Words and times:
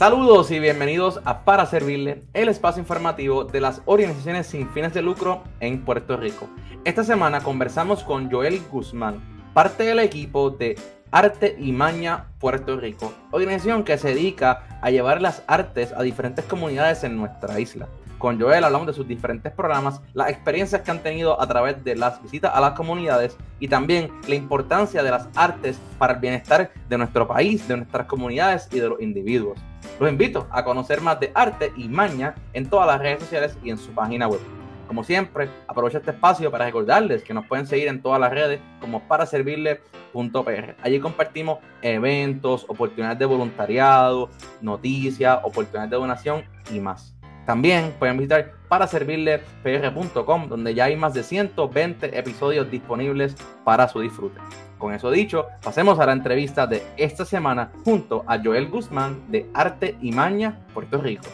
Saludos 0.00 0.50
y 0.50 0.58
bienvenidos 0.58 1.20
a 1.26 1.44
Para 1.44 1.66
Servirle, 1.66 2.22
el 2.32 2.48
espacio 2.48 2.80
informativo 2.80 3.44
de 3.44 3.60
las 3.60 3.82
organizaciones 3.84 4.46
sin 4.46 4.66
fines 4.70 4.94
de 4.94 5.02
lucro 5.02 5.44
en 5.60 5.84
Puerto 5.84 6.16
Rico. 6.16 6.48
Esta 6.86 7.04
semana 7.04 7.42
conversamos 7.42 8.02
con 8.02 8.30
Joel 8.30 8.62
Guzmán, 8.72 9.20
parte 9.52 9.84
del 9.84 9.98
equipo 9.98 10.48
de 10.48 10.78
Arte 11.10 11.54
y 11.58 11.72
Maña 11.72 12.28
Puerto 12.38 12.80
Rico, 12.80 13.12
organización 13.30 13.84
que 13.84 13.98
se 13.98 14.14
dedica 14.14 14.80
a 14.80 14.90
llevar 14.90 15.20
las 15.20 15.42
artes 15.46 15.92
a 15.92 16.00
diferentes 16.02 16.46
comunidades 16.46 17.04
en 17.04 17.18
nuestra 17.18 17.60
isla. 17.60 17.86
Con 18.20 18.38
Joel 18.38 18.64
hablamos 18.64 18.86
de 18.86 18.92
sus 18.92 19.08
diferentes 19.08 19.50
programas, 19.50 20.02
las 20.12 20.28
experiencias 20.28 20.82
que 20.82 20.90
han 20.90 21.02
tenido 21.02 21.40
a 21.40 21.46
través 21.48 21.82
de 21.82 21.96
las 21.96 22.22
visitas 22.22 22.52
a 22.54 22.60
las 22.60 22.72
comunidades 22.72 23.34
y 23.60 23.66
también 23.66 24.10
la 24.28 24.34
importancia 24.34 25.02
de 25.02 25.10
las 25.10 25.26
artes 25.34 25.80
para 25.96 26.12
el 26.12 26.20
bienestar 26.20 26.70
de 26.86 26.98
nuestro 26.98 27.26
país, 27.26 27.66
de 27.66 27.78
nuestras 27.78 28.06
comunidades 28.06 28.68
y 28.72 28.78
de 28.78 28.90
los 28.90 29.00
individuos. 29.00 29.58
Los 29.98 30.10
invito 30.10 30.46
a 30.50 30.62
conocer 30.62 31.00
más 31.00 31.18
de 31.18 31.32
arte 31.34 31.72
y 31.78 31.88
maña 31.88 32.34
en 32.52 32.68
todas 32.68 32.88
las 32.88 32.98
redes 32.98 33.20
sociales 33.20 33.56
y 33.64 33.70
en 33.70 33.78
su 33.78 33.90
página 33.92 34.28
web. 34.28 34.40
Como 34.86 35.02
siempre, 35.02 35.48
aprovecho 35.66 35.96
este 35.96 36.10
espacio 36.10 36.50
para 36.50 36.66
recordarles 36.66 37.22
que 37.22 37.32
nos 37.32 37.46
pueden 37.46 37.66
seguir 37.66 37.88
en 37.88 38.02
todas 38.02 38.20
las 38.20 38.30
redes 38.30 38.60
como 38.82 39.00
para 39.08 39.24
servirle.pr. 39.24 40.76
Allí 40.82 41.00
compartimos 41.00 41.60
eventos, 41.80 42.66
oportunidades 42.68 43.18
de 43.18 43.24
voluntariado, 43.24 44.28
noticias, 44.60 45.38
oportunidades 45.42 45.90
de 45.90 45.96
donación 45.96 46.44
y 46.70 46.80
más. 46.80 47.14
También 47.50 47.96
pueden 47.98 48.16
visitar 48.16 48.52
para 48.68 48.86
servirlepr.com, 48.86 50.48
donde 50.48 50.72
ya 50.72 50.84
hay 50.84 50.94
más 50.94 51.14
de 51.14 51.24
120 51.24 52.16
episodios 52.16 52.70
disponibles 52.70 53.34
para 53.64 53.88
su 53.88 53.98
disfrute. 53.98 54.40
Con 54.78 54.94
eso 54.94 55.10
dicho, 55.10 55.46
pasemos 55.60 55.98
a 55.98 56.06
la 56.06 56.12
entrevista 56.12 56.68
de 56.68 56.86
esta 56.96 57.24
semana 57.24 57.72
junto 57.84 58.22
a 58.28 58.38
Joel 58.40 58.68
Guzmán 58.68 59.24
de 59.32 59.50
Arte 59.52 59.96
y 60.00 60.12
Maña, 60.12 60.60
Puerto 60.72 60.98
Rico. 60.98 61.24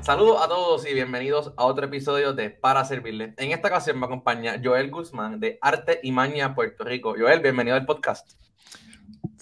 Saludos 0.00 0.42
a 0.42 0.48
todos 0.48 0.88
y 0.88 0.94
bienvenidos 0.94 1.52
a 1.58 1.66
otro 1.66 1.84
episodio 1.84 2.32
de 2.32 2.48
Para 2.48 2.86
Servirle. 2.86 3.34
En 3.36 3.52
esta 3.52 3.68
ocasión 3.68 4.00
me 4.00 4.06
acompaña 4.06 4.58
Joel 4.64 4.90
Guzmán 4.90 5.40
de 5.40 5.58
Arte 5.60 6.00
y 6.02 6.10
Maña, 6.10 6.54
Puerto 6.54 6.84
Rico. 6.84 7.14
Joel, 7.18 7.40
bienvenido 7.40 7.76
al 7.76 7.84
podcast. 7.84 8.42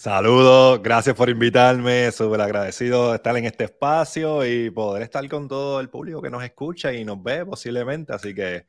Saludos, 0.03 0.83
gracias 0.83 1.15
por 1.15 1.29
invitarme, 1.29 2.11
súper 2.11 2.41
agradecido 2.41 3.11
de 3.11 3.15
estar 3.15 3.37
en 3.37 3.45
este 3.45 3.63
espacio 3.63 4.45
y 4.45 4.69
poder 4.69 5.01
estar 5.01 5.25
con 5.29 5.47
todo 5.47 5.79
el 5.79 5.89
público 5.89 6.21
que 6.21 6.29
nos 6.29 6.43
escucha 6.43 6.91
y 6.91 7.05
nos 7.05 7.23
ve 7.23 7.45
posiblemente, 7.45 8.11
así 8.11 8.35
que 8.35 8.65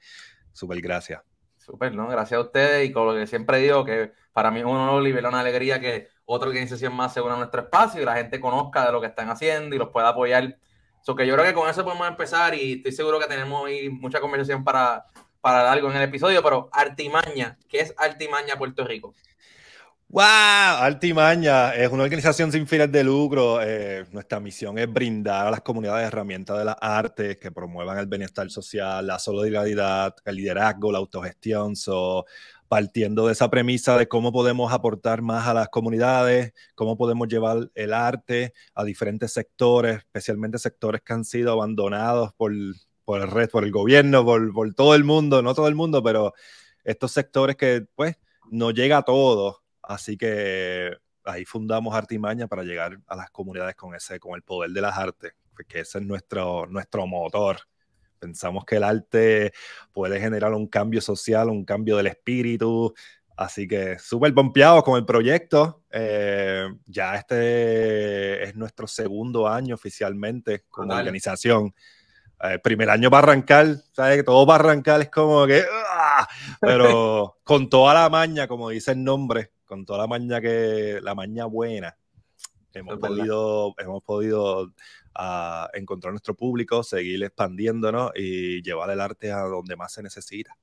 súper 0.52 0.80
gracias. 0.80 1.22
Súper, 1.56 1.92
¿no? 1.92 2.06
Gracias 2.06 2.38
a 2.38 2.40
ustedes 2.40 2.88
y 2.88 2.92
con 2.92 3.08
lo 3.08 3.16
que 3.16 3.26
siempre 3.26 3.58
digo, 3.58 3.84
que 3.84 4.12
para 4.32 4.52
mí 4.52 4.60
es 4.60 4.64
un 4.64 4.76
honor 4.76 5.04
y 5.08 5.10
una 5.10 5.40
alegría 5.40 5.80
que 5.80 6.06
otra 6.24 6.50
organización 6.50 6.94
más 6.94 7.12
se 7.12 7.20
una 7.20 7.34
nuestro 7.34 7.62
espacio 7.62 8.00
y 8.00 8.04
la 8.04 8.14
gente 8.14 8.38
conozca 8.38 8.86
de 8.86 8.92
lo 8.92 9.00
que 9.00 9.08
están 9.08 9.28
haciendo 9.28 9.74
y 9.74 9.78
los 9.80 9.88
pueda 9.88 10.10
apoyar. 10.10 10.56
So 11.02 11.16
que 11.16 11.26
yo 11.26 11.34
creo 11.34 11.44
que 11.44 11.54
con 11.54 11.68
eso 11.68 11.82
podemos 11.82 12.06
empezar 12.06 12.54
y 12.54 12.74
estoy 12.74 12.92
seguro 12.92 13.18
que 13.18 13.26
tenemos 13.26 13.66
ahí 13.66 13.90
mucha 13.90 14.20
conversación 14.20 14.62
para, 14.62 15.04
para 15.40 15.72
algo 15.72 15.90
en 15.90 15.96
el 15.96 16.04
episodio, 16.04 16.44
pero 16.44 16.68
Artimaña, 16.70 17.58
¿qué 17.68 17.80
es 17.80 17.92
Artimaña 17.98 18.54
Puerto 18.56 18.84
Rico? 18.84 19.16
¡Wow! 20.14 20.22
Altimaña 20.22 21.74
es 21.74 21.90
una 21.90 22.04
organización 22.04 22.52
sin 22.52 22.68
fines 22.68 22.92
de 22.92 23.02
lucro. 23.02 23.60
Eh, 23.60 24.04
nuestra 24.12 24.38
misión 24.38 24.78
es 24.78 24.86
brindar 24.88 25.48
a 25.48 25.50
las 25.50 25.60
comunidades 25.62 26.06
herramientas 26.06 26.56
de 26.56 26.64
las 26.64 26.76
artes 26.80 27.36
que 27.36 27.50
promuevan 27.50 27.98
el 27.98 28.06
bienestar 28.06 28.48
social, 28.48 29.04
la 29.08 29.18
solidaridad, 29.18 30.14
el 30.24 30.36
liderazgo, 30.36 30.92
la 30.92 30.98
autogestión. 30.98 31.74
So, 31.74 32.26
partiendo 32.68 33.26
de 33.26 33.32
esa 33.32 33.50
premisa 33.50 33.98
de 33.98 34.06
cómo 34.06 34.30
podemos 34.30 34.72
aportar 34.72 35.20
más 35.20 35.48
a 35.48 35.54
las 35.54 35.68
comunidades, 35.68 36.52
cómo 36.76 36.96
podemos 36.96 37.26
llevar 37.26 37.72
el 37.74 37.92
arte 37.92 38.52
a 38.72 38.84
diferentes 38.84 39.32
sectores, 39.32 39.96
especialmente 39.96 40.60
sectores 40.60 41.02
que 41.02 41.12
han 41.12 41.24
sido 41.24 41.50
abandonados 41.50 42.32
por, 42.34 42.52
por 43.04 43.20
el 43.20 43.28
resto, 43.32 43.54
por 43.54 43.64
el 43.64 43.72
gobierno, 43.72 44.24
por, 44.24 44.52
por 44.52 44.72
todo 44.74 44.94
el 44.94 45.02
mundo, 45.02 45.42
no 45.42 45.54
todo 45.56 45.66
el 45.66 45.74
mundo, 45.74 46.04
pero 46.04 46.34
estos 46.84 47.10
sectores 47.10 47.56
que 47.56 47.84
pues 47.96 48.16
no 48.48 48.70
llega 48.70 48.98
a 48.98 49.02
todos 49.02 49.63
Así 49.86 50.16
que 50.16 50.96
ahí 51.24 51.44
fundamos 51.44 51.94
Artimaña 51.94 52.46
para 52.46 52.62
llegar 52.62 52.98
a 53.06 53.16
las 53.16 53.30
comunidades 53.30 53.74
con, 53.74 53.94
ese, 53.94 54.18
con 54.18 54.34
el 54.34 54.42
poder 54.42 54.70
de 54.70 54.80
las 54.80 54.96
artes, 54.96 55.32
que 55.68 55.80
ese 55.80 55.98
es 55.98 56.04
nuestro, 56.04 56.66
nuestro 56.66 57.06
motor. 57.06 57.58
Pensamos 58.18 58.64
que 58.64 58.76
el 58.76 58.84
arte 58.84 59.52
puede 59.92 60.18
generar 60.18 60.52
un 60.54 60.66
cambio 60.66 61.00
social, 61.00 61.50
un 61.50 61.64
cambio 61.64 61.96
del 61.96 62.06
espíritu. 62.06 62.94
Así 63.36 63.66
que 63.66 63.98
súper 63.98 64.32
pompeados 64.32 64.82
con 64.84 64.96
el 64.96 65.04
proyecto. 65.04 65.82
Eh, 65.90 66.68
ya 66.86 67.16
este 67.16 68.44
es 68.44 68.54
nuestro 68.54 68.86
segundo 68.86 69.48
año 69.48 69.74
oficialmente 69.74 70.64
como 70.70 70.94
organización. 70.94 71.74
Eh, 72.42 72.58
primer 72.58 72.90
año 72.90 73.10
para 73.10 73.28
arrancar, 73.28 73.76
¿sabes? 73.92 74.24
Todo 74.24 74.46
para 74.46 74.64
arrancar 74.64 75.00
es 75.02 75.10
como 75.10 75.46
que. 75.46 75.64
¡ah! 75.90 76.26
Pero 76.60 77.38
con 77.44 77.68
toda 77.68 77.94
la 77.94 78.08
maña, 78.08 78.46
como 78.46 78.70
dice 78.70 78.92
el 78.92 79.02
nombre, 79.02 79.53
con 79.64 79.84
toda 79.84 80.00
la 80.00 80.06
maña 80.06 80.40
que, 80.40 81.00
la 81.02 81.14
maña 81.14 81.46
buena, 81.46 81.96
hemos 82.72 82.98
podido, 82.98 83.74
hemos 83.78 84.02
podido 84.02 84.72
ah, 85.14 85.68
encontrar 85.74 86.12
nuestro 86.12 86.34
público, 86.34 86.82
seguir 86.82 87.22
expandiéndonos 87.22 88.12
y 88.14 88.62
llevar 88.62 88.90
el 88.90 89.00
arte 89.00 89.32
a 89.32 89.40
donde 89.40 89.76
más 89.76 89.92
se 89.92 90.02
necesita. 90.02 90.56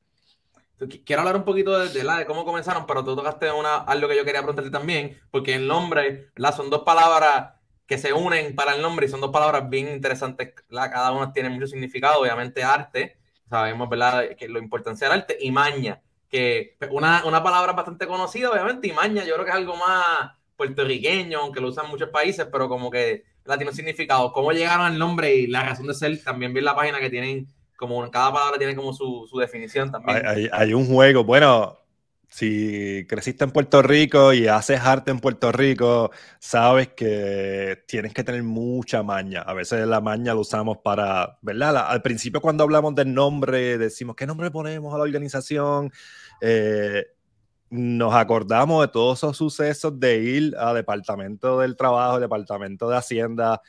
Quiero 1.06 1.22
hablar 1.22 1.36
un 1.36 1.44
poquito 1.44 1.78
de, 1.78 2.04
la, 2.04 2.18
de 2.18 2.26
cómo 2.26 2.44
comenzaron, 2.44 2.88
pero 2.88 3.04
tú 3.04 3.16
tocaste 3.16 3.52
una, 3.52 3.78
algo 3.78 4.08
que 4.08 4.18
yo 4.18 4.26
quería 4.26 4.42
preguntarte 4.42 4.72
también, 4.72 5.20
porque 5.30 5.54
el 5.56 5.68
nombre, 5.68 6.32
la, 6.36 6.52
son 6.52 6.72
dos 6.72 6.82
palabras 6.82 7.54
que 7.86 8.00
se 8.00 8.14
unen 8.14 8.56
para 8.56 8.74
el 8.74 8.82
nombre 8.82 9.06
y 9.06 9.10
son 9.10 9.22
dos 9.22 9.32
palabras 9.32 9.70
bien 9.70 9.90
interesantes. 9.90 10.56
La, 10.70 10.90
cada 10.90 11.12
una 11.12 11.34
tiene 11.34 11.50
mucho 11.50 11.68
significado, 11.68 12.22
obviamente 12.22 12.64
arte, 12.64 13.18
sabemos 13.48 13.90
¿verdad? 13.90 14.36
que 14.36 14.48
lo 14.48 14.58
importancia 14.58 15.08
del 15.08 15.20
arte 15.20 15.38
y 15.40 15.52
maña 15.52 16.02
que 16.32 16.78
una, 16.90 17.24
una 17.26 17.44
palabra 17.44 17.74
bastante 17.74 18.08
conocida, 18.08 18.50
obviamente, 18.50 18.88
y 18.88 18.94
maña, 18.94 19.24
yo 19.26 19.34
creo 19.34 19.46
que 19.46 19.52
es 19.52 19.58
algo 19.58 19.76
más 19.76 20.32
puertorriqueño, 20.56 21.40
aunque 21.40 21.60
lo 21.60 21.68
usan 21.68 21.90
muchos 21.90 22.10
países, 22.10 22.48
pero 22.52 22.70
como 22.70 22.90
que 22.90 23.24
latino 23.46 23.72
significado. 23.72 24.32
¿Cómo 24.32 24.52
llegaron 24.52 24.86
al 24.86 24.98
nombre 24.98 25.36
y 25.36 25.48
la 25.48 25.64
razón 25.64 25.88
de 25.88 25.94
ser? 25.94 26.24
También 26.24 26.54
vi 26.54 26.62
la 26.62 26.76
página 26.76 27.00
que 27.00 27.10
tienen, 27.10 27.48
como 27.76 28.10
cada 28.10 28.32
palabra 28.32 28.58
tiene 28.58 28.76
como 28.76 28.94
su, 28.94 29.28
su 29.30 29.38
definición 29.40 29.92
también. 29.92 30.26
Hay, 30.26 30.48
hay, 30.52 30.74
un 30.74 30.88
juego, 30.88 31.24
bueno, 31.24 31.78
si 32.32 33.06
creciste 33.10 33.44
en 33.44 33.52
Puerto 33.52 33.82
Rico 33.82 34.32
y 34.32 34.48
haces 34.48 34.80
arte 34.80 35.12
en 35.12 35.20
Puerto 35.20 35.52
Rico, 35.52 36.12
sabes 36.40 36.88
que 36.90 37.84
tienes 37.88 38.14
que 38.14 38.24
tener 38.24 38.42
mucha 38.44 39.04
maña. 39.04 39.42
A 39.42 39.54
veces 39.54 39.86
la 39.86 40.00
maña 40.00 40.34
lo 40.34 40.40
usamos 40.40 40.78
para, 40.78 41.38
¿verdad? 41.42 41.76
Al 41.90 42.02
principio 42.02 42.40
cuando 42.40 42.64
hablamos 42.64 42.96
del 42.96 43.14
nombre, 43.14 43.78
decimos, 43.78 44.16
¿qué 44.16 44.26
nombre 44.26 44.50
ponemos 44.50 44.94
a 44.94 44.98
la 44.98 45.04
organización? 45.04 45.92
Eh, 46.40 47.04
nos 47.72 48.14
acordamos 48.14 48.86
de 48.86 48.92
todos 48.92 49.20
esos 49.20 49.38
sucesos 49.38 49.98
de 49.98 50.18
ir 50.18 50.56
a 50.60 50.74
Departamento 50.74 51.60
del 51.60 51.78
Trabajo, 51.78 52.20
Departamento 52.20 52.90
de 52.90 52.98
Hacienda 52.98 53.62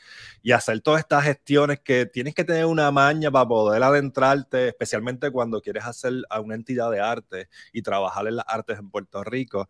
y 0.42 0.50
hacer 0.50 0.80
todas 0.80 1.00
estas 1.00 1.22
gestiones 1.22 1.78
que 1.78 2.06
tienes 2.06 2.34
que 2.34 2.42
tener 2.42 2.66
una 2.66 2.90
maña 2.90 3.30
para 3.30 3.46
poder 3.46 3.80
adentrarte, 3.80 4.66
especialmente 4.66 5.30
cuando 5.30 5.60
quieres 5.60 5.84
hacer 5.84 6.14
a 6.30 6.40
una 6.40 6.56
entidad 6.56 6.90
de 6.90 6.98
arte 6.98 7.48
y 7.72 7.82
trabajar 7.82 8.26
en 8.26 8.36
las 8.36 8.44
artes 8.48 8.80
en 8.80 8.90
Puerto 8.90 9.22
Rico. 9.22 9.68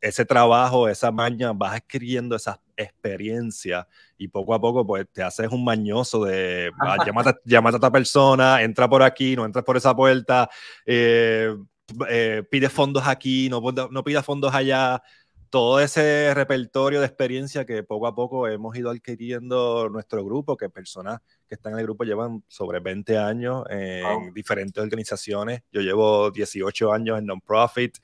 Ese 0.00 0.24
trabajo, 0.24 0.88
esa 0.88 1.12
maña, 1.12 1.52
vas 1.52 1.76
adquiriendo 1.76 2.34
esa 2.34 2.60
experiencia 2.76 3.86
y 4.18 4.26
poco 4.26 4.54
a 4.54 4.60
poco 4.60 4.84
pues 4.84 5.06
te 5.12 5.22
haces 5.22 5.48
un 5.52 5.64
mañoso 5.64 6.24
de 6.24 6.72
ah, 6.80 6.96
llámate, 7.06 7.30
a 7.30 7.76
esta 7.76 7.92
persona, 7.92 8.62
entra 8.62 8.88
por 8.88 9.04
aquí, 9.04 9.36
no 9.36 9.44
entras 9.44 9.64
por 9.64 9.76
esa 9.76 9.94
puerta. 9.94 10.50
Eh, 10.84 11.54
eh, 12.08 12.42
pide 12.50 12.68
fondos 12.68 13.06
aquí, 13.06 13.48
no, 13.48 13.60
no 13.60 14.04
pida 14.04 14.22
fondos 14.22 14.54
allá. 14.54 15.02
Todo 15.50 15.78
ese 15.78 16.34
repertorio 16.34 16.98
de 16.98 17.06
experiencia 17.06 17.64
que 17.64 17.84
poco 17.84 18.08
a 18.08 18.14
poco 18.14 18.48
hemos 18.48 18.76
ido 18.76 18.90
adquiriendo 18.90 19.88
nuestro 19.88 20.24
grupo, 20.24 20.56
que 20.56 20.68
personas 20.68 21.20
que 21.48 21.54
están 21.54 21.74
en 21.74 21.78
el 21.78 21.84
grupo 21.84 22.02
llevan 22.02 22.42
sobre 22.48 22.80
20 22.80 23.18
años 23.18 23.62
en 23.70 24.34
diferentes 24.34 24.82
organizaciones. 24.82 25.62
Yo 25.70 25.80
llevo 25.80 26.32
18 26.32 26.92
años 26.92 27.20
en 27.20 27.26
non-profit. 27.26 27.98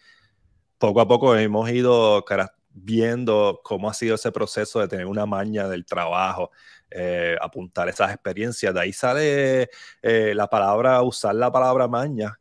Poco 0.79 1.01
a 1.01 1.09
poco 1.09 1.35
hemos 1.37 1.69
ido 1.71 2.25
viendo 2.73 3.61
cómo 3.65 3.91
ha 3.91 3.95
sido 3.95 4.15
ese 4.15 4.31
proceso 4.31 4.79
de 4.79 4.87
tener 4.87 5.07
una 5.07 5.27
maña 5.27 5.69
del 5.69 5.85
trabajo, 5.85 6.53
eh, 6.89 7.37
apuntar 7.41 7.89
esas 7.89 8.13
experiencias. 8.13 8.73
De 8.73 8.81
ahí 8.81 8.93
sale 8.93 9.71
eh, 10.03 10.33
la 10.37 10.49
palabra, 10.49 11.03
usar 11.03 11.35
la 11.35 11.51
palabra 11.51 11.89
maña 11.89 12.39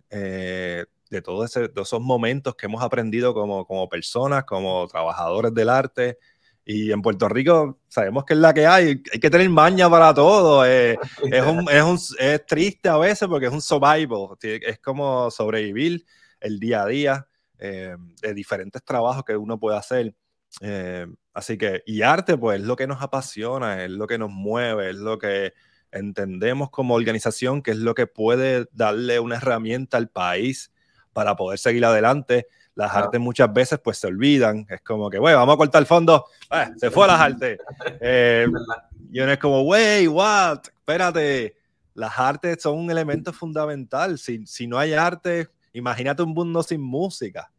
de 1.09 1.21
todos 1.21 1.55
esos 1.55 2.01
momentos 2.01 2.55
que 2.55 2.67
hemos 2.67 2.83
aprendido 2.83 3.33
como, 3.33 3.65
como 3.65 3.89
personas, 3.89 4.43
como 4.45 4.87
trabajadores 4.87 5.53
del 5.53 5.69
arte. 5.69 6.19
Y 6.65 6.91
en 6.91 7.01
Puerto 7.01 7.27
Rico 7.27 7.79
sabemos 7.87 8.25
que 8.25 8.33
es 8.33 8.39
la 8.39 8.53
que 8.53 8.67
hay, 8.67 9.01
hay 9.11 9.19
que 9.19 9.29
tener 9.29 9.49
maña 9.49 9.89
para 9.89 10.13
todo. 10.13 10.65
Eh, 10.65 10.97
es, 11.31 11.45
un, 11.45 11.67
es, 11.69 11.83
un, 11.83 11.99
es, 12.19 12.45
triste 12.45 12.89
a 12.89 12.97
veces 12.97 13.27
porque 13.27 13.47
es 13.47 13.53
un 13.53 13.61
survival, 13.61 14.37
es 14.41 14.79
como 14.79 15.31
sobrevivir 15.31 16.05
el 16.39 16.59
día 16.59 16.83
a 16.83 16.85
día. 16.87 17.27
eh, 17.57 17.95
de 18.21 18.33
diferentes 18.33 18.83
trabajos 18.83 19.23
que 19.25 19.35
uno 19.35 19.59
puede 19.59 19.77
hacer. 19.77 20.15
Eh, 20.61 21.07
así 21.33 21.57
que, 21.57 21.83
y 21.85 22.01
arte, 22.01 22.37
pues 22.37 22.59
es 22.59 22.65
lo 22.65 22.75
que 22.75 22.87
nos 22.87 23.01
apasiona, 23.01 23.83
es 23.83 23.91
lo 23.91 24.07
que 24.07 24.17
nos 24.17 24.31
mueve, 24.31 24.91
es 24.91 24.95
lo 24.95 25.17
que 25.19 25.53
entendemos 25.91 26.69
como 26.69 26.95
organización, 26.95 27.61
que 27.61 27.71
es 27.71 27.77
lo 27.77 27.95
que 27.95 28.07
puede 28.07 28.67
darle 28.71 29.19
una 29.19 29.37
herramienta 29.37 29.97
al 29.97 30.09
país 30.09 30.71
para 31.19 31.35
poder 31.35 31.59
seguir 31.59 31.83
adelante. 31.83 32.47
Las 32.75 32.95
artes 32.95 33.19
muchas 33.19 33.51
veces 33.51 33.77
pues 33.83 33.97
se 33.97 34.07
olvidan, 34.07 34.65
es 34.69 34.79
como 34.79 35.09
que, 35.09 35.19
bueno, 35.19 35.37
vamos 35.39 35.55
a 35.55 35.57
cortar 35.57 35.81
el 35.81 35.85
fondo, 35.85 36.27
eh, 36.49 36.69
se 36.77 36.89
fue 36.89 37.07
las 37.07 37.19
artes. 37.19 37.59
Eh, 37.99 38.47
y 39.11 39.19
uno 39.19 39.33
es 39.33 39.37
como, 39.37 39.63
wey, 39.63 40.07
what, 40.07 40.59
espérate, 40.63 41.57
las 41.93 42.17
artes 42.17 42.61
son 42.61 42.77
un 42.77 42.89
elemento 42.89 43.33
fundamental. 43.33 44.17
Si, 44.17 44.45
si 44.47 44.65
no 44.65 44.79
hay 44.79 44.93
arte, 44.93 45.49
imagínate 45.73 46.23
un 46.23 46.29
mundo 46.29 46.63
sin 46.63 46.79
música. 46.79 47.51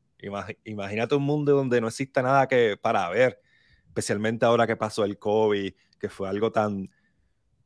Imagínate 0.64 1.14
un 1.14 1.22
mundo 1.22 1.52
donde 1.52 1.82
no 1.82 1.88
exista 1.88 2.22
nada 2.22 2.48
que 2.48 2.78
para 2.80 3.06
ver, 3.10 3.42
especialmente 3.88 4.46
ahora 4.46 4.66
que 4.66 4.76
pasó 4.76 5.04
el 5.04 5.18
COVID, 5.18 5.70
que 5.98 6.08
fue 6.08 6.30
algo 6.30 6.50
tan, 6.50 6.88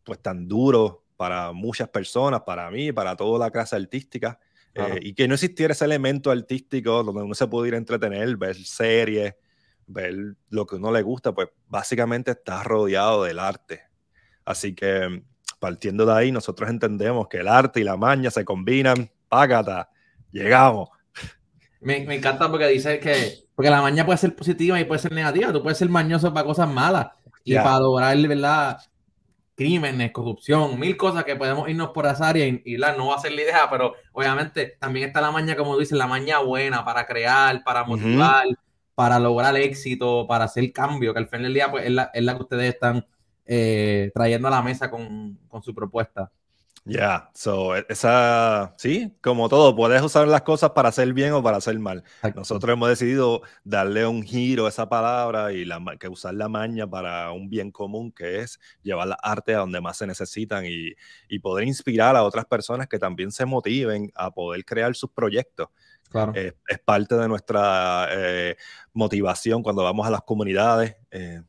pues, 0.03 0.19
tan 0.21 0.49
duro 0.49 1.05
para 1.17 1.53
muchas 1.53 1.89
personas, 1.89 2.41
para 2.41 2.69
mí, 2.73 2.91
para 2.91 3.15
toda 3.15 3.39
la 3.39 3.53
clase 3.53 3.77
artística, 3.77 4.41
eh, 4.75 4.99
y 5.03 5.15
que 5.15 5.29
no 5.29 5.35
existiera 5.35 5.73
ese 5.73 5.85
elemento 5.85 6.31
artístico 6.31 7.03
donde 7.03 7.23
uno 7.23 7.35
se 7.35 7.47
pudiera 7.47 7.77
entretener, 7.77 8.37
ver 8.37 8.57
series, 8.57 9.35
ver 9.87 10.37
lo 10.51 10.67
que 10.67 10.77
uno 10.77 10.91
le 10.91 11.03
gusta, 11.03 11.33
pues 11.33 11.49
básicamente 11.69 12.33
está 12.33 12.63
rodeado 12.63 13.25
del 13.25 13.39
arte. 13.39 13.83
Así 14.45 14.75
que 14.75 15.23
partiendo 15.61 16.05
de 16.05 16.13
ahí, 16.13 16.33
nosotros 16.33 16.69
entendemos 16.69 17.29
que 17.29 17.39
el 17.39 17.49
arte 17.49 17.81
y 17.81 17.85
la 17.85 17.97
maña 17.97 18.31
se 18.31 18.45
combinan, 18.45 19.11
págata, 19.29 19.91
llegamos. 20.31 20.91
Me, 21.81 22.05
me, 22.05 22.17
encanta 22.17 22.51
porque 22.51 22.67
dice 22.69 22.99
que 22.99 23.45
porque 23.55 23.71
la 23.71 23.81
maña 23.81 24.05
puede 24.05 24.19
ser 24.19 24.35
positiva 24.35 24.81
y 24.81 24.85
puede 24.85 25.01
ser 25.01 25.13
negativa. 25.13 25.53
Tú 25.53 25.63
puedes 25.63 25.79
ser 25.79 25.89
mañoso 25.89 26.33
para 26.33 26.47
cosas 26.47 26.69
malas 26.69 27.09
y 27.45 27.55
para 27.55 27.79
lograr, 27.79 28.17
¿verdad? 28.27 28.79
Crímenes, 29.57 30.11
corrupción, 30.11 30.79
mil 30.81 30.97
cosas 30.97 31.25
que 31.25 31.37
podemos 31.37 31.69
irnos 31.69 31.91
por 31.91 32.07
esa 32.07 32.29
área 32.29 32.47
y, 32.47 32.77
la 32.77 32.97
no 32.97 33.09
va 33.09 33.17
a 33.17 33.21
ser 33.21 33.33
la 33.33 33.43
idea, 33.43 33.71
pero 33.71 33.95
obviamente 34.13 34.77
también 34.81 35.07
está 35.07 35.21
la 35.21 35.31
maña, 35.31 35.55
como 35.55 35.79
dices, 35.79 35.97
la 35.97 36.09
maña 36.09 36.41
buena 36.41 36.85
para 36.85 37.07
crear, 37.07 37.63
para 37.63 37.85
motivar, 37.85 38.47
para 38.95 39.21
lograr 39.21 39.57
éxito, 39.57 40.27
para 40.27 40.47
hacer 40.47 40.73
cambio, 40.73 41.13
que 41.13 41.21
al 41.21 41.29
final 41.29 41.45
del 41.45 41.55
día 41.55 41.71
pues, 41.71 41.85
es, 41.85 41.93
la, 41.93 42.11
es 42.13 42.25
la 42.25 42.35
que 42.35 42.43
ustedes 42.43 42.75
están 42.75 43.07
eh, 43.47 44.11
trayendo 44.13 44.49
a 44.49 44.51
la 44.51 44.63
mesa 44.63 44.91
con, 44.91 45.39
con 45.47 45.63
su 45.63 45.73
propuesta. 45.73 46.33
Ya, 46.87 47.31
so, 47.35 47.75
e, 47.75 47.87
esa, 47.89 48.75
sí, 48.77 49.17
como 49.23 49.49
todo, 49.49 49.75
puedes 49.75 50.03
usar 50.03 50.29
las 50.29 50.43
cosas 50.43 50.73
para 50.73 50.91
hacer 50.91 51.15
bien 51.15 51.33
o 51.33 51.43
para 51.43 51.57
hacer 51.57 51.79
mal. 51.79 52.05
Nosotros 52.35 52.75
hemos 52.75 52.91
decidido 52.91 53.41
darle 53.65 54.07
un 54.07 54.23
giro 54.23 54.67
a 54.67 54.69
esa 54.69 54.87
palabra 54.87 55.53
y 55.53 55.65
la, 55.65 55.81
que 55.99 56.09
usar 56.09 56.35
la 56.35 56.49
maña 56.49 56.87
para 56.87 57.33
un 57.33 57.49
bien 57.49 57.71
común, 57.71 58.13
que 58.13 58.41
es 58.41 58.61
llevar 58.83 59.09
la 59.09 59.19
arte 59.23 59.55
a 59.55 59.61
donde 59.61 59.81
más 59.81 59.97
se 59.97 60.07
necesitan 60.07 60.67
y, 60.67 60.93
y 61.27 61.39
poder 61.39 61.67
inspirar 61.67 62.17
a 62.17 62.23
otras 62.23 62.45
personas 62.45 62.87
que 62.87 62.99
también 62.99 63.33
se 63.33 63.47
motiven 63.47 64.13
a 64.15 64.31
poder 64.31 64.63
crear 64.67 64.95
sus 64.95 65.11
proyectos. 65.11 65.69
Claro. 66.11 66.33
es 66.37 66.79
parte 66.85 67.17
de 67.17 67.27
nuestra 67.27 68.07
eh, 68.13 68.57
motivación 68.93 69.65
cuando 69.65 69.83
vamos 69.83 70.07
a 70.07 70.11
las 70.11 70.23
comunidades. 70.23 70.95
Eh, 71.11 71.43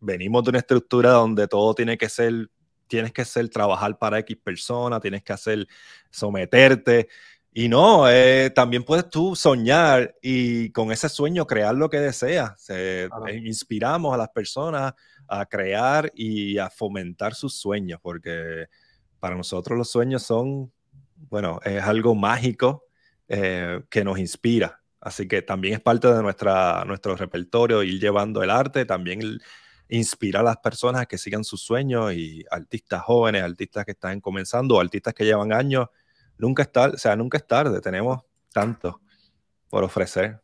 venimos 0.00 0.44
de 0.44 0.50
una 0.50 0.58
estructura 0.60 1.10
donde 1.10 1.48
todo 1.48 1.74
tiene 1.74 1.98
que 1.98 2.08
ser 2.08 2.48
tienes 2.86 3.12
que 3.12 3.24
ser 3.24 3.48
trabajar 3.48 3.98
para 3.98 4.18
X 4.20 4.36
persona, 4.42 5.00
tienes 5.00 5.22
que 5.22 5.32
hacer 5.32 5.66
someterte. 6.10 7.08
Y 7.52 7.68
no, 7.68 8.06
eh, 8.08 8.50
también 8.50 8.84
puedes 8.84 9.08
tú 9.08 9.34
soñar 9.34 10.14
y 10.20 10.70
con 10.72 10.92
ese 10.92 11.08
sueño 11.08 11.46
crear 11.46 11.74
lo 11.74 11.88
que 11.88 11.98
deseas. 11.98 12.66
Eh, 12.68 13.08
inspiramos 13.42 14.12
a 14.12 14.18
las 14.18 14.28
personas 14.28 14.92
a 15.26 15.46
crear 15.46 16.12
y 16.14 16.58
a 16.58 16.68
fomentar 16.68 17.34
sus 17.34 17.54
sueños, 17.54 17.98
porque 18.02 18.66
para 19.18 19.36
nosotros 19.36 19.78
los 19.78 19.90
sueños 19.90 20.22
son, 20.22 20.70
bueno, 21.30 21.58
es 21.64 21.82
algo 21.82 22.14
mágico 22.14 22.84
eh, 23.26 23.80
que 23.88 24.04
nos 24.04 24.18
inspira. 24.18 24.82
Así 25.00 25.26
que 25.26 25.40
también 25.40 25.74
es 25.74 25.80
parte 25.80 26.12
de 26.12 26.22
nuestra, 26.22 26.84
nuestro 26.84 27.16
repertorio 27.16 27.82
ir 27.82 27.98
llevando 27.98 28.42
el 28.42 28.50
arte, 28.50 28.84
también 28.84 29.22
el, 29.22 29.40
inspirar 29.88 30.40
a 30.40 30.44
las 30.44 30.56
personas 30.58 31.02
a 31.02 31.06
que 31.06 31.18
sigan 31.18 31.44
sus 31.44 31.62
sueños 31.62 32.12
y 32.12 32.44
artistas 32.50 33.02
jóvenes, 33.02 33.42
artistas 33.42 33.84
que 33.84 33.92
están 33.92 34.20
comenzando, 34.20 34.80
artistas 34.80 35.14
que 35.14 35.24
llevan 35.24 35.52
años, 35.52 35.88
nunca 36.38 36.62
es 36.62 36.72
tarde, 36.72 36.96
o 36.96 36.98
sea, 36.98 37.16
nunca 37.16 37.38
es 37.38 37.46
tarde, 37.46 37.80
tenemos 37.80 38.22
tanto 38.52 39.00
por 39.68 39.84
ofrecer. 39.84 40.40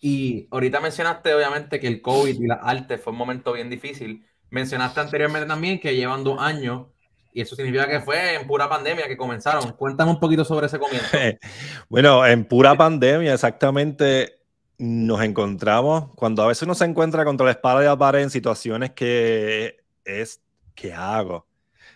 Y 0.00 0.48
ahorita 0.50 0.80
mencionaste 0.80 1.32
obviamente 1.34 1.78
que 1.78 1.86
el 1.86 2.02
COVID 2.02 2.40
y 2.40 2.46
la 2.46 2.54
arte 2.54 2.98
fue 2.98 3.12
un 3.12 3.18
momento 3.18 3.52
bien 3.52 3.70
difícil. 3.70 4.26
Mencionaste 4.50 5.00
anteriormente 5.00 5.46
también 5.46 5.78
que 5.78 5.94
llevan 5.94 6.24
dos 6.24 6.40
años 6.40 6.86
y 7.32 7.40
eso 7.40 7.56
significa 7.56 7.88
que 7.88 8.00
fue 8.00 8.34
en 8.34 8.46
pura 8.46 8.68
pandemia 8.68 9.06
que 9.06 9.16
comenzaron. 9.16 9.72
Cuéntame 9.72 10.10
un 10.10 10.20
poquito 10.20 10.44
sobre 10.44 10.66
ese 10.66 10.78
comienzo. 10.78 11.06
bueno, 11.88 12.26
en 12.26 12.44
pura 12.44 12.74
pandemia, 12.76 13.32
exactamente 13.32 14.41
nos 14.82 15.22
encontramos, 15.22 16.10
cuando 16.16 16.42
a 16.42 16.48
veces 16.48 16.64
uno 16.64 16.74
se 16.74 16.84
encuentra 16.84 17.24
contra 17.24 17.46
la 17.46 17.52
espada 17.52 17.78
de 17.78 17.86
la 17.86 17.96
pared 17.96 18.20
en 18.20 18.30
situaciones 18.30 18.90
que 18.90 19.76
es, 20.04 20.42
¿qué 20.74 20.92
hago? 20.92 21.46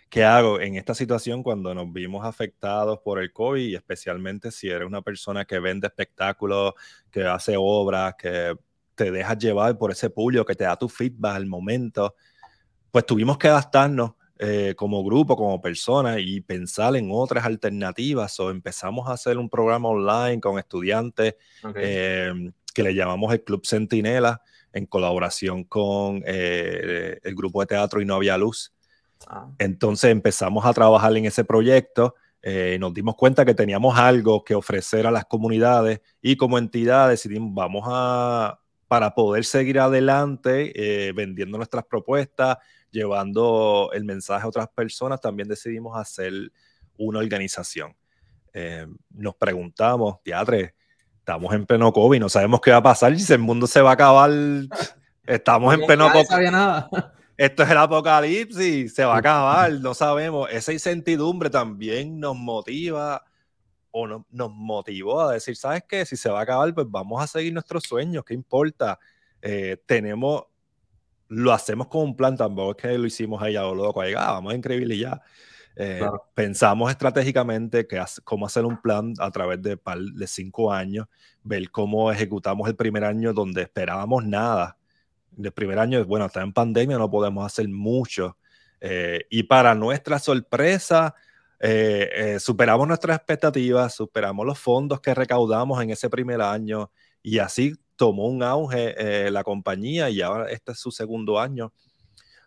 ¿Qué 0.08 0.22
hago 0.22 0.60
en 0.60 0.76
esta 0.76 0.94
situación 0.94 1.42
cuando 1.42 1.74
nos 1.74 1.92
vimos 1.92 2.24
afectados 2.24 3.00
por 3.00 3.20
el 3.20 3.32
COVID 3.32 3.60
y 3.60 3.74
especialmente 3.74 4.52
si 4.52 4.68
eres 4.68 4.86
una 4.86 5.02
persona 5.02 5.44
que 5.44 5.58
vende 5.58 5.88
espectáculos, 5.88 6.74
que 7.10 7.24
hace 7.24 7.56
obras, 7.58 8.14
que 8.16 8.54
te 8.94 9.10
dejas 9.10 9.36
llevar 9.36 9.76
por 9.76 9.90
ese 9.90 10.08
pulio, 10.08 10.44
que 10.46 10.54
te 10.54 10.62
da 10.62 10.76
tu 10.76 10.88
feedback 10.88 11.34
al 11.34 11.46
momento? 11.46 12.14
Pues 12.92 13.04
tuvimos 13.04 13.36
que 13.36 13.48
adaptarnos 13.48 14.12
eh, 14.38 14.74
como 14.76 15.02
grupo, 15.02 15.34
como 15.34 15.60
persona 15.60 16.20
y 16.20 16.40
pensar 16.40 16.94
en 16.94 17.08
otras 17.10 17.44
alternativas. 17.44 18.38
O 18.38 18.48
empezamos 18.48 19.08
a 19.08 19.14
hacer 19.14 19.38
un 19.38 19.50
programa 19.50 19.88
online 19.88 20.40
con 20.40 20.56
estudiantes. 20.56 21.34
Em, 21.74 22.52
que 22.76 22.82
le 22.82 22.94
llamamos 22.94 23.32
el 23.32 23.42
Club 23.42 23.64
Centinela, 23.64 24.42
en 24.74 24.84
colaboración 24.84 25.64
con 25.64 26.22
eh, 26.26 27.18
el 27.22 27.34
grupo 27.34 27.60
de 27.60 27.68
teatro 27.68 28.02
Y 28.02 28.04
No 28.04 28.16
Había 28.16 28.36
Luz. 28.36 28.74
Ah. 29.26 29.50
Entonces 29.58 30.10
empezamos 30.10 30.66
a 30.66 30.74
trabajar 30.74 31.16
en 31.16 31.24
ese 31.24 31.42
proyecto. 31.42 32.16
Eh, 32.42 32.76
nos 32.78 32.92
dimos 32.92 33.16
cuenta 33.16 33.46
que 33.46 33.54
teníamos 33.54 33.98
algo 33.98 34.44
que 34.44 34.54
ofrecer 34.54 35.06
a 35.06 35.10
las 35.10 35.24
comunidades 35.24 36.02
y 36.20 36.36
como 36.36 36.58
entidad 36.58 37.08
decidimos, 37.08 37.54
vamos 37.54 37.84
a, 37.86 38.60
para 38.88 39.14
poder 39.14 39.46
seguir 39.46 39.80
adelante 39.80 40.72
eh, 41.08 41.12
vendiendo 41.12 41.56
nuestras 41.56 41.86
propuestas, 41.86 42.58
llevando 42.90 43.88
el 43.94 44.04
mensaje 44.04 44.44
a 44.44 44.48
otras 44.48 44.68
personas, 44.68 45.18
también 45.22 45.48
decidimos 45.48 45.96
hacer 45.96 46.52
una 46.98 47.20
organización. 47.20 47.96
nos 49.08 49.34
preguntamos, 49.36 50.22
teatro, 50.22 50.58
estamos 51.26 51.52
en 51.54 51.66
pleno 51.66 51.92
COVID, 51.92 52.20
no 52.20 52.28
sabemos 52.28 52.60
qué 52.60 52.70
va 52.70 52.76
a 52.76 52.82
pasar 52.84 53.12
y 53.12 53.18
si 53.18 53.32
el 53.32 53.40
mundo 53.40 53.66
se 53.66 53.80
va 53.80 53.90
a 53.90 53.94
acabar. 53.94 54.30
Estamos 55.24 55.74
en 55.74 55.84
pleno 55.84 56.08
COVID. 56.12 56.50
nada. 56.52 56.88
Esto 57.36 57.64
es 57.64 57.70
el 57.70 57.78
apocalipsis, 57.78 58.94
se 58.94 59.04
va 59.04 59.16
a 59.16 59.18
acabar, 59.18 59.72
no 59.72 59.92
sabemos. 59.92 60.48
Esa 60.52 60.72
incertidumbre 60.72 61.50
también 61.50 62.20
nos 62.20 62.36
motiva 62.36 63.24
o 63.90 64.06
no, 64.06 64.24
nos 64.30 64.52
motivó 64.52 65.22
a 65.22 65.32
decir, 65.32 65.56
¿sabes 65.56 65.82
qué? 65.88 66.06
Si 66.06 66.16
se 66.16 66.30
va 66.30 66.38
a 66.38 66.42
acabar, 66.44 66.72
pues 66.72 66.86
vamos 66.88 67.20
a 67.20 67.26
seguir 67.26 67.52
nuestros 67.52 67.82
sueños, 67.82 68.24
¿qué 68.24 68.34
importa? 68.34 69.00
Eh, 69.42 69.78
tenemos, 69.84 70.44
lo 71.26 71.52
hacemos 71.52 71.88
con 71.88 72.02
un 72.02 72.16
plan, 72.16 72.36
tampoco 72.36 72.70
es 72.70 72.76
que 72.76 72.98
lo 72.98 73.06
hicimos 73.06 73.42
ahí 73.42 73.56
a 73.56 73.62
lo 73.62 73.74
loco, 73.74 74.00
ahí, 74.00 74.14
ah, 74.16 74.30
vamos 74.30 74.52
a 74.52 74.54
inscribirle 74.54 74.94
y 74.94 75.00
ya. 75.00 75.20
Eh, 75.78 76.00
pensamos 76.32 76.90
estratégicamente 76.90 77.86
que 77.86 78.02
cómo 78.24 78.46
hacer 78.46 78.64
un 78.64 78.80
plan 78.80 79.12
a 79.18 79.30
través 79.30 79.60
de, 79.60 79.78
de 80.14 80.26
cinco 80.26 80.72
años, 80.72 81.06
ver 81.42 81.70
cómo 81.70 82.10
ejecutamos 82.10 82.66
el 82.66 82.76
primer 82.76 83.04
año 83.04 83.34
donde 83.34 83.62
esperábamos 83.62 84.24
nada. 84.24 84.78
El 85.38 85.52
primer 85.52 85.78
año, 85.78 86.02
bueno, 86.06 86.24
está 86.24 86.42
en 86.42 86.54
pandemia, 86.54 86.96
no 86.96 87.10
podemos 87.10 87.44
hacer 87.44 87.68
mucho. 87.68 88.38
Eh, 88.80 89.26
y 89.28 89.42
para 89.42 89.74
nuestra 89.74 90.18
sorpresa, 90.18 91.14
eh, 91.60 92.38
superamos 92.40 92.88
nuestras 92.88 93.18
expectativas, 93.18 93.94
superamos 93.94 94.46
los 94.46 94.58
fondos 94.58 95.00
que 95.00 95.12
recaudamos 95.12 95.82
en 95.82 95.90
ese 95.90 96.08
primer 96.08 96.40
año 96.40 96.90
y 97.22 97.38
así 97.38 97.74
tomó 97.96 98.28
un 98.28 98.42
auge 98.42 99.30
la 99.30 99.42
compañía 99.42 100.08
y 100.10 100.20
ahora 100.20 100.50
este 100.50 100.72
es 100.72 100.78
su 100.78 100.90
segundo 100.90 101.40
año 101.40 101.72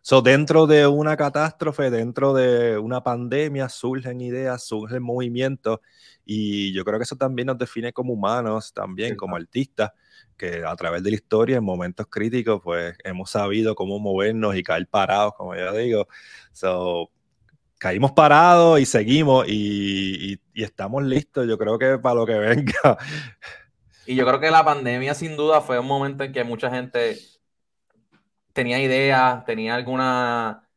So, 0.01 0.21
dentro 0.21 0.65
de 0.65 0.87
una 0.87 1.17
catástrofe, 1.17 1.89
dentro 1.89 2.33
de 2.33 2.77
una 2.77 3.03
pandemia, 3.03 3.69
surgen 3.69 4.21
ideas, 4.21 4.63
surgen 4.63 5.03
movimientos, 5.03 5.79
y 6.25 6.73
yo 6.73 6.85
creo 6.85 6.97
que 6.99 7.03
eso 7.03 7.15
también 7.15 7.47
nos 7.47 7.57
define 7.57 7.91
como 7.91 8.13
humanos, 8.13 8.73
también 8.73 9.15
como 9.15 9.35
artistas, 9.35 9.91
que 10.37 10.63
a 10.65 10.75
través 10.75 11.03
de 11.03 11.09
la 11.09 11.15
historia, 11.15 11.57
en 11.57 11.63
momentos 11.63 12.07
críticos, 12.09 12.61
pues 12.63 12.95
hemos 13.03 13.29
sabido 13.29 13.75
cómo 13.75 13.99
movernos 13.99 14.55
y 14.55 14.63
caer 14.63 14.87
parados, 14.87 15.33
como 15.35 15.55
yo 15.55 15.73
digo. 15.73 16.07
So, 16.53 17.11
caímos 17.77 18.11
parados 18.13 18.79
y 18.79 18.85
seguimos 18.85 19.47
y, 19.47 20.39
y 20.53 20.63
estamos 20.63 21.03
listos, 21.03 21.47
yo 21.47 21.57
creo 21.57 21.77
que 21.77 21.97
para 21.97 22.15
lo 22.15 22.25
que 22.25 22.33
venga. 22.37 22.97
Y 24.05 24.15
yo 24.15 24.25
creo 24.25 24.39
que 24.39 24.49
la 24.49 24.63
pandemia 24.63 25.13
sin 25.13 25.35
duda 25.35 25.61
fue 25.61 25.77
un 25.77 25.85
momento 25.85 26.23
en 26.23 26.31
que 26.31 26.43
mucha 26.43 26.71
gente 26.71 27.19
tenía 28.53 28.79
ideas, 28.79 29.45
tenía 29.45 29.75
alguna, 29.75 30.67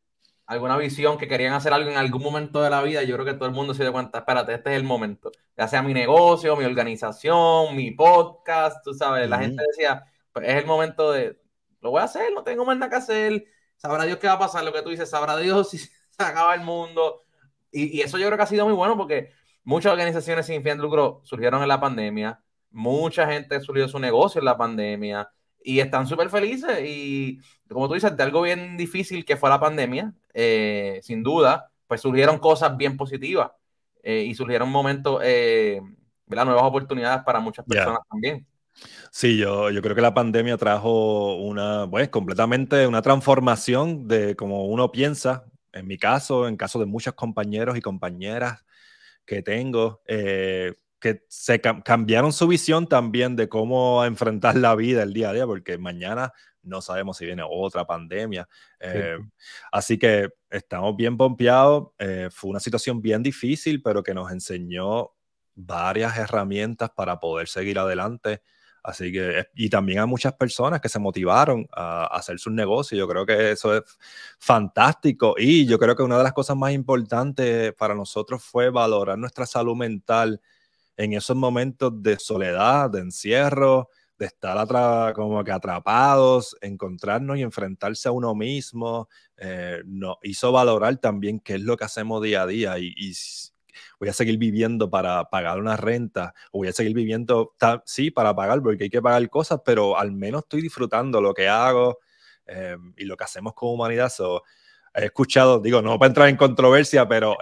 alguna 0.46 0.76
visión, 0.76 1.18
que 1.18 1.28
querían 1.28 1.54
hacer 1.54 1.72
algo 1.72 1.90
en 1.90 1.96
algún 1.96 2.22
momento 2.22 2.62
de 2.62 2.70
la 2.70 2.82
vida. 2.82 3.02
Yo 3.02 3.14
creo 3.16 3.26
que 3.26 3.34
todo 3.34 3.46
el 3.46 3.54
mundo 3.54 3.74
se 3.74 3.82
dio 3.82 3.92
cuenta, 3.92 4.18
espérate, 4.18 4.54
este 4.54 4.70
es 4.70 4.76
el 4.76 4.84
momento. 4.84 5.30
Ya 5.56 5.68
sea 5.68 5.82
mi 5.82 5.94
negocio, 5.94 6.56
mi 6.56 6.64
organización, 6.64 7.76
mi 7.76 7.90
podcast, 7.92 8.84
tú 8.84 8.94
sabes, 8.94 9.28
la 9.28 9.38
gente 9.38 9.62
decía, 9.68 10.04
pues 10.32 10.48
es 10.48 10.56
el 10.56 10.66
momento 10.66 11.12
de, 11.12 11.40
lo 11.80 11.90
voy 11.90 12.00
a 12.00 12.04
hacer, 12.04 12.32
no 12.32 12.44
tengo 12.44 12.64
más 12.64 12.76
nada 12.76 12.90
que 12.90 12.96
hacer, 12.96 13.44
sabrá 13.76 14.04
Dios 14.04 14.18
qué 14.18 14.26
va 14.28 14.34
a 14.34 14.38
pasar, 14.38 14.64
lo 14.64 14.72
que 14.72 14.82
tú 14.82 14.90
dices, 14.90 15.10
sabrá 15.10 15.36
Dios 15.36 15.70
si 15.70 15.78
se 15.78 15.90
acaba 16.18 16.54
el 16.54 16.62
mundo. 16.62 17.22
Y, 17.70 17.98
y 17.98 18.02
eso 18.02 18.18
yo 18.18 18.26
creo 18.26 18.36
que 18.36 18.44
ha 18.44 18.46
sido 18.46 18.64
muy 18.66 18.74
bueno 18.74 18.96
porque 18.96 19.32
muchas 19.64 19.92
organizaciones 19.92 20.46
sin 20.46 20.62
fin 20.62 20.76
de 20.76 20.82
lucro 20.82 21.20
surgieron 21.24 21.62
en 21.62 21.68
la 21.68 21.80
pandemia 21.80 22.42
Mucha 22.72 23.26
gente 23.26 23.60
surgió 23.60 23.86
su 23.86 23.98
negocio 23.98 24.38
en 24.38 24.46
la 24.46 24.56
pandemia 24.56 25.30
y 25.64 25.80
están 25.80 26.06
súper 26.06 26.28
felices. 26.28 26.80
Y 26.84 27.40
como 27.68 27.88
tú 27.88 27.94
dices, 27.94 28.16
de 28.16 28.22
algo 28.22 28.42
bien 28.42 28.76
difícil 28.76 29.24
que 29.24 29.36
fue 29.36 29.50
la 29.50 29.60
pandemia, 29.60 30.12
eh, 30.34 31.00
sin 31.02 31.22
duda, 31.22 31.70
pues 31.86 32.00
surgieron 32.00 32.38
cosas 32.38 32.76
bien 32.76 32.96
positivas 32.96 33.50
eh, 34.02 34.24
y 34.26 34.34
surgieron 34.34 34.70
momentos, 34.70 35.20
eh, 35.24 35.80
nuevas 36.26 36.64
oportunidades 36.64 37.22
para 37.24 37.40
muchas 37.40 37.64
personas 37.66 38.00
también. 38.08 38.46
Sí, 39.10 39.36
yo, 39.36 39.70
yo 39.70 39.82
creo 39.82 39.94
que 39.94 40.00
la 40.00 40.14
pandemia 40.14 40.56
trajo 40.56 41.36
una, 41.36 41.86
pues, 41.90 42.08
completamente 42.08 42.86
una 42.86 43.02
transformación 43.02 44.08
de 44.08 44.34
cómo 44.34 44.66
uno 44.66 44.90
piensa, 44.90 45.44
en 45.72 45.86
mi 45.86 45.98
caso, 45.98 46.48
en 46.48 46.56
caso 46.56 46.78
de 46.78 46.86
muchos 46.86 47.14
compañeros 47.14 47.76
y 47.76 47.82
compañeras 47.82 48.64
que 49.24 49.42
tengo, 49.42 50.02
eh, 50.06 50.74
que 51.02 51.24
se 51.28 51.60
cambiaron 51.60 52.32
su 52.32 52.46
visión 52.46 52.88
también 52.88 53.34
de 53.34 53.48
cómo 53.48 54.04
enfrentar 54.04 54.56
la 54.56 54.76
vida 54.76 55.02
el 55.02 55.12
día 55.12 55.30
a 55.30 55.32
día, 55.32 55.46
porque 55.46 55.76
mañana 55.76 56.32
no 56.62 56.80
sabemos 56.80 57.16
si 57.16 57.26
viene 57.26 57.42
otra 57.44 57.84
pandemia. 57.84 58.48
Eh, 58.78 59.18
así 59.72 59.98
que 59.98 60.28
estamos 60.48 60.94
bien 60.96 61.16
pompeados. 61.16 61.88
Eh, 61.98 62.28
fue 62.30 62.50
una 62.50 62.60
situación 62.60 63.02
bien 63.02 63.20
difícil, 63.20 63.82
pero 63.82 64.04
que 64.04 64.14
nos 64.14 64.30
enseñó 64.30 65.10
varias 65.56 66.16
herramientas 66.16 66.90
para 66.90 67.18
poder 67.18 67.48
seguir 67.48 67.80
adelante. 67.80 68.40
Así 68.84 69.10
que, 69.10 69.44
y 69.56 69.70
también 69.70 69.98
a 69.98 70.06
muchas 70.06 70.34
personas 70.34 70.80
que 70.80 70.88
se 70.88 71.00
motivaron 71.00 71.66
a, 71.72 72.04
a 72.04 72.18
hacer 72.18 72.38
sus 72.38 72.52
negocios. 72.52 72.96
Yo 72.96 73.08
creo 73.08 73.26
que 73.26 73.50
eso 73.50 73.76
es 73.76 73.82
fantástico. 74.38 75.34
Y 75.36 75.66
yo 75.66 75.80
creo 75.80 75.96
que 75.96 76.04
una 76.04 76.16
de 76.18 76.24
las 76.24 76.32
cosas 76.32 76.56
más 76.56 76.72
importantes 76.72 77.72
para 77.74 77.96
nosotros 77.96 78.40
fue 78.44 78.70
valorar 78.70 79.18
nuestra 79.18 79.46
salud 79.46 79.74
en 80.96 81.12
esos 81.14 81.36
momentos 81.36 82.02
de 82.02 82.18
soledad, 82.18 82.90
de 82.90 83.00
encierro, 83.00 83.88
de 84.18 84.26
estar 84.26 85.12
como 85.14 85.42
que 85.42 85.50
atrapados, 85.50 86.56
encontrarnos 86.60 87.38
y 87.38 87.42
enfrentarse 87.42 88.08
a 88.08 88.12
uno 88.12 88.34
mismo, 88.34 89.08
eh, 89.36 89.82
nos 89.84 90.16
hizo 90.22 90.52
valorar 90.52 90.96
también 90.98 91.40
qué 91.40 91.54
es 91.54 91.60
lo 91.60 91.76
que 91.76 91.84
hacemos 91.84 92.22
día 92.22 92.42
a 92.42 92.46
día 92.46 92.78
y, 92.78 93.12
voy 93.98 94.08
a 94.08 94.12
seguir 94.12 94.36
viviendo 94.38 94.90
para 94.90 95.24
pagar 95.30 95.58
una 95.58 95.76
renta, 95.76 96.34
o 96.50 96.58
voy 96.58 96.68
a 96.68 96.72
seguir 96.72 96.94
viviendo, 96.94 97.54
sí, 97.84 98.10
para 98.10 98.34
pagar, 98.34 98.62
porque 98.62 98.84
hay 98.84 98.90
que 98.90 99.02
pagar 99.02 99.28
cosas, 99.30 99.60
pero 99.64 99.98
al 99.98 100.12
menos 100.12 100.42
estoy 100.42 100.60
disfrutando 100.60 101.20
lo 101.20 101.32
que 101.34 101.48
hago 101.48 101.98
eh, 102.46 102.76
y 102.96 103.04
lo 103.04 103.16
que 103.16 103.24
hacemos 103.24 103.54
como 103.54 103.72
humanidad 103.72 104.08
he 104.94 105.06
escuchado, 105.06 105.60
digo, 105.60 105.80
no 105.82 105.98
para 105.98 106.08
entrar 106.08 106.28
en 106.28 106.36
controversia, 106.36 107.08
pero 107.08 107.36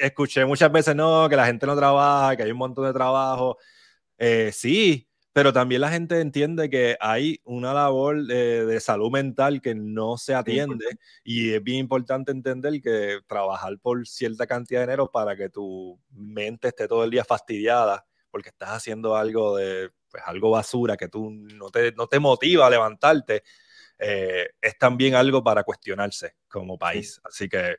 escuché 0.00 0.44
muchas 0.44 0.72
veces, 0.72 0.96
no, 0.96 1.28
que 1.28 1.36
la 1.36 1.46
gente 1.46 1.66
no 1.66 1.76
trabaja, 1.76 2.36
que 2.36 2.42
hay 2.42 2.50
un 2.50 2.58
montón 2.58 2.86
de 2.86 2.92
trabajo. 2.92 3.58
Eh, 4.18 4.50
sí, 4.52 5.08
pero 5.32 5.52
también 5.52 5.82
la 5.82 5.90
gente 5.90 6.20
entiende 6.20 6.68
que 6.68 6.96
hay 7.00 7.40
una 7.44 7.72
labor 7.72 8.26
de, 8.26 8.80
salud 8.80 9.10
mental 9.10 9.62
que 9.62 9.74
no 9.74 10.16
se 10.18 10.34
atiende 10.34 10.84
y 11.22 11.52
es 11.52 11.62
bien 11.62 11.78
importante 11.78 12.32
entender 12.32 12.80
que 12.80 13.20
trabajar 13.28 13.78
por 13.78 14.04
cierta 14.06 14.48
cantidad 14.48 14.80
de 14.80 14.86
dinero 14.86 15.10
para 15.12 15.36
que 15.36 15.48
tu 15.48 16.00
mente 16.10 16.68
esté 16.68 16.88
todo 16.88 17.04
el 17.04 17.10
día 17.10 17.24
fastidiada 17.24 18.04
porque 18.30 18.48
estás 18.48 18.70
haciendo 18.70 19.14
algo 19.14 19.56
de, 19.56 19.90
pues 20.10 20.22
algo 20.26 20.50
basura 20.50 20.96
que 20.96 21.08
tú 21.08 21.30
no 21.30 21.70
te, 21.70 21.92
no 21.92 22.08
te 22.08 22.18
motiva 22.18 22.66
a 22.66 22.70
levantarte 22.70 23.44
eh, 23.98 24.48
es 24.60 24.78
también 24.78 25.14
algo 25.14 25.42
para 25.42 25.64
cuestionarse 25.64 26.36
como 26.48 26.78
país. 26.78 27.20
Así 27.24 27.48
que 27.48 27.76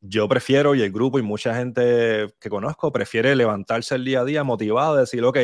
yo 0.00 0.28
prefiero, 0.28 0.74
y 0.74 0.82
el 0.82 0.92
grupo 0.92 1.18
y 1.18 1.22
mucha 1.22 1.54
gente 1.54 2.34
que 2.40 2.50
conozco, 2.50 2.92
prefiere 2.92 3.36
levantarse 3.36 3.94
el 3.94 4.04
día 4.04 4.20
a 4.20 4.24
día 4.24 4.42
motivado, 4.42 4.96
decir, 4.96 5.22
ok, 5.24 5.38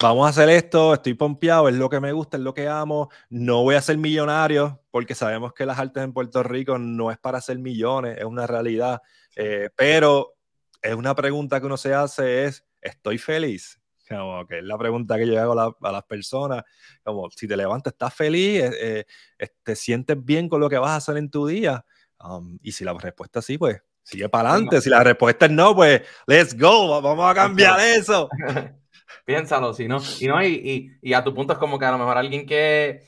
vamos 0.00 0.26
a 0.26 0.30
hacer 0.30 0.50
esto, 0.50 0.94
estoy 0.94 1.14
pompeado, 1.14 1.68
es 1.68 1.74
lo 1.74 1.88
que 1.88 2.00
me 2.00 2.12
gusta, 2.12 2.36
es 2.36 2.42
lo 2.42 2.52
que 2.52 2.68
amo, 2.68 3.10
no 3.30 3.62
voy 3.62 3.74
a 3.74 3.80
ser 3.80 3.96
millonario, 3.96 4.82
porque 4.90 5.14
sabemos 5.14 5.54
que 5.54 5.64
las 5.64 5.78
artes 5.78 6.02
en 6.02 6.12
Puerto 6.12 6.42
Rico 6.42 6.78
no 6.78 7.10
es 7.10 7.18
para 7.18 7.38
hacer 7.38 7.58
millones, 7.58 8.18
es 8.18 8.24
una 8.24 8.46
realidad, 8.46 9.00
eh, 9.34 9.70
pero 9.74 10.34
es 10.82 10.94
una 10.94 11.14
pregunta 11.14 11.58
que 11.58 11.66
uno 11.66 11.78
se 11.78 11.94
hace 11.94 12.44
es, 12.44 12.66
¿estoy 12.82 13.16
feliz? 13.16 13.80
Como 14.18 14.46
que 14.46 14.58
es 14.58 14.64
la 14.64 14.78
pregunta 14.78 15.16
que 15.16 15.26
yo 15.26 15.40
hago 15.40 15.76
a, 15.80 15.92
las 15.92 16.04
personas, 16.04 16.62
como 17.02 17.30
si 17.30 17.48
te 17.48 17.56
levantas, 17.56 17.92
¿estás 17.92 18.14
feliz? 18.14 18.62
Eh, 18.62 19.06
eh, 19.38 19.48
¿Te 19.62 19.76
sientes 19.76 20.22
bien 20.22 20.48
con 20.48 20.60
lo 20.60 20.68
que 20.68 20.78
vas 20.78 20.90
a 20.90 20.96
hacer 20.96 21.16
en 21.16 21.30
tu 21.30 21.46
día? 21.46 21.84
Um, 22.20 22.58
y 22.62 22.72
si 22.72 22.84
la 22.84 22.92
respuesta 22.94 23.40
es 23.40 23.46
sí, 23.46 23.58
pues 23.58 23.82
sigue 24.02 24.28
para 24.28 24.50
adelante. 24.50 24.80
Si 24.80 24.90
la 24.90 25.02
respuesta 25.02 25.46
es 25.46 25.52
no, 25.52 25.74
pues 25.74 26.02
let's 26.26 26.58
go, 26.58 27.00
vamos 27.00 27.30
a 27.30 27.34
cambiar 27.34 27.80
eso. 27.80 28.28
Piénsalo, 29.24 29.72
si 29.72 29.88
no, 29.88 29.98
y, 30.20 30.26
no 30.26 30.44
y, 30.44 30.98
y, 31.00 31.12
a 31.14 31.24
tu 31.24 31.34
punto 31.34 31.54
es 31.54 31.58
como 31.58 31.78
que 31.78 31.86
a 31.86 31.90
lo 31.90 31.98
mejor 31.98 32.18
alguien 32.18 32.46
que 32.46 33.02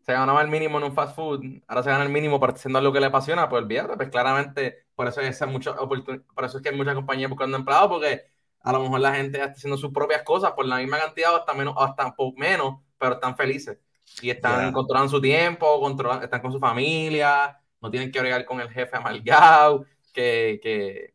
se 0.00 0.12
ganaba 0.14 0.40
el 0.40 0.48
mínimo 0.48 0.78
en 0.78 0.84
un 0.84 0.94
fast 0.94 1.14
food, 1.14 1.44
ahora 1.66 1.82
se 1.82 1.90
gana 1.90 2.04
el 2.04 2.10
mínimo 2.10 2.40
haciendo 2.42 2.78
algo 2.78 2.92
que 2.92 3.00
le 3.00 3.06
apasiona, 3.06 3.48
pues 3.48 3.62
olvídate, 3.62 3.94
pues 3.96 4.08
claramente 4.08 4.86
por 4.94 5.06
eso, 5.06 5.20
es 5.20 5.46
mucho, 5.46 5.76
por 5.76 6.44
eso 6.44 6.56
es 6.56 6.62
que 6.62 6.70
hay 6.70 6.76
muchas 6.76 6.94
compañías 6.94 7.28
buscando 7.28 7.58
empleados, 7.58 7.88
porque 7.88 8.24
a 8.68 8.72
lo 8.72 8.80
mejor 8.80 9.00
la 9.00 9.14
gente 9.14 9.38
está 9.38 9.52
haciendo 9.52 9.78
sus 9.78 9.90
propias 9.90 10.22
cosas 10.24 10.52
por 10.52 10.66
la 10.66 10.76
misma 10.76 10.98
cantidad 10.98 11.32
o 11.32 11.36
hasta 11.36 11.54
menos, 11.54 11.74
o 11.74 11.82
hasta 11.82 12.14
menos, 12.36 12.80
pero 12.98 13.14
están 13.14 13.34
felices. 13.34 13.78
Y 14.20 14.28
están 14.28 14.72
controlando 14.72 15.10
su 15.10 15.22
tiempo, 15.22 15.80
controlan, 15.80 16.22
están 16.22 16.42
con 16.42 16.52
su 16.52 16.58
familia, 16.58 17.58
no 17.80 17.90
tienen 17.90 18.12
que 18.12 18.20
bregar 18.20 18.44
con 18.44 18.60
el 18.60 18.68
jefe 18.68 18.94
amargado, 18.94 19.86
que, 20.12 20.60
que 20.62 21.14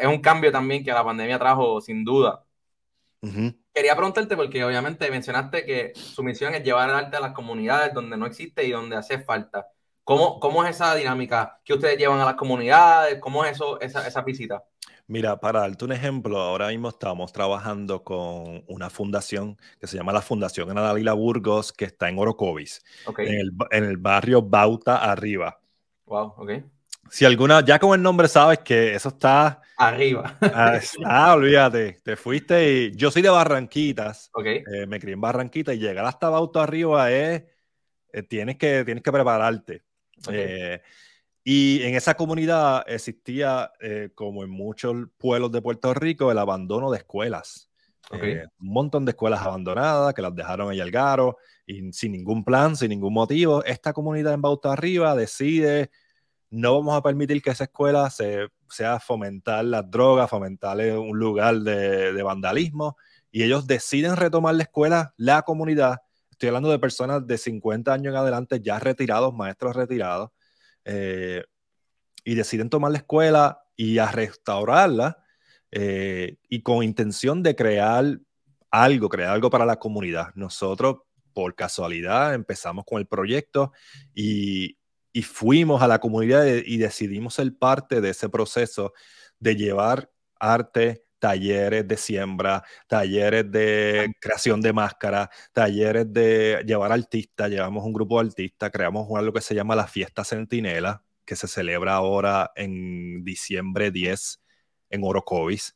es 0.00 0.06
un 0.06 0.20
cambio 0.22 0.50
también 0.50 0.82
que 0.82 0.92
la 0.92 1.04
pandemia 1.04 1.38
trajo 1.38 1.78
sin 1.82 2.06
duda. 2.06 2.42
Quería 3.74 3.94
preguntarte 3.94 4.34
porque 4.34 4.64
obviamente 4.64 5.10
mencionaste 5.10 5.66
que 5.66 5.92
su 5.94 6.22
misión 6.22 6.54
es 6.54 6.62
llevar 6.62 6.88
el 6.88 6.94
arte 6.94 7.18
a 7.18 7.20
las 7.20 7.32
comunidades 7.32 7.92
donde 7.92 8.16
no 8.16 8.24
existe 8.24 8.64
y 8.64 8.70
donde 8.70 8.96
hace 8.96 9.18
falta. 9.18 9.66
¿Cómo, 10.04 10.40
cómo 10.40 10.64
es 10.64 10.70
esa 10.70 10.94
dinámica 10.94 11.60
que 11.66 11.74
ustedes 11.74 11.98
llevan 11.98 12.20
a 12.20 12.24
las 12.24 12.34
comunidades? 12.34 13.18
¿Cómo 13.20 13.44
es 13.44 13.52
eso, 13.52 13.78
esa, 13.82 14.06
esa 14.06 14.22
visita? 14.22 14.64
Mira, 15.06 15.38
para 15.38 15.60
darte 15.60 15.84
un 15.84 15.92
ejemplo, 15.92 16.40
ahora 16.40 16.68
mismo 16.68 16.88
estamos 16.88 17.30
trabajando 17.30 18.02
con 18.02 18.64
una 18.68 18.88
fundación 18.88 19.58
que 19.78 19.86
se 19.86 19.98
llama 19.98 20.14
la 20.14 20.22
Fundación 20.22 20.70
Ana 20.70 20.80
Dalila 20.80 21.12
Burgos, 21.12 21.74
que 21.74 21.84
está 21.84 22.08
en 22.08 22.18
Orocovis, 22.18 22.82
en, 23.18 23.84
el, 23.84 23.96
barrio 23.98 24.40
Bauta 24.40 24.96
Arriba. 24.96 25.60
Wow, 26.06 26.34
ok. 26.38 26.50
Si 27.10 27.26
alguna, 27.26 27.62
ya 27.62 27.78
con 27.78 27.94
el 27.94 28.02
nombre 28.02 28.28
sabes 28.28 28.60
que 28.60 28.94
eso 28.94 29.10
está... 29.10 29.60
Arriba. 29.76 30.38
Ah, 30.40 30.80
ah 31.04 31.34
olvídate, 31.34 31.98
te 32.02 32.16
fuiste 32.16 32.72
y 32.72 32.96
yo 32.96 33.10
soy 33.10 33.20
de 33.20 33.28
Barranquitas, 33.28 34.30
okay. 34.32 34.64
Eh, 34.72 34.86
me 34.86 34.98
crié 34.98 35.12
en 35.12 35.20
Barranquitas 35.20 35.74
y 35.74 35.80
llegar 35.80 36.06
hasta 36.06 36.30
Bauta 36.30 36.62
Arriba 36.62 37.10
es, 37.10 37.42
eh, 38.10 38.22
tienes, 38.22 38.56
que, 38.56 38.84
tienes 38.86 39.02
que 39.02 39.12
prepararte. 39.12 39.82
Eh, 40.30 40.80
y 41.46 41.82
en 41.82 41.94
esa 41.94 42.14
comunidad 42.14 42.84
existía, 42.86 43.70
eh, 43.78 44.08
como 44.14 44.42
en 44.44 44.50
muchos 44.50 44.96
pueblos 45.18 45.52
de 45.52 45.60
Puerto 45.60 45.92
Rico, 45.92 46.32
el 46.32 46.38
abandono 46.38 46.90
de 46.90 46.98
escuelas. 46.98 47.70
Eh, 48.12 48.46
un 48.60 48.68
montón 48.68 49.04
de 49.04 49.10
escuelas 49.10 49.42
abandonadas 49.42 50.14
que 50.14 50.22
las 50.22 50.34
dejaron 50.34 50.72
en 50.72 50.80
Algaro 50.80 51.36
y 51.66 51.92
sin 51.92 52.12
ningún 52.12 52.44
plan, 52.44 52.76
sin 52.76 52.88
ningún 52.88 53.12
motivo. 53.12 53.62
Esta 53.64 53.92
comunidad 53.92 54.32
en 54.32 54.40
Bauta 54.40 54.72
Arriba 54.72 55.14
decide, 55.14 55.90
no 56.48 56.76
vamos 56.76 56.96
a 56.96 57.02
permitir 57.02 57.42
que 57.42 57.50
esa 57.50 57.64
escuela 57.64 58.08
se, 58.08 58.48
sea 58.70 58.98
fomentar 58.98 59.66
las 59.66 59.90
drogas, 59.90 60.30
fomentar 60.30 60.78
un 60.96 61.18
lugar 61.18 61.56
de, 61.60 62.14
de 62.14 62.22
vandalismo. 62.22 62.96
Y 63.30 63.42
ellos 63.42 63.66
deciden 63.66 64.16
retomar 64.16 64.54
la 64.54 64.62
escuela, 64.62 65.12
la 65.18 65.42
comunidad. 65.42 65.98
Estoy 66.30 66.48
hablando 66.48 66.70
de 66.70 66.78
personas 66.78 67.26
de 67.26 67.36
50 67.36 67.92
años 67.92 68.12
en 68.12 68.16
adelante, 68.16 68.60
ya 68.62 68.78
retirados, 68.78 69.34
maestros 69.34 69.76
retirados 69.76 70.30
eh, 70.84 71.44
y 72.24 72.34
deciden 72.34 72.70
tomar 72.70 72.92
la 72.92 72.98
escuela 72.98 73.62
y 73.76 73.98
a 73.98 74.10
restaurarla 74.10 75.18
eh, 75.70 76.36
y 76.48 76.62
con 76.62 76.82
intención 76.82 77.42
de 77.42 77.56
crear 77.56 78.18
algo, 78.70 79.08
crear 79.08 79.30
algo 79.30 79.50
para 79.50 79.66
la 79.66 79.78
comunidad. 79.78 80.28
Nosotros, 80.34 80.98
por 81.32 81.54
casualidad, 81.54 82.34
empezamos 82.34 82.84
con 82.84 82.98
el 82.98 83.06
proyecto 83.06 83.72
y, 84.14 84.78
y 85.12 85.22
fuimos 85.22 85.82
a 85.82 85.88
la 85.88 85.98
comunidad 85.98 86.46
y 86.46 86.76
decidimos 86.76 87.34
ser 87.34 87.56
parte 87.56 88.00
de 88.00 88.10
ese 88.10 88.28
proceso 88.28 88.92
de 89.38 89.56
llevar 89.56 90.10
arte, 90.38 91.03
talleres 91.24 91.88
de 91.88 91.96
siembra, 91.96 92.62
talleres 92.86 93.50
de 93.50 94.12
creación 94.20 94.60
de 94.60 94.74
máscara, 94.74 95.30
talleres 95.54 96.12
de 96.12 96.62
llevar 96.66 96.92
artistas, 96.92 97.48
llevamos 97.48 97.82
un 97.82 97.94
grupo 97.94 98.20
de 98.20 98.28
artistas, 98.28 98.70
creamos 98.70 99.08
algo 99.16 99.32
que 99.32 99.40
se 99.40 99.54
llama 99.54 99.74
la 99.74 99.86
Fiesta 99.86 100.22
Centinela, 100.22 101.02
que 101.24 101.34
se 101.34 101.48
celebra 101.48 101.94
ahora 101.94 102.52
en 102.56 103.24
diciembre 103.24 103.90
10 103.90 104.42
en 104.90 105.02
Orocovis. 105.02 105.74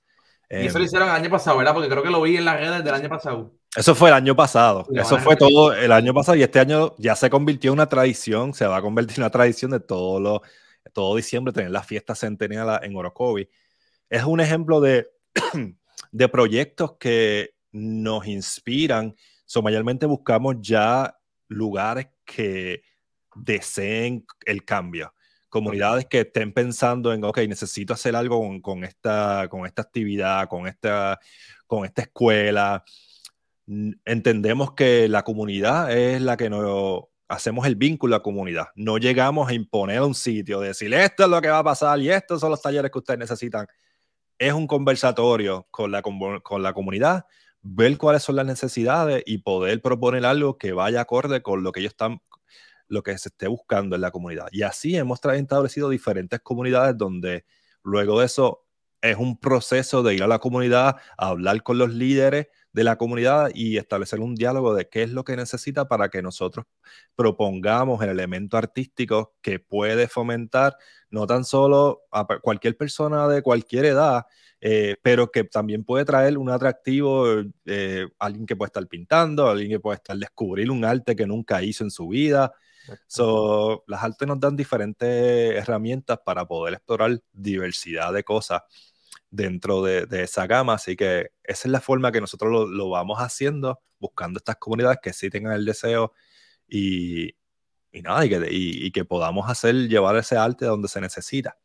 Y 0.50 0.66
eso 0.66 0.78
lo 0.78 0.84
hicieron 0.84 1.08
el 1.08 1.14
año 1.14 1.30
pasado, 1.30 1.56
¿verdad? 1.56 1.72
Porque 1.72 1.88
creo 1.88 2.02
que 2.02 2.10
lo 2.10 2.20
vi 2.20 2.36
en 2.36 2.44
las 2.44 2.60
redes 2.60 2.84
del 2.84 2.94
año 2.94 3.08
pasado. 3.08 3.54
Eso 3.74 3.94
fue 3.94 4.10
el 4.10 4.16
año 4.16 4.36
pasado. 4.36 4.86
Eso 4.92 5.16
fue 5.16 5.34
todo 5.36 5.72
el 5.72 5.92
año 5.92 6.12
pasado 6.12 6.36
y 6.36 6.42
este 6.42 6.60
año 6.60 6.94
ya 6.98 7.16
se 7.16 7.30
convirtió 7.30 7.70
en 7.70 7.78
una 7.78 7.88
tradición, 7.88 8.52
se 8.52 8.66
va 8.66 8.76
a 8.76 8.82
convertir 8.82 9.16
en 9.16 9.22
una 9.22 9.30
tradición 9.30 9.70
de 9.70 9.80
todo, 9.80 10.20
lo, 10.20 10.42
todo 10.92 11.16
diciembre 11.16 11.54
tener 11.54 11.70
la 11.70 11.82
fiesta 11.82 12.14
centenial 12.14 12.80
en 12.82 12.94
Orocovi. 12.94 13.48
Es 14.10 14.24
un 14.24 14.40
ejemplo 14.40 14.82
de, 14.82 15.08
de 16.12 16.28
proyectos 16.28 16.96
que 16.98 17.54
nos 17.72 18.26
inspiran. 18.26 19.14
So, 19.44 19.62
mayormente 19.62 20.06
buscamos 20.06 20.56
ya 20.60 21.16
lugares 21.48 22.08
que 22.24 22.82
deseen 23.34 24.26
el 24.46 24.64
cambio 24.64 25.12
comunidades 25.48 26.06
que 26.06 26.20
estén 26.20 26.52
pensando 26.52 27.12
en, 27.12 27.24
ok, 27.24 27.38
necesito 27.48 27.94
hacer 27.94 28.14
algo 28.16 28.40
con, 28.62 28.84
esta, 28.84 29.48
con 29.48 29.66
esta 29.66 29.82
actividad, 29.82 30.48
con 30.48 30.66
esta, 30.66 31.18
con 31.66 31.84
esta 31.84 32.02
escuela. 32.02 32.84
Entendemos 34.04 34.72
que 34.72 35.08
la 35.08 35.22
comunidad 35.22 35.92
es 35.96 36.20
la 36.20 36.36
que 36.36 36.50
nos 36.50 37.04
hacemos 37.28 37.66
el 37.66 37.76
vínculo 37.76 38.14
a 38.14 38.18
la 38.18 38.22
comunidad. 38.22 38.66
No 38.74 38.98
llegamos 38.98 39.48
a 39.48 39.54
imponer 39.54 40.00
un 40.02 40.14
sitio, 40.14 40.60
decir 40.60 40.92
esto 40.94 41.24
es 41.24 41.28
lo 41.28 41.40
que 41.40 41.48
va 41.48 41.58
a 41.58 41.64
pasar 41.64 41.98
y 42.00 42.10
estos 42.10 42.40
son 42.40 42.50
los 42.50 42.62
talleres 42.62 42.90
que 42.90 42.98
ustedes 42.98 43.20
necesitan. 43.20 43.66
Es 44.38 44.52
un 44.52 44.66
conversatorio 44.66 45.66
con 45.70 45.90
la, 45.90 46.02
con 46.02 46.62
la 46.62 46.72
comunidad, 46.72 47.26
ver 47.62 47.98
cuáles 47.98 48.22
son 48.22 48.36
las 48.36 48.46
necesidades 48.46 49.22
y 49.26 49.38
poder 49.38 49.82
proponer 49.82 50.24
algo 50.24 50.58
que 50.58 50.72
vaya 50.72 51.00
acorde 51.00 51.42
con 51.42 51.62
lo 51.62 51.72
que 51.72 51.80
ellos 51.80 51.92
están 51.92 52.20
lo 52.88 53.02
que 53.02 53.16
se 53.18 53.28
esté 53.28 53.48
buscando 53.48 53.96
en 53.96 54.02
la 54.02 54.10
comunidad. 54.10 54.48
Y 54.52 54.62
así 54.62 54.96
hemos 54.96 55.20
establecido 55.22 55.90
diferentes 55.90 56.40
comunidades 56.40 56.96
donde 56.96 57.44
luego 57.82 58.20
de 58.20 58.26
eso 58.26 58.64
es 59.02 59.16
un 59.16 59.38
proceso 59.38 60.02
de 60.02 60.14
ir 60.14 60.22
a 60.22 60.26
la 60.26 60.38
comunidad, 60.38 60.96
a 61.18 61.28
hablar 61.28 61.62
con 61.62 61.78
los 61.78 61.92
líderes 61.94 62.48
de 62.78 62.84
la 62.84 62.96
comunidad 62.96 63.50
y 63.52 63.76
establecer 63.76 64.20
un 64.20 64.36
diálogo 64.36 64.72
de 64.72 64.88
qué 64.88 65.02
es 65.02 65.10
lo 65.10 65.24
que 65.24 65.34
necesita 65.34 65.88
para 65.88 66.10
que 66.10 66.22
nosotros 66.22 66.64
propongamos 67.16 68.00
el 68.04 68.10
elemento 68.10 68.56
artístico 68.56 69.34
que 69.42 69.58
puede 69.58 70.06
fomentar 70.06 70.76
no 71.10 71.26
tan 71.26 71.44
solo 71.44 72.02
a 72.12 72.24
cualquier 72.40 72.76
persona 72.76 73.26
de 73.26 73.42
cualquier 73.42 73.86
edad, 73.86 74.26
eh, 74.60 74.94
pero 75.02 75.32
que 75.32 75.42
también 75.42 75.82
puede 75.82 76.04
traer 76.04 76.38
un 76.38 76.50
atractivo, 76.50 77.26
eh, 77.66 78.06
alguien 78.16 78.46
que 78.46 78.54
puede 78.54 78.68
estar 78.68 78.86
pintando, 78.86 79.48
alguien 79.48 79.70
que 79.70 79.80
puede 79.80 79.96
estar 79.96 80.16
descubrir 80.16 80.70
un 80.70 80.84
arte 80.84 81.16
que 81.16 81.26
nunca 81.26 81.60
hizo 81.60 81.82
en 81.82 81.90
su 81.90 82.06
vida, 82.06 82.52
So, 83.06 83.84
las 83.86 84.02
artes 84.02 84.26
nos 84.26 84.40
dan 84.40 84.56
diferentes 84.56 85.06
herramientas 85.56 86.18
para 86.24 86.46
poder 86.46 86.72
explorar 86.72 87.20
diversidad 87.34 88.14
de 88.14 88.24
cosas 88.24 88.62
dentro 89.30 89.82
de, 89.82 90.06
esa 90.22 90.46
gama, 90.46 90.74
así 90.74 90.96
que 90.96 91.30
esa 91.44 91.68
es 91.68 91.72
la 91.72 91.80
forma 91.80 92.12
que 92.12 92.20
nosotros 92.20 92.68
lo, 92.70 92.90
vamos 92.90 93.18
haciendo, 93.18 93.80
buscando 93.98 94.38
estas 94.38 94.56
comunidades 94.56 94.98
que 95.02 95.12
sí 95.12 95.30
tengan 95.30 95.52
el 95.52 95.64
deseo 95.64 96.12
y, 96.66 97.34
y 97.92 98.02
nada, 98.02 98.24
y 98.24 98.28
que, 98.28 98.48
y, 98.50 98.90
que 98.90 99.04
podamos 99.04 99.48
hacer, 99.48 99.74
llevar 99.88 100.16
ese 100.16 100.36
arte 100.36 100.64
donde 100.64 100.88
se 100.88 101.00
necesita. 101.00 101.56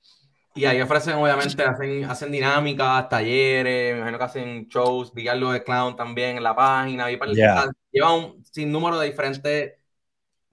Y 0.55 0.65
ahí 0.65 0.79
ofrecen, 0.81 1.15
obviamente, 1.15 1.63
hacen, 1.63 2.05
hacen 2.05 2.31
dinámicas, 2.31 3.09
talleres, 3.09 3.93
me 3.93 3.99
imagino 3.99 4.19
que 4.19 4.23
hacen 4.23 4.67
shows, 4.67 5.11
vi 5.13 5.27
algo 5.27 5.51
de 5.51 5.63
clown 5.63 5.95
también 5.95 6.37
en 6.37 6.43
la 6.43 6.55
página, 6.55 7.07
vi 7.07 7.17
para 7.17 7.31
lleva 7.31 8.13
un 8.13 8.43
sinnúmero 8.45 8.99
de 8.99 9.07
diferentes 9.07 9.73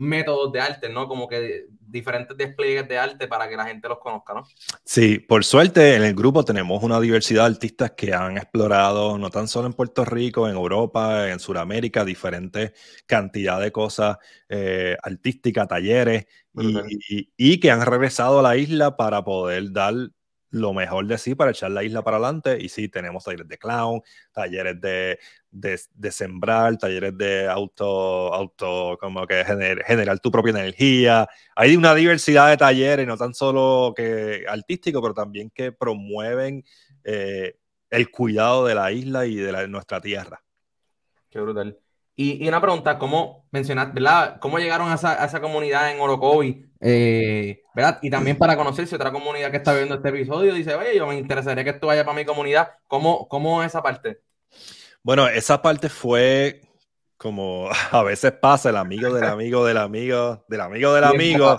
métodos 0.01 0.51
de 0.51 0.61
arte, 0.61 0.89
¿no? 0.89 1.07
Como 1.07 1.29
que 1.29 1.67
diferentes 1.79 2.35
despliegues 2.35 2.89
de 2.89 2.99
arte 2.99 3.29
para 3.29 3.49
que 3.49 3.57
la 3.57 3.67
gente 3.67 3.87
los 3.87 3.99
conozca, 3.99 4.33
¿no? 4.33 4.45
Sí, 4.83 5.19
por 5.19 5.45
suerte 5.45 5.95
en 5.95 6.03
el 6.03 6.15
grupo 6.15 6.43
tenemos 6.43 6.83
una 6.83 6.99
diversidad 6.99 7.43
de 7.43 7.55
artistas 7.55 7.91
que 7.93 8.15
han 8.15 8.39
explorado 8.39 9.19
no 9.19 9.29
tan 9.29 9.47
solo 9.47 9.67
en 9.67 9.75
Puerto 9.75 10.05
Rico, 10.07 10.49
en 10.49 10.55
Europa, 10.55 11.31
en 11.31 11.39
Sudamérica, 11.39 12.03
diferentes 12.05 12.73
cantidad 13.05 13.61
de 13.61 13.71
cosas 13.73 14.17
eh, 14.49 14.97
artísticas, 15.03 15.69
talleres, 15.69 16.27
y, 16.55 17.31
y, 17.37 17.61
que 17.61 17.71
han 17.71 17.85
regresado 17.85 18.41
a 18.41 18.43
la 18.43 18.57
isla 18.57 18.97
para 18.97 19.23
poder 19.23 19.71
dar 19.71 19.95
lo 20.51 20.73
mejor 20.73 21.07
de 21.07 21.19
sí 21.19 21.35
para 21.35 21.53
echar 21.53 21.71
la 21.71 21.83
isla 21.85 22.03
para 22.03 22.17
adelante. 22.17 22.59
Y 22.61 22.69
sí, 22.69 22.89
tenemos 22.89 23.25
talleres 23.25 23.49
de 23.49 23.59
clown, 23.59 24.03
talleres 24.33 24.81
de, 24.81 25.19
de, 25.51 26.11
sembrar, 26.11 26.77
talleres 26.77 27.17
de 27.17 27.49
auto, 27.49 28.33
auto 28.35 28.99
como 29.01 29.27
que 29.27 29.45
generar 29.45 30.19
tu 30.21 30.31
propia 30.31 30.51
energía. 30.51 31.29
Hay 31.55 31.77
una 31.77 31.95
diversidad 31.95 32.51
de 32.51 32.57
talleres, 32.57 33.07
no 33.07 33.17
tan 33.17 33.35
solo 33.35 33.93
que 33.97 34.45
artístico, 34.49 35.01
pero 35.01 35.15
también 35.15 35.51
que 35.51 35.73
promueven 35.73 36.65
eh, 37.05 37.57
el 37.91 38.11
cuidado 38.11 38.67
de 38.67 38.75
la 38.75 38.93
isla 38.93 39.27
y 39.27 39.37
de, 39.37 39.69
nuestra 39.69 40.01
tierra. 40.01 40.43
Qué 41.31 41.41
brutal. 41.41 41.79
Y, 42.23 42.47
una 42.47 42.61
pregunta, 42.61 42.99
¿cómo 42.99 43.47
mencionaste, 43.51 43.95
verdad? 43.95 44.37
¿Cómo 44.41 44.59
llegaron 44.59 44.91
a 44.91 44.95
esa, 44.95 45.41
comunidad 45.41 45.91
en 45.91 46.01
Orocovi? 46.01 46.67
Eh, 46.79 47.63
¿Verdad? 47.75 47.99
Y 48.03 48.11
también 48.11 48.37
para 48.37 48.59
conocer 48.59 48.87
si 48.87 48.95
otra 48.95 49.11
comunidad 49.11 49.51
que 49.51 49.57
está 49.57 49.73
viendo 49.73 49.95
este 49.95 50.11
episodio 50.11 50.53
dice, 50.53 50.75
oye, 50.75 50.95
yo 50.95 51.07
me 51.07 51.17
interesaría 51.17 51.65
que 51.65 51.71
esto 51.71 51.87
vaya 51.87 52.05
para 52.05 52.19
mi 52.19 52.27
comunidad. 52.27 52.73
¿Cómo, 52.89 53.27
cómo 53.27 53.63
esa 53.63 53.83
parte? 53.83 54.21
Bueno, 55.03 55.29
esa 55.29 55.63
parte 55.63 55.89
fue 55.89 56.61
como 57.17 57.71
a 57.91 58.03
veces 58.03 58.33
pasa, 58.33 58.69
el 58.69 58.77
amigo 58.77 59.15
del 59.15 59.25
amigo 59.25 59.65
del 59.65 59.79
amigo 59.79 60.45
del 60.47 60.61
amigo 60.61 60.93
del 60.93 61.05
amigo. 61.05 61.59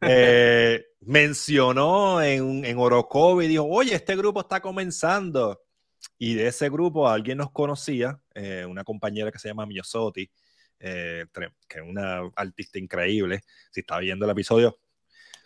Eh, 0.00 0.82
mencionó 1.02 2.22
en, 2.22 2.64
en 2.64 2.78
Orocovi 2.78 3.44
y 3.44 3.48
dijo, 3.48 3.66
oye, 3.66 3.94
este 3.96 4.16
grupo 4.16 4.40
está 4.40 4.62
comenzando. 4.62 5.60
Y 6.16 6.34
de 6.34 6.46
ese 6.46 6.70
grupo 6.70 7.06
alguien 7.06 7.36
nos 7.36 7.50
conocía, 7.50 8.18
eh, 8.42 8.64
una 8.64 8.84
compañera 8.84 9.30
que 9.30 9.38
se 9.38 9.48
llama 9.48 9.66
Miosotti, 9.66 10.30
eh, 10.78 11.26
que 11.68 11.78
es 11.78 11.84
una 11.84 12.30
artista 12.34 12.78
increíble. 12.78 13.42
Si 13.70 13.80
está 13.80 13.98
viendo 13.98 14.24
el 14.24 14.30
episodio, 14.30 14.78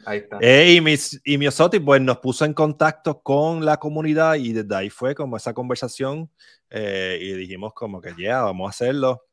Ahí 0.06 0.18
está. 0.18 0.38
Eh, 0.40 0.74
y, 0.74 0.80
mis, 0.80 1.20
y 1.24 1.38
Miosotti 1.38 1.78
pues 1.78 2.00
nos 2.00 2.18
puso 2.18 2.44
en 2.44 2.52
contacto 2.52 3.22
con 3.22 3.64
la 3.64 3.78
comunidad 3.78 4.34
y 4.34 4.52
desde 4.52 4.74
ahí 4.74 4.90
fue 4.90 5.14
como 5.14 5.36
esa 5.36 5.54
conversación 5.54 6.30
y 6.70 7.32
dijimos 7.34 7.72
como 7.72 8.00
que 8.00 8.12
ya, 8.18 8.42
vamos 8.42 8.66
a 8.66 8.70
hacerlo. 8.70 9.26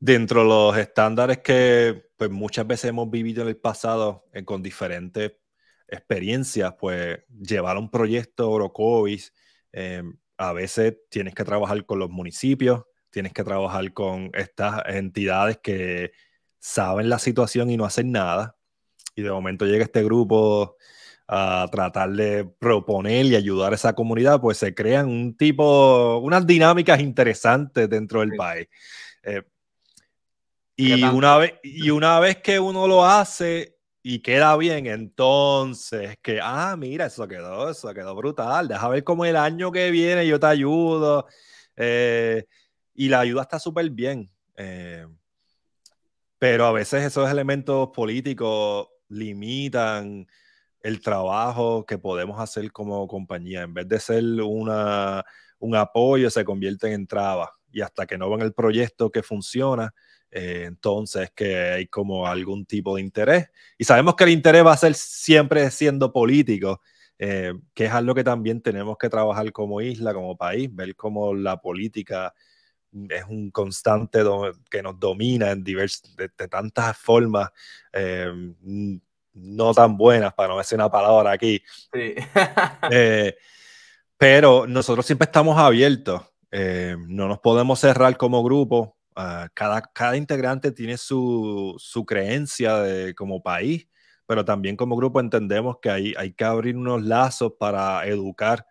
dentro 0.00 0.40
de 0.42 0.48
los 0.48 0.76
estándares 0.76 1.38
que 1.38 2.10
pues 2.16 2.28
muchas 2.30 2.66
veces 2.66 2.86
hemos 2.86 3.08
vivido 3.08 3.42
en 3.42 3.48
el 3.48 3.56
pasado 3.56 4.26
con 4.44 4.62
diferentes 4.62 5.32
experiencias, 5.88 6.74
pues 6.78 7.18
llevar 7.28 7.76
un 7.78 7.90
proyecto 7.90 8.50
Orocovis, 8.50 9.32
eh, 9.72 10.02
a 10.38 10.52
veces 10.52 10.96
tienes 11.08 11.34
que 11.34 11.44
trabajar 11.44 11.84
con 11.86 11.98
los 11.98 12.10
municipios, 12.10 12.84
tienes 13.10 13.32
que 13.32 13.44
trabajar 13.44 13.92
con 13.92 14.30
estas 14.34 14.82
entidades 14.86 15.58
que 15.62 16.12
saben 16.58 17.08
la 17.08 17.18
situación 17.18 17.70
y 17.70 17.76
no 17.76 17.84
hacen 17.84 18.12
nada. 18.12 18.56
Y 19.14 19.22
de 19.22 19.30
momento 19.30 19.64
llega 19.64 19.84
este 19.84 20.04
grupo 20.04 20.76
a 21.28 21.68
tratar 21.72 22.10
de 22.10 22.44
proponer 22.44 23.26
y 23.26 23.36
ayudar 23.36 23.72
a 23.72 23.76
esa 23.76 23.94
comunidad, 23.94 24.40
pues 24.40 24.58
se 24.58 24.74
crean 24.74 25.08
un 25.08 25.36
tipo, 25.36 26.18
unas 26.18 26.46
dinámicas 26.46 27.00
interesantes 27.00 27.88
dentro 27.88 28.20
del 28.20 28.36
país. 28.36 28.68
Eh, 29.22 29.42
y, 30.76 31.02
una 31.04 31.38
vez, 31.38 31.54
y 31.62 31.90
una 31.90 32.20
vez 32.20 32.36
que 32.38 32.60
uno 32.60 32.86
lo 32.86 33.04
hace, 33.04 33.75
y 34.08 34.20
queda 34.20 34.56
bien, 34.56 34.86
entonces 34.86 36.16
que, 36.22 36.38
ah, 36.40 36.76
mira, 36.78 37.06
eso 37.06 37.26
quedó, 37.26 37.68
eso 37.68 37.92
quedó 37.92 38.14
brutal, 38.14 38.68
deja 38.68 38.88
ver 38.88 39.02
cómo 39.02 39.24
el 39.24 39.34
año 39.34 39.72
que 39.72 39.90
viene 39.90 40.24
yo 40.24 40.38
te 40.38 40.46
ayudo. 40.46 41.26
Eh, 41.74 42.44
y 42.94 43.08
la 43.08 43.18
ayuda 43.18 43.42
está 43.42 43.58
súper 43.58 43.90
bien. 43.90 44.30
Eh, 44.56 45.04
pero 46.38 46.66
a 46.66 46.72
veces 46.72 47.02
esos 47.02 47.28
elementos 47.28 47.88
políticos 47.88 48.86
limitan 49.08 50.28
el 50.82 51.00
trabajo 51.00 51.84
que 51.84 51.98
podemos 51.98 52.38
hacer 52.38 52.70
como 52.70 53.08
compañía. 53.08 53.62
En 53.62 53.74
vez 53.74 53.88
de 53.88 53.98
ser 53.98 54.22
una, 54.40 55.24
un 55.58 55.74
apoyo, 55.74 56.30
se 56.30 56.44
convierten 56.44 56.92
en 56.92 57.08
trabas. 57.08 57.50
Y 57.72 57.80
hasta 57.80 58.06
que 58.06 58.16
no 58.16 58.30
ven 58.30 58.42
el 58.42 58.54
proyecto 58.54 59.10
que 59.10 59.24
funciona, 59.24 59.92
eh, 60.30 60.64
entonces 60.66 61.30
que 61.34 61.56
hay 61.56 61.86
como 61.86 62.26
algún 62.26 62.66
tipo 62.66 62.96
de 62.96 63.02
interés. 63.02 63.50
Y 63.78 63.84
sabemos 63.84 64.14
que 64.16 64.24
el 64.24 64.30
interés 64.30 64.64
va 64.64 64.72
a 64.72 64.76
ser 64.76 64.94
siempre 64.94 65.70
siendo 65.70 66.12
político, 66.12 66.80
eh, 67.18 67.52
que 67.74 67.86
es 67.86 67.92
algo 67.92 68.14
que 68.14 68.24
también 68.24 68.60
tenemos 68.60 68.98
que 68.98 69.08
trabajar 69.08 69.50
como 69.52 69.80
isla, 69.80 70.12
como 70.12 70.36
país, 70.36 70.74
ver 70.74 70.94
cómo 70.96 71.34
la 71.34 71.60
política 71.60 72.34
es 73.10 73.24
un 73.28 73.50
constante 73.50 74.20
que 74.70 74.82
nos 74.82 74.98
domina 74.98 75.50
en 75.50 75.62
divers, 75.62 76.02
de, 76.16 76.28
tantas 76.48 76.96
formas. 76.96 77.50
Eh, 77.92 78.32
no 79.36 79.74
tan 79.74 79.96
buenas, 79.96 80.32
para 80.34 80.48
no 80.48 80.58
decir 80.58 80.76
una 80.76 80.90
palabra 80.90 81.32
aquí. 81.32 81.62
Sí. 81.92 82.14
Eh, 82.90 83.36
pero 84.16 84.66
nosotros 84.66 85.04
siempre 85.04 85.26
estamos 85.26 85.58
abiertos. 85.58 86.22
Eh, 86.50 86.96
no 87.06 87.28
nos 87.28 87.38
podemos 87.40 87.78
cerrar 87.80 88.16
como 88.16 88.42
grupo. 88.42 88.95
Ah, 89.18 89.48
cada, 89.54 89.80
cada 89.80 90.14
integrante 90.16 90.72
tiene 90.72 90.98
su, 90.98 91.74
su 91.78 92.04
creencia 92.04 92.76
de, 92.80 93.14
como 93.14 93.42
país, 93.42 93.88
pero 94.26 94.44
también 94.44 94.76
como 94.76 94.94
grupo 94.94 95.20
entendemos 95.20 95.78
que 95.80 95.88
hay, 95.88 96.14
hay 96.18 96.34
que 96.34 96.44
abrir 96.44 96.76
unos 96.76 97.02
lazos 97.02 97.54
para 97.58 98.06
educar 98.06 98.66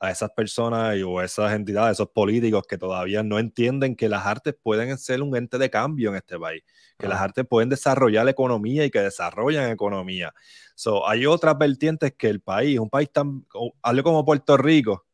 a 0.00 0.10
esas 0.10 0.30
personas 0.32 0.96
o 1.06 1.20
a 1.20 1.24
esas 1.24 1.52
entidades, 1.54 1.92
esos 1.92 2.08
políticos 2.10 2.64
que 2.68 2.76
todavía 2.76 3.22
no 3.22 3.38
entienden 3.38 3.94
que 3.94 4.08
las 4.08 4.26
artes 4.26 4.56
pueden 4.60 4.98
ser 4.98 5.22
un 5.22 5.36
ente 5.36 5.58
de 5.58 5.70
cambio 5.70 6.10
en 6.10 6.16
este 6.16 6.40
país, 6.40 6.64
que 6.98 7.06
las 7.06 7.20
artes 7.20 7.46
pueden 7.48 7.68
desarrollar 7.68 8.24
la 8.24 8.32
economía 8.32 8.84
y 8.84 8.90
que 8.90 9.00
desarrollan 9.00 9.70
economía. 9.70 10.34
So, 10.74 11.08
hay 11.08 11.24
otras 11.24 11.56
vertientes 11.56 12.14
que 12.18 12.28
el 12.28 12.40
país, 12.40 12.80
un 12.80 12.90
país 12.90 13.10
tan, 13.12 13.46
algo 13.80 14.02
como 14.02 14.24
Puerto 14.24 14.56
Rico, 14.56 15.06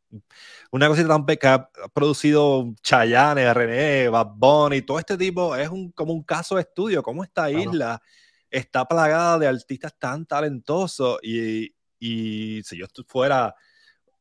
una 0.71 0.89
cosita 0.89 1.09
tan 1.09 1.25
que 1.25 1.47
ha 1.47 1.71
producido 1.93 2.75
Chayanne, 2.83 3.53
René, 3.55 4.09
Bad 4.09 4.33
Bunny, 4.35 4.83
todo 4.83 4.99
este 4.99 5.17
tipo, 5.17 5.55
es 5.57 5.69
un, 5.69 5.93
como 5.93 6.13
un 6.13 6.23
caso 6.23 6.57
de 6.57 6.63
estudio, 6.63 7.03
cómo 7.03 7.25
esta 7.25 7.51
isla 7.51 8.01
está 8.51 8.87
plagada 8.87 9.39
de 9.39 9.47
artistas 9.47 9.95
tan 9.99 10.27
talentosos 10.27 11.19
y, 11.23 11.75
y 11.99 12.63
si 12.65 12.79
yo 12.79 12.87
fuera 13.07 13.55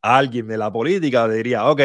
alguien 0.01 0.47
de 0.47 0.57
la 0.57 0.71
política, 0.71 1.27
diría, 1.27 1.65
ok, 1.65 1.81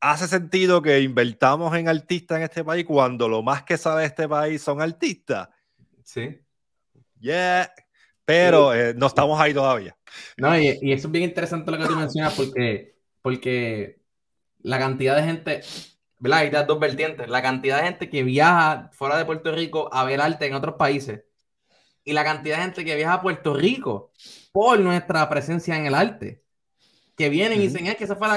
hace 0.00 0.28
sentido 0.28 0.80
que 0.80 1.00
invertamos 1.00 1.74
en 1.76 1.88
artistas 1.88 2.38
en 2.38 2.44
este 2.44 2.64
país 2.64 2.84
cuando 2.86 3.28
lo 3.28 3.42
más 3.42 3.62
que 3.62 3.76
sabe 3.76 4.04
este 4.04 4.28
país 4.28 4.62
son 4.62 4.80
artistas. 4.80 5.48
Sí. 6.04 6.40
Yeah, 7.20 7.70
pero 8.30 8.72
eh, 8.72 8.94
no 8.96 9.08
estamos 9.08 9.40
ahí 9.40 9.52
todavía. 9.52 9.96
No, 10.36 10.56
y, 10.56 10.78
y, 10.80 10.92
eso 10.92 11.08
es 11.08 11.12
bien 11.12 11.24
interesante 11.24 11.68
lo 11.70 11.78
que 11.78 11.86
tú 11.86 11.96
mencionas 11.96 12.32
porque, 12.34 12.94
porque 13.22 14.00
la 14.62 14.78
cantidad 14.78 15.16
de 15.16 15.24
gente, 15.24 15.60
¿verdad? 16.18 16.38
Hay 16.38 16.50
dos 16.50 16.78
vertientes. 16.78 17.28
La 17.28 17.42
cantidad 17.42 17.78
de 17.78 17.84
gente 17.84 18.08
que 18.08 18.22
viaja 18.22 18.88
fuera 18.92 19.18
de 19.18 19.24
Puerto 19.24 19.50
Rico 19.50 19.90
a 19.92 20.04
ver 20.04 20.20
arte 20.20 20.46
en 20.46 20.54
otros 20.54 20.76
países 20.76 21.24
y 22.04 22.12
la 22.12 22.22
cantidad 22.22 22.58
de 22.58 22.62
gente 22.62 22.84
que 22.84 22.94
viaja 22.94 23.14
a 23.14 23.22
Puerto 23.22 23.52
Rico 23.52 24.12
por 24.52 24.78
nuestra 24.78 25.28
presencia 25.28 25.76
en 25.76 25.86
el 25.86 25.94
arte. 25.96 26.44
Que 27.16 27.30
vienen 27.30 27.58
y 27.60 27.66
dicen, 27.66 27.86
es 27.88 27.96
que 27.96 28.04
esa 28.04 28.14
fue 28.14 28.28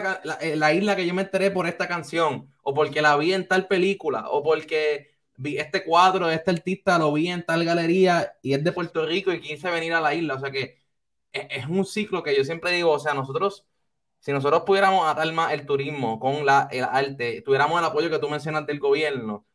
eh, 0.41 0.55
la, 0.55 0.73
isla 0.73 0.95
que 0.95 1.05
yo 1.05 1.13
me 1.13 1.21
enteré 1.21 1.51
por 1.51 1.67
esta 1.67 1.87
canción, 1.87 2.51
o 2.63 2.73
porque 2.73 3.01
la 3.01 3.15
vi 3.15 3.33
en 3.33 3.47
tal 3.47 3.67
película, 3.67 4.27
o 4.29 4.41
porque 4.43 5.12
vi 5.37 5.57
este 5.57 5.83
cuadro 5.83 6.27
de 6.27 6.35
este 6.35 6.51
artista, 6.51 6.97
lo 6.99 7.13
vi 7.13 7.29
en 7.29 7.43
tal 7.45 7.65
galería 7.65 8.33
y 8.41 8.53
es 8.53 8.63
de 8.63 8.71
Puerto 8.71 9.05
Rico 9.05 9.31
y 9.31 9.41
quise 9.41 9.69
venir 9.69 9.93
a 9.93 10.01
la 10.01 10.13
isla. 10.13 10.35
O 10.35 10.39
sea 10.39 10.51
que 10.51 10.81
es, 11.31 11.47
es 11.49 11.67
un 11.67 11.85
ciclo 11.85 12.23
que 12.23 12.35
yo 12.35 12.43
siempre 12.43 12.71
digo, 12.71 12.91
o 12.91 12.99
sea, 12.99 13.13
nosotros, 13.13 13.65
si 14.19 14.31
nosotros 14.31 14.63
pudiéramos 14.65 15.07
atar 15.07 15.31
más 15.33 15.53
el 15.53 15.65
turismo 15.65 16.19
con 16.19 16.45
la, 16.45 16.67
el 16.71 16.83
arte, 16.83 17.41
tuviéramos 17.41 17.79
el 17.79 17.85
apoyo 17.85 18.09
que 18.09 18.19
tú 18.19 18.29
mencionas 18.29 18.65
del 18.67 18.79
gobierno, 18.79 19.45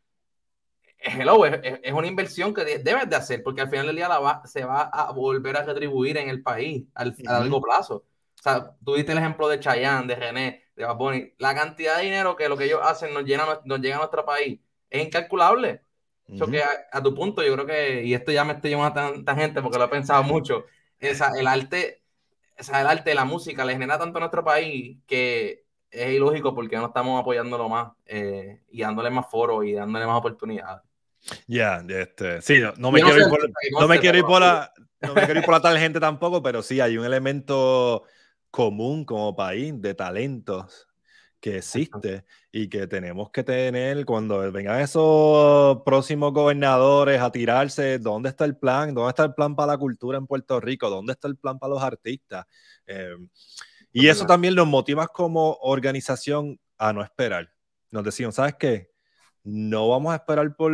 hello, 0.98 1.44
es, 1.46 1.92
una 1.92 2.06
inversión 2.06 2.52
que 2.54 2.64
debes 2.64 3.08
de 3.08 3.16
hacer, 3.16 3.42
porque 3.42 3.62
al 3.62 3.70
final 3.70 3.86
del 3.86 3.96
día 3.96 4.08
la 4.08 4.42
se 4.44 4.64
va 4.64 4.82
a 4.82 5.12
volver 5.12 5.56
a 5.56 5.62
retribuir 5.62 6.16
en 6.18 6.28
el 6.28 6.42
país 6.42 6.84
al, 6.94 7.14
a 7.26 7.40
largo 7.40 7.60
plazo. 7.60 8.04
O 8.38 8.42
sea, 8.42 8.76
tú 8.84 8.94
diste 8.94 9.12
el 9.12 9.18
ejemplo 9.18 9.48
de 9.48 9.60
Chayanne, 9.60 10.06
de 10.06 10.14
René, 10.14 10.64
de 10.76 10.84
Baboni. 10.84 11.32
La 11.38 11.54
cantidad 11.54 11.96
de 11.98 12.04
dinero 12.04 12.36
que 12.36 12.48
lo 12.48 12.56
que 12.56 12.64
ellos 12.64 12.80
hacen 12.82 13.12
nos, 13.12 13.24
llena, 13.24 13.60
nos 13.64 13.80
llega 13.80 13.96
a 13.96 13.98
nuestro 13.98 14.24
país 14.24 14.60
es 14.90 15.04
incalculable. 15.04 15.82
Eso 16.26 16.46
que 16.46 16.62
a, 16.62 17.02
tu 17.02 17.14
punto, 17.14 17.42
yo 17.42 17.54
creo 17.54 17.64
que, 17.64 18.04
y 18.04 18.12
esto 18.12 18.30
ya 18.30 18.44
me 18.44 18.52
estoy 18.52 18.70
llevando 18.70 19.00
a 19.00 19.12
tanta 19.12 19.34
gente 19.34 19.62
porque 19.62 19.78
lo 19.78 19.84
he 19.84 19.88
pensado 19.88 20.22
mucho, 20.22 20.66
esa, 21.00 21.32
el 21.38 21.46
arte, 21.46 22.02
esa, 22.54 22.82
el 22.82 22.86
arte, 22.86 23.14
la 23.14 23.24
música, 23.24 23.64
le 23.64 23.72
genera 23.72 23.98
tanto 23.98 24.18
a 24.18 24.20
nuestro 24.20 24.44
país 24.44 24.98
que 25.06 25.64
es 25.90 26.12
ilógico 26.12 26.54
porque 26.54 26.76
no 26.76 26.86
estamos 26.86 27.18
apoyándolo 27.18 27.70
más 27.70 27.92
eh, 28.04 28.60
y 28.70 28.82
dándole 28.82 29.08
más 29.08 29.30
foros 29.30 29.64
y 29.64 29.72
dándole 29.72 30.06
más 30.06 30.18
oportunidades. 30.18 30.82
Ya, 31.46 31.82
este, 31.88 32.42
sí, 32.42 32.60
no, 32.76 32.92
me, 32.92 33.00
quiero, 33.00 33.18
ir 33.18 33.28
por, 33.28 33.50
no 33.80 33.88
me 33.88 33.98
quiero 33.98 34.18
ir 34.18 34.24
por 34.24 34.40
la, 34.40 34.70
no 35.00 35.14
me 35.14 35.24
quiero 35.24 35.40
ir 35.40 35.46
por 35.46 35.54
la 35.54 35.62
tal 35.62 35.78
gente 35.78 35.98
tampoco, 35.98 36.42
pero 36.42 36.62
sí 36.62 36.78
hay 36.80 36.98
un 36.98 37.06
elemento 37.06 38.04
común 38.50 39.06
como 39.06 39.34
país 39.34 39.80
de 39.80 39.94
talentos 39.94 40.87
que 41.40 41.58
existe 41.58 42.24
y 42.50 42.68
que 42.68 42.86
tenemos 42.86 43.30
que 43.30 43.44
tener 43.44 44.04
cuando 44.04 44.50
vengan 44.50 44.80
esos 44.80 45.82
próximos 45.84 46.32
gobernadores 46.32 47.20
a 47.20 47.30
tirarse, 47.30 47.98
¿dónde 47.98 48.30
está 48.30 48.44
el 48.44 48.56
plan? 48.56 48.94
¿Dónde 48.94 49.10
está 49.10 49.24
el 49.24 49.34
plan 49.34 49.54
para 49.54 49.72
la 49.72 49.78
cultura 49.78 50.18
en 50.18 50.26
Puerto 50.26 50.60
Rico? 50.60 50.90
¿Dónde 50.90 51.12
está 51.12 51.28
el 51.28 51.36
plan 51.36 51.58
para 51.58 51.74
los 51.74 51.82
artistas? 51.82 52.46
Em, 52.86 53.28
y 53.92 54.08
eso 54.08 54.26
también 54.26 54.54
nos 54.54 54.66
motiva 54.66 55.06
como 55.08 55.58
organización 55.62 56.58
a 56.76 56.92
no 56.92 57.02
esperar. 57.02 57.50
Nos 57.90 58.04
decimos, 58.04 58.34
¿sabes 58.34 58.54
qué? 58.58 58.90
no 59.48 59.88
vamos 59.88 60.12
a 60.12 60.16
esperar 60.16 60.54
por, 60.56 60.70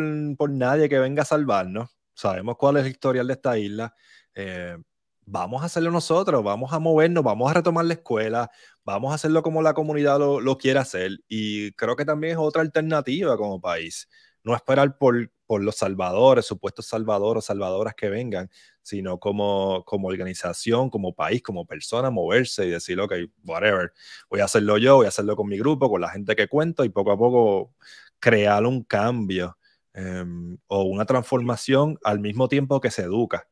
nadie 0.51 0.89
que 0.89 0.99
venga 0.99 1.23
a 1.23 1.27
salvarnos. 1.27 1.91
Sabemos 2.15 2.57
cuál 2.57 2.77
es 2.77 2.85
el 2.85 2.93
historial 2.93 3.27
de 3.27 3.33
esta 3.35 3.59
isla. 3.59 3.95
Eh, 4.35 4.77
vamos 5.25 5.63
a 5.63 5.67
hacerlo 5.67 5.91
nosotros, 5.91 6.43
vamos 6.43 6.73
a 6.73 6.79
movernos, 6.79 7.25
vamos 7.25 7.51
a 7.51 7.55
retomar 7.55 7.85
la 7.85 7.95
escuela, 7.95 8.51
vamos 8.85 9.13
a 9.13 9.15
hacerlo 9.17 9.43
como 9.43 9.63
la 9.63 9.75
comunidad 9.75 10.19
lo, 10.19 10.41
lo 10.41 10.59
quiere 10.59 10.79
hacer. 10.79 11.19
Y 11.29 11.73
creo 11.73 11.97
que 11.97 12.05
también 12.05 12.35
es 12.35 12.39
otra 12.39 12.63
alternativa 12.63 13.37
como 13.37 13.61
país. 13.61 14.09
No 14.43 14.55
esperar 14.55 14.99
por, 14.99 15.31
por 15.47 15.63
los 15.63 15.77
salvadores, 15.77 16.47
supuestos 16.47 16.87
salvadores 16.87 17.45
o 17.45 17.47
salvadoras 17.47 17.95
que 17.95 18.09
vengan, 18.09 18.51
sino 18.83 19.19
como, 19.19 19.85
como 19.85 20.09
organización, 20.09 20.91
como 20.91 21.15
país, 21.15 21.43
como 21.43 21.67
persona, 21.67 22.11
moverse 22.11 22.67
y 22.67 22.71
decir, 22.71 23.01
ok, 23.01 23.15
whatever, 23.45 23.93
voy 24.31 24.41
a 24.41 24.45
hacerlo 24.45 24.79
yo, 24.79 24.97
voy 24.97 25.07
a 25.07 25.09
hacerlo 25.09 25.37
con 25.37 25.49
mi 25.49 25.59
grupo, 25.59 25.91
con 25.91 26.01
la 26.01 26.11
gente 26.11 26.37
que 26.37 26.49
cuento 26.49 26.85
y 26.85 26.91
poco 26.91 27.13
a 27.13 27.19
poco 27.19 27.75
crear 28.21 28.65
un 28.67 28.85
cambio 28.85 29.57
em, 29.95 30.59
o 30.67 30.83
una 30.85 31.07
transformación 31.07 31.99
al 32.05 32.21
mismo 32.21 32.49
tiempo 32.49 32.81
que 32.81 32.91
se 32.91 33.03
educa. 33.03 33.49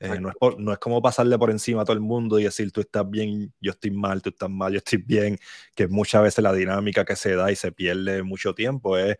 Eh, 0.00 0.18
no, 0.20 0.28
es 0.28 0.58
no, 0.58 0.72
es 0.72 0.78
como 0.78 1.00
pasarle 1.00 1.38
por 1.38 1.50
encima 1.50 1.82
a 1.82 1.84
todo 1.84 1.94
el 1.94 2.00
mundo 2.00 2.38
y 2.38 2.44
decir 2.44 2.72
tú 2.72 2.80
estás 2.80 3.08
bien, 3.08 3.52
yo 3.60 3.72
estoy 3.72 3.90
mal, 3.90 4.22
tú 4.22 4.30
estás 4.30 4.50
mal, 4.50 4.72
yo 4.72 4.78
estoy 4.78 4.98
bien, 4.98 5.38
que 5.74 5.88
muchas 5.88 6.22
veces 6.22 6.42
la 6.42 6.52
dinámica 6.52 7.04
que 7.04 7.16
se 7.16 7.34
da 7.34 7.50
y 7.50 7.56
se 7.56 7.72
pierde 7.72 8.22
mucho 8.22 8.54
tiempo 8.54 8.98
es, 8.98 9.16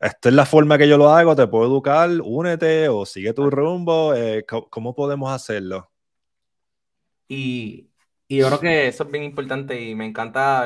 esta 0.00 0.28
es 0.28 0.34
la 0.34 0.46
forma 0.46 0.78
que 0.78 0.88
yo 0.88 0.96
lo 0.96 1.10
hago, 1.10 1.34
te 1.36 1.46
puedo 1.46 1.64
educar, 1.66 2.08
únete 2.22 2.88
o 2.88 3.04
sigue 3.04 3.32
tu 3.32 3.50
rumbo, 3.50 4.14
eh, 4.14 4.46
¿cómo, 4.46 4.94
podemos 4.94 5.30
hacerlo? 5.32 5.90
Y, 7.28 7.90
y, 8.26 8.38
yo 8.38 8.46
creo 8.46 8.60
que 8.60 8.88
eso 8.88 9.04
es 9.04 9.10
bien 9.10 9.24
importante 9.24 9.80
y 9.80 9.94
me 9.94 10.06
encanta 10.06 10.64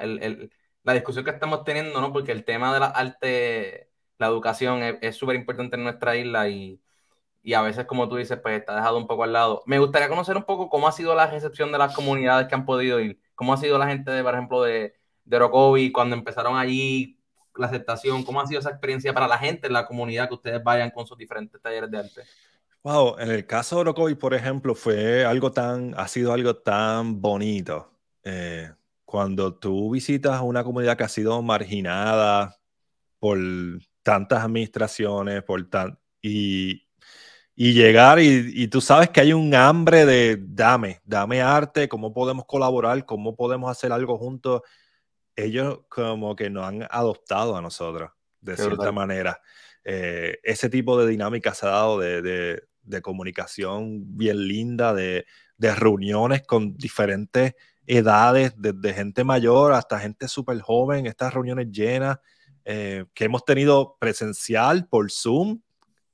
el, 0.00 0.22
el, 0.22 0.52
la 0.84 0.92
discusión 0.92 1.24
que 1.24 1.30
estamos 1.30 1.64
teniendo, 1.64 2.00
¿no? 2.00 2.12
Porque 2.12 2.32
el 2.32 2.44
tema 2.44 2.72
de 2.72 2.80
la 2.80 2.86
arte, 2.86 3.90
la 4.18 4.28
educación 4.28 4.82
es 5.00 5.16
súper 5.16 5.36
importante 5.36 5.76
en 5.76 5.82
nuestra 5.82 6.16
isla 6.16 6.48
y, 6.48 6.80
y, 7.46 7.54
a 7.54 7.62
veces, 7.62 7.86
como 7.86 8.08
tú 8.08 8.16
dices, 8.16 8.38
pues 8.42 8.58
está 8.58 8.74
dejado 8.74 8.98
un 8.98 9.06
poco 9.06 9.22
al 9.22 9.32
lado. 9.32 9.62
Me 9.66 9.78
gustaría 9.78 10.08
conocer 10.08 10.36
un 10.36 10.42
poco 10.42 10.68
cómo 10.68 10.88
ha 10.88 10.92
sido 10.92 11.14
la 11.14 11.28
recepción 11.28 11.70
de 11.70 11.78
las 11.78 11.94
comunidades 11.94 12.48
que 12.48 12.54
han 12.56 12.66
podido 12.66 12.98
ir, 12.98 13.20
cómo 13.36 13.52
ha 13.54 13.56
sido 13.56 13.78
la 13.78 13.86
gente, 13.86 14.10
de, 14.10 14.22
por 14.24 14.34
ejemplo, 14.34 14.62
de, 14.62 14.94
de 15.24 15.36
Orocovi, 15.36 15.92
cuando 15.92 16.16
empezaron 16.16 16.58
allí, 16.58 17.20
la 17.56 17.68
aceptación, 17.68 18.24
cómo 18.24 18.40
ha 18.40 18.46
sido 18.46 18.60
esa 18.60 18.70
experiencia 18.70 19.14
para 19.14 19.28
la 19.28 19.38
gente 19.38 19.68
en 19.68 19.74
la 19.74 19.86
comunidad 19.86 20.28
que 20.28 20.34
ustedes 20.34 20.62
vayan 20.62 20.90
con 20.90 21.06
sus 21.06 21.16
diferentes 21.16 21.60
talleres 21.62 21.90
de 21.90 21.98
arte. 21.98 22.22
Wow, 22.82 23.16
en 23.18 23.30
el 23.30 23.46
caso 23.46 23.76
de 23.76 23.80
Orocovi, 23.82 24.16
por 24.16 24.34
ejemplo, 24.34 24.74
fue 24.74 25.24
algo 25.24 25.52
tan, 25.52 25.94
ha 25.96 26.08
sido 26.08 26.32
algo 26.32 26.56
tan 26.56 27.20
bonito. 27.20 27.92
Eh, 28.24 28.72
cuando 29.04 29.54
tú 29.54 29.92
visitas 29.92 30.40
una 30.42 30.64
comunidad 30.64 30.96
que 30.96 31.04
ha 31.04 31.08
sido 31.08 31.40
marginada 31.42 32.56
por 33.18 33.38
tantas 34.02 34.44
administraciones, 34.44 35.42
por 35.44 35.68
tan, 35.70 35.98
y, 36.20 36.85
y 37.56 37.72
llegar 37.72 38.20
y, 38.20 38.52
y, 38.54 38.68
tú 38.68 38.82
sabes 38.82 39.08
que 39.08 39.20
hay 39.20 39.32
un 39.32 39.54
hambre 39.54 40.04
de 40.04 40.38
dame, 40.38 41.00
dame 41.04 41.40
arte, 41.40 41.88
cómo 41.88 42.12
podemos 42.12 42.44
colaborar, 42.44 43.06
cómo 43.06 43.34
podemos 43.34 43.70
hacer 43.70 43.92
algo 43.92 44.18
juntos. 44.18 44.60
Ellos 45.34 45.80
como 45.88 46.36
que 46.36 46.50
nos 46.50 46.64
han 46.64 46.86
adoptado 46.90 47.56
a 47.56 47.62
nosotros, 47.62 48.10
de 48.42 48.56
cierta 48.56 48.92
manera. 48.92 49.40
Eh, 49.84 50.38
ese 50.42 50.68
tipo 50.68 50.98
de 50.98 51.08
dinámica 51.08 51.54
se 51.54 51.66
ha 51.66 51.70
dado 51.70 51.98
de, 51.98 52.20
de, 52.20 52.62
de 52.82 53.02
comunicación 53.02 54.16
bien 54.18 54.46
linda, 54.46 54.92
de, 54.92 55.24
de 55.56 55.74
reuniones 55.74 56.42
con 56.42 56.76
diferentes 56.76 57.54
edades, 57.86 58.52
desde 58.58 58.92
gente 58.92 59.24
mayor 59.24 59.72
hasta 59.72 59.98
gente 59.98 60.28
súper 60.28 60.60
joven, 60.60 61.06
estas 61.06 61.32
reuniones 61.32 61.70
llenas 61.70 62.18
eh, 62.64 63.04
que 63.14 63.24
hemos 63.24 63.44
tenido 63.44 63.96
presencial 64.00 64.88
por 64.88 65.10
Zoom, 65.10 65.60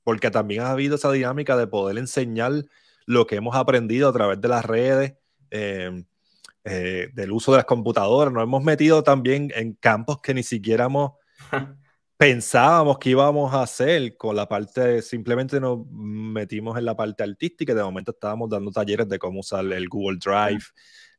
porque 0.05 0.31
también 0.31 0.63
ha 0.63 0.71
habido 0.71 0.97
esa 0.97 1.11
dinámica 1.13 1.57
de 1.57 1.67
poder 1.67 1.99
enseñar 1.99 2.53
lo 3.07 3.27
que 3.27 3.37
hemos 3.37 3.57
aprendido 3.57 4.09
a 4.09 4.13
través 4.13 4.41
de 4.41 4.49
las 4.49 4.65
redes, 4.65 5.15
em, 5.51 6.05
eh, 6.65 7.09
del 7.15 7.33
uso 7.33 7.53
de 7.53 7.59
las 7.59 7.65
computadoras. 7.67 8.33
Nos 8.33 8.45
hemos 8.45 8.63
metido 8.63 9.03
también 9.03 9.51
en 9.55 9.75
campos 9.75 10.21
que 10.23 10.35
ni 10.35 10.43
siquiera 10.43 10.85
hemos 10.87 11.13
pensábamos 12.17 12.99
que 13.01 13.11
íbamos 13.11 13.53
a 13.53 13.63
hacer 13.63 14.17
con 14.17 14.37
la 14.37 14.49
parte, 14.49 15.03
simplemente 15.03 15.59
nos 15.59 15.85
metimos 15.91 16.79
en 16.79 16.85
la 16.85 16.95
parte 16.95 17.25
artística 17.25 17.73
y 17.73 17.75
de 17.75 17.83
momento 17.83 18.13
estábamos 18.13 18.49
dando 18.49 18.71
talleres 18.71 19.09
de 19.09 19.19
cómo 19.19 19.41
usar 19.41 19.65
el 19.65 19.89
Google 19.89 20.19
Drive. 20.25 20.63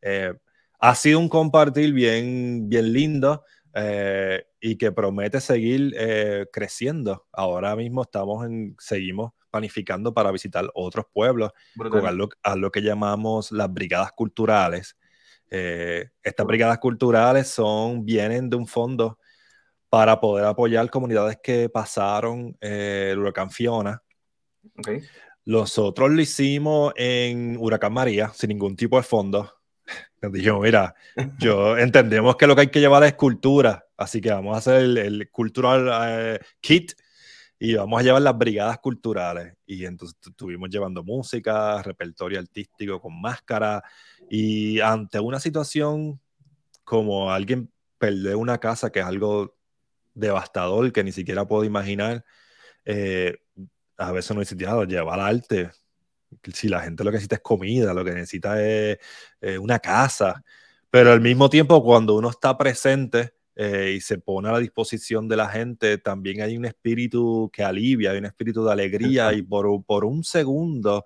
Eh, 0.01 0.33
ha 0.79 0.95
sido 0.95 1.19
un 1.19 1.27
compartir 1.27 1.91
bien, 1.91 2.69
bien 2.69 2.93
lindo 2.93 3.43
eh, 3.73 4.45
y 4.65 4.77
que 4.77 4.93
promete 4.93 5.41
seguir 5.41 5.93
eh, 5.97 6.45
creciendo. 6.53 7.27
Ahora 7.33 7.75
mismo 7.75 8.03
estamos 8.03 8.45
en, 8.45 8.77
seguimos 8.79 9.33
planificando 9.51 10.13
para 10.13 10.31
visitar 10.31 10.65
otros 10.73 11.05
pueblos 11.11 11.51
con 11.75 12.05
algo, 12.05 12.71
que 12.71 12.81
llamamos 12.81 13.51
las 13.51 13.71
brigadas 13.71 14.13
culturales. 14.13 14.97
estas 15.49 16.47
brigadas 16.47 16.79
culturales 16.79 17.49
son, 17.49 18.05
vienen 18.05 18.49
de 18.49 18.55
un 18.55 18.65
fondo 18.65 19.19
para 19.89 20.19
poder 20.21 20.45
apoyar 20.45 20.89
comunidades 20.89 21.37
que 21.43 21.67
pasaron 21.67 22.57
eh, 22.61 23.09
el 23.11 23.19
huracán 23.19 23.51
Fiona. 23.51 24.01
Okay. 24.79 25.01
Nosotros 25.43 26.09
lo 26.09 26.21
hicimos 26.21 26.93
en 26.95 27.57
Huracán 27.59 27.93
María, 27.93 28.31
sin 28.33 28.47
ningún 28.47 28.77
tipo 28.77 28.95
de 28.95 29.03
fondo. 29.03 29.51
Nos 30.23 30.31
dijimos, 30.31 30.61
mira, 30.61 30.95
yo 31.37 31.77
entendemos 31.77 32.37
que 32.37 32.47
lo 32.47 32.55
que 32.55 32.61
hay 32.61 32.67
que 32.67 32.79
llevar 32.79 33.03
es 33.03 33.13
cultura, 33.15 33.85
así 33.97 34.21
que 34.21 34.31
vamos 34.31 34.55
a 34.55 34.59
hacer 34.59 34.97
el, 34.97 35.29
cultural 35.29 35.89
eh, 36.07 36.39
kit 36.61 36.93
y 37.59 37.73
vamos 37.75 37.99
a 37.99 38.03
llevar 38.03 38.21
las 38.21 38.37
brigadas 38.37 38.79
culturales. 38.79 39.57
Y 39.65 39.83
entonces 39.83 40.17
estuvimos 40.25 40.69
llevando 40.69 41.03
música, 41.03 41.81
repertorio 41.83 42.39
artístico 42.39 43.01
con 43.01 43.19
máscara. 43.19 43.83
Y 44.29 44.79
ante 44.79 45.19
una 45.19 45.41
situación 45.41 46.21
como 46.85 47.29
alguien 47.29 47.69
perder 47.97 48.37
una 48.37 48.59
casa, 48.59 48.93
que 48.93 48.99
es 48.99 49.05
algo 49.05 49.57
devastador 50.13 50.93
que 50.93 51.03
ni 51.03 51.11
siquiera 51.11 51.45
puedo 51.45 51.65
imaginar. 51.65 52.23
Eh, 52.85 53.35
a 53.97 54.13
veces 54.13 54.37
dice, 54.37 54.55
ya, 54.57 54.81
llevar 54.85 55.19
arte. 55.19 55.69
Si 56.53 56.67
la 56.67 56.81
gente 56.81 57.03
lo 57.03 57.11
que 57.11 57.15
necesita 57.15 57.35
es 57.35 57.41
comida, 57.41 57.93
lo 57.93 58.03
que 58.03 58.11
necesita 58.11 58.63
es 58.63 58.99
una 59.59 59.79
casa. 59.79 60.43
Pero 60.93 61.11
al 61.11 61.21
mismo 61.21 61.49
tiempo, 61.49 61.83
cuando 61.83 62.15
uno 62.15 62.29
está 62.29 62.55
presente 62.55 63.33
eh, 63.55 63.93
y 63.97 63.99
se 63.99 64.19
pone 64.19 64.49
a 64.49 64.51
la 64.51 64.59
disposición 64.59 65.27
de 65.27 65.35
la 65.35 65.49
gente, 65.49 65.97
también 65.97 66.41
hay 66.41 66.55
un 66.55 66.65
espíritu 66.65 67.49
que 67.51 67.63
alivia, 67.63 68.11
hay 68.11 68.19
un 68.19 68.25
espíritu 68.25 68.63
de 68.63 68.71
alegría 68.71 69.33
y 69.33 69.41
por, 69.41 69.83
por 69.85 70.05
un 70.05 70.23
segundo 70.23 71.03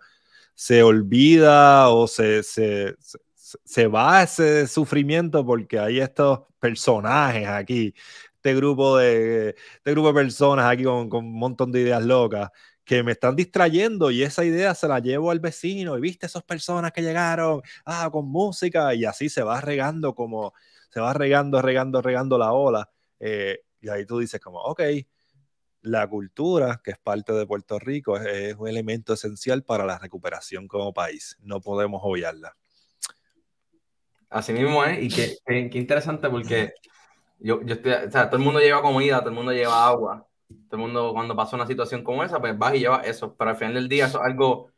se 0.53 0.83
olvida 0.83 1.87
o 1.87 2.05
se, 2.05 2.43
se, 2.43 2.97
se 3.33 3.87
va 3.87 4.23
ese 4.23 4.67
sufrimiento 4.67 5.45
porque 5.45 5.79
hay 5.79 5.99
estos 6.01 6.41
personajes 6.59 7.47
aquí 7.47 7.93
este 8.35 8.55
grupo 8.55 8.97
de, 8.97 9.49
este 9.49 9.91
grupo 9.91 10.09
de 10.09 10.13
personas 10.15 10.65
aquí 10.65 10.83
con, 10.83 11.09
con, 11.09 11.25
un 11.25 11.39
montón 11.39 11.71
de 11.71 11.81
ideas 11.81 12.03
locas 12.03 12.49
que 12.87 13.03
me 13.03 13.11
están 13.11 13.35
distrayendo 13.35 14.11
y 14.11 14.23
esa 14.23 14.45
idea 14.45 14.73
se 14.73 14.87
la 14.87 14.99
llevo 14.99 15.29
al 15.29 15.41
vecino 15.41 15.97
y 15.97 16.01
viste 16.01 16.25
esas 16.25 16.41
personas 16.41 16.93
que 16.93 17.01
llegaron, 17.01 17.61
ah, 17.85 18.09
con 18.09 18.29
música 18.29 18.95
y 18.95 19.03
así 19.03 19.27
se 19.27 19.43
va 19.43 19.59
regando 19.59 20.15
como, 20.15 20.53
se 20.89 21.01
va 21.01 21.13
regando, 21.13 21.61
regando, 21.61 22.01
regando 22.01 22.37
la 22.37 22.53
ola. 22.53 22.89
Eh, 23.19 23.59
y 23.81 23.89
ahí 23.89 24.05
tú 24.05 24.19
dices 24.19 24.39
como, 24.39 24.59
ok, 24.59 24.81
la 25.81 26.07
cultura, 26.07 26.79
que 26.81 26.91
es 26.91 26.97
parte 26.97 27.33
de 27.33 27.45
Puerto 27.45 27.77
Rico, 27.77 28.15
es, 28.17 28.55
un 28.55 28.69
elemento 28.69 29.13
esencial 29.13 29.63
para 29.63 29.85
la 29.85 29.99
recuperación 29.99 30.65
como 30.65 30.93
país. 30.93 31.35
No 31.41 31.59
podemos 31.59 31.99
obviarla. 32.05 32.55
Así 34.29 34.53
mismo 34.53 34.85
es, 34.85 35.03
y 35.03 35.09
qué, 35.09 35.37
qué 35.45 35.77
interesante 35.77 36.29
porque 36.29 36.71
yo, 37.39 37.61
yo 37.63 37.75
estoy, 37.75 37.91
o 37.91 38.11
sea, 38.11 38.29
todo 38.29 38.37
el 38.37 38.45
mundo 38.45 38.61
lleva 38.61 38.81
comida, 38.81 39.19
todo 39.19 39.29
el 39.29 39.35
mundo 39.35 39.51
lleva 39.51 39.85
agua, 39.87 40.25
todo 40.67 40.77
el 40.77 40.87
mundo 40.87 41.13
cuando 41.13 41.35
pasa 41.35 41.55
una 41.55 41.67
situación 41.67 42.03
como 42.03 42.23
esa, 42.23 42.39
pues 42.39 42.57
vas 42.57 42.75
y 42.75 42.79
llevas 42.79 43.07
eso, 43.07 43.35
pero 43.35 43.51
al 43.51 43.57
final 43.57 43.73
del 43.73 43.89
día 43.89 44.05
eso 44.05 44.19
es 44.19 44.25
algo 44.25 44.71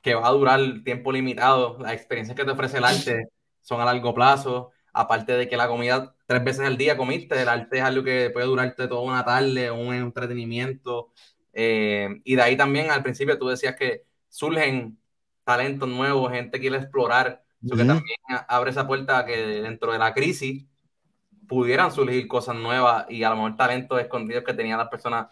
que 0.00 0.14
va 0.14 0.28
a 0.28 0.32
durar 0.32 0.60
tiempo 0.84 1.12
limitado, 1.12 1.78
las 1.80 1.92
experiencias 1.92 2.36
que 2.36 2.44
te 2.44 2.50
ofrece 2.50 2.78
el 2.78 2.84
arte 2.84 3.28
son 3.60 3.80
a 3.80 3.84
largo 3.84 4.14
plazo, 4.14 4.70
aparte 4.92 5.32
de 5.32 5.48
que 5.48 5.56
la 5.56 5.68
comida 5.68 6.14
tres 6.26 6.44
veces 6.44 6.66
al 6.66 6.76
día 6.76 6.96
comiste, 6.96 7.40
el 7.40 7.48
arte 7.48 7.78
es 7.78 7.82
algo 7.82 8.04
que 8.04 8.30
puede 8.30 8.46
durarte 8.46 8.88
toda 8.88 9.02
una 9.02 9.24
tarde, 9.24 9.70
un 9.70 9.94
entretenimiento, 9.94 11.12
eh, 11.52 12.20
y 12.24 12.36
de 12.36 12.42
ahí 12.42 12.56
también 12.56 12.90
al 12.90 13.02
principio 13.02 13.38
tú 13.38 13.48
decías 13.48 13.74
que 13.76 14.04
surgen 14.28 14.98
talentos 15.42 15.88
nuevos, 15.88 16.30
gente 16.30 16.58
que 16.58 16.68
quiere 16.68 16.76
explorar, 16.76 17.42
eso 17.64 17.76
que 17.76 17.84
también 17.84 18.18
abre 18.48 18.70
esa 18.70 18.86
puerta 18.86 19.24
que 19.24 19.36
dentro 19.36 19.92
de 19.92 19.98
la 19.98 20.14
crisis 20.14 20.66
pudieran 21.46 21.92
surgir 21.92 22.26
cosas 22.28 22.56
nuevas 22.56 23.06
y 23.08 23.22
a 23.22 23.30
lo 23.30 23.36
mejor 23.36 23.56
talentos 23.56 24.00
escondidos 24.00 24.44
que 24.44 24.54
tenían 24.54 24.78
las 24.78 24.88
personas 24.88 25.26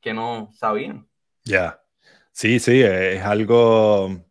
que 0.00 0.14
no 0.14 0.50
sabían. 0.54 1.06
Ya, 1.44 1.80
sí, 2.32 2.58
sí, 2.58 2.82
es 2.82 3.22
algo... 3.22 4.24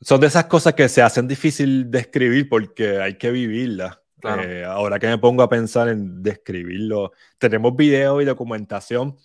Son 0.00 0.20
de 0.20 0.26
esas 0.26 0.44
cosas 0.44 0.74
que 0.74 0.88
se 0.88 1.02
hacen 1.02 1.26
difícil 1.26 1.90
de 1.90 2.00
escribir 2.00 2.48
porque 2.48 3.00
hay 3.00 3.16
que 3.16 3.30
vivirlas. 3.30 3.98
Eh, 4.22 4.64
ahora 4.66 4.98
que 4.98 5.06
me 5.06 5.18
pongo 5.18 5.42
a 5.42 5.48
pensar 5.48 5.88
en 5.88 6.22
describirlo, 6.22 7.12
tenemos 7.38 7.76
video 7.76 8.20
y 8.20 8.24
documentación, 8.24 9.16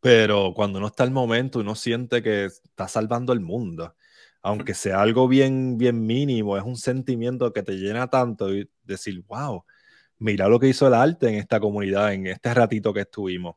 pero 0.00 0.52
cuando 0.54 0.78
uno 0.78 0.88
está 0.88 1.04
el 1.04 1.10
momento, 1.10 1.58
uno 1.58 1.74
siente 1.74 2.22
que 2.22 2.46
está 2.46 2.86
salvando 2.86 3.32
el 3.32 3.40
mundo. 3.40 3.94
Aunque 4.42 4.74
sea 4.74 5.02
algo 5.02 5.28
bien, 5.28 5.78
bien 5.78 6.06
mínimo, 6.06 6.56
es 6.56 6.64
un 6.64 6.76
sentimiento 6.76 7.52
que 7.52 7.62
te 7.62 7.72
llena 7.74 8.08
tanto 8.08 8.54
y 8.54 8.68
decir, 8.84 9.22
wow, 9.28 9.64
mira 10.18 10.48
lo 10.48 10.60
que 10.60 10.68
hizo 10.68 10.86
el 10.86 10.94
arte 10.94 11.28
en 11.28 11.36
esta 11.36 11.60
comunidad, 11.60 12.12
en 12.14 12.26
este 12.28 12.54
ratito 12.54 12.92
que 12.92 13.00
estuvimos. 13.00 13.56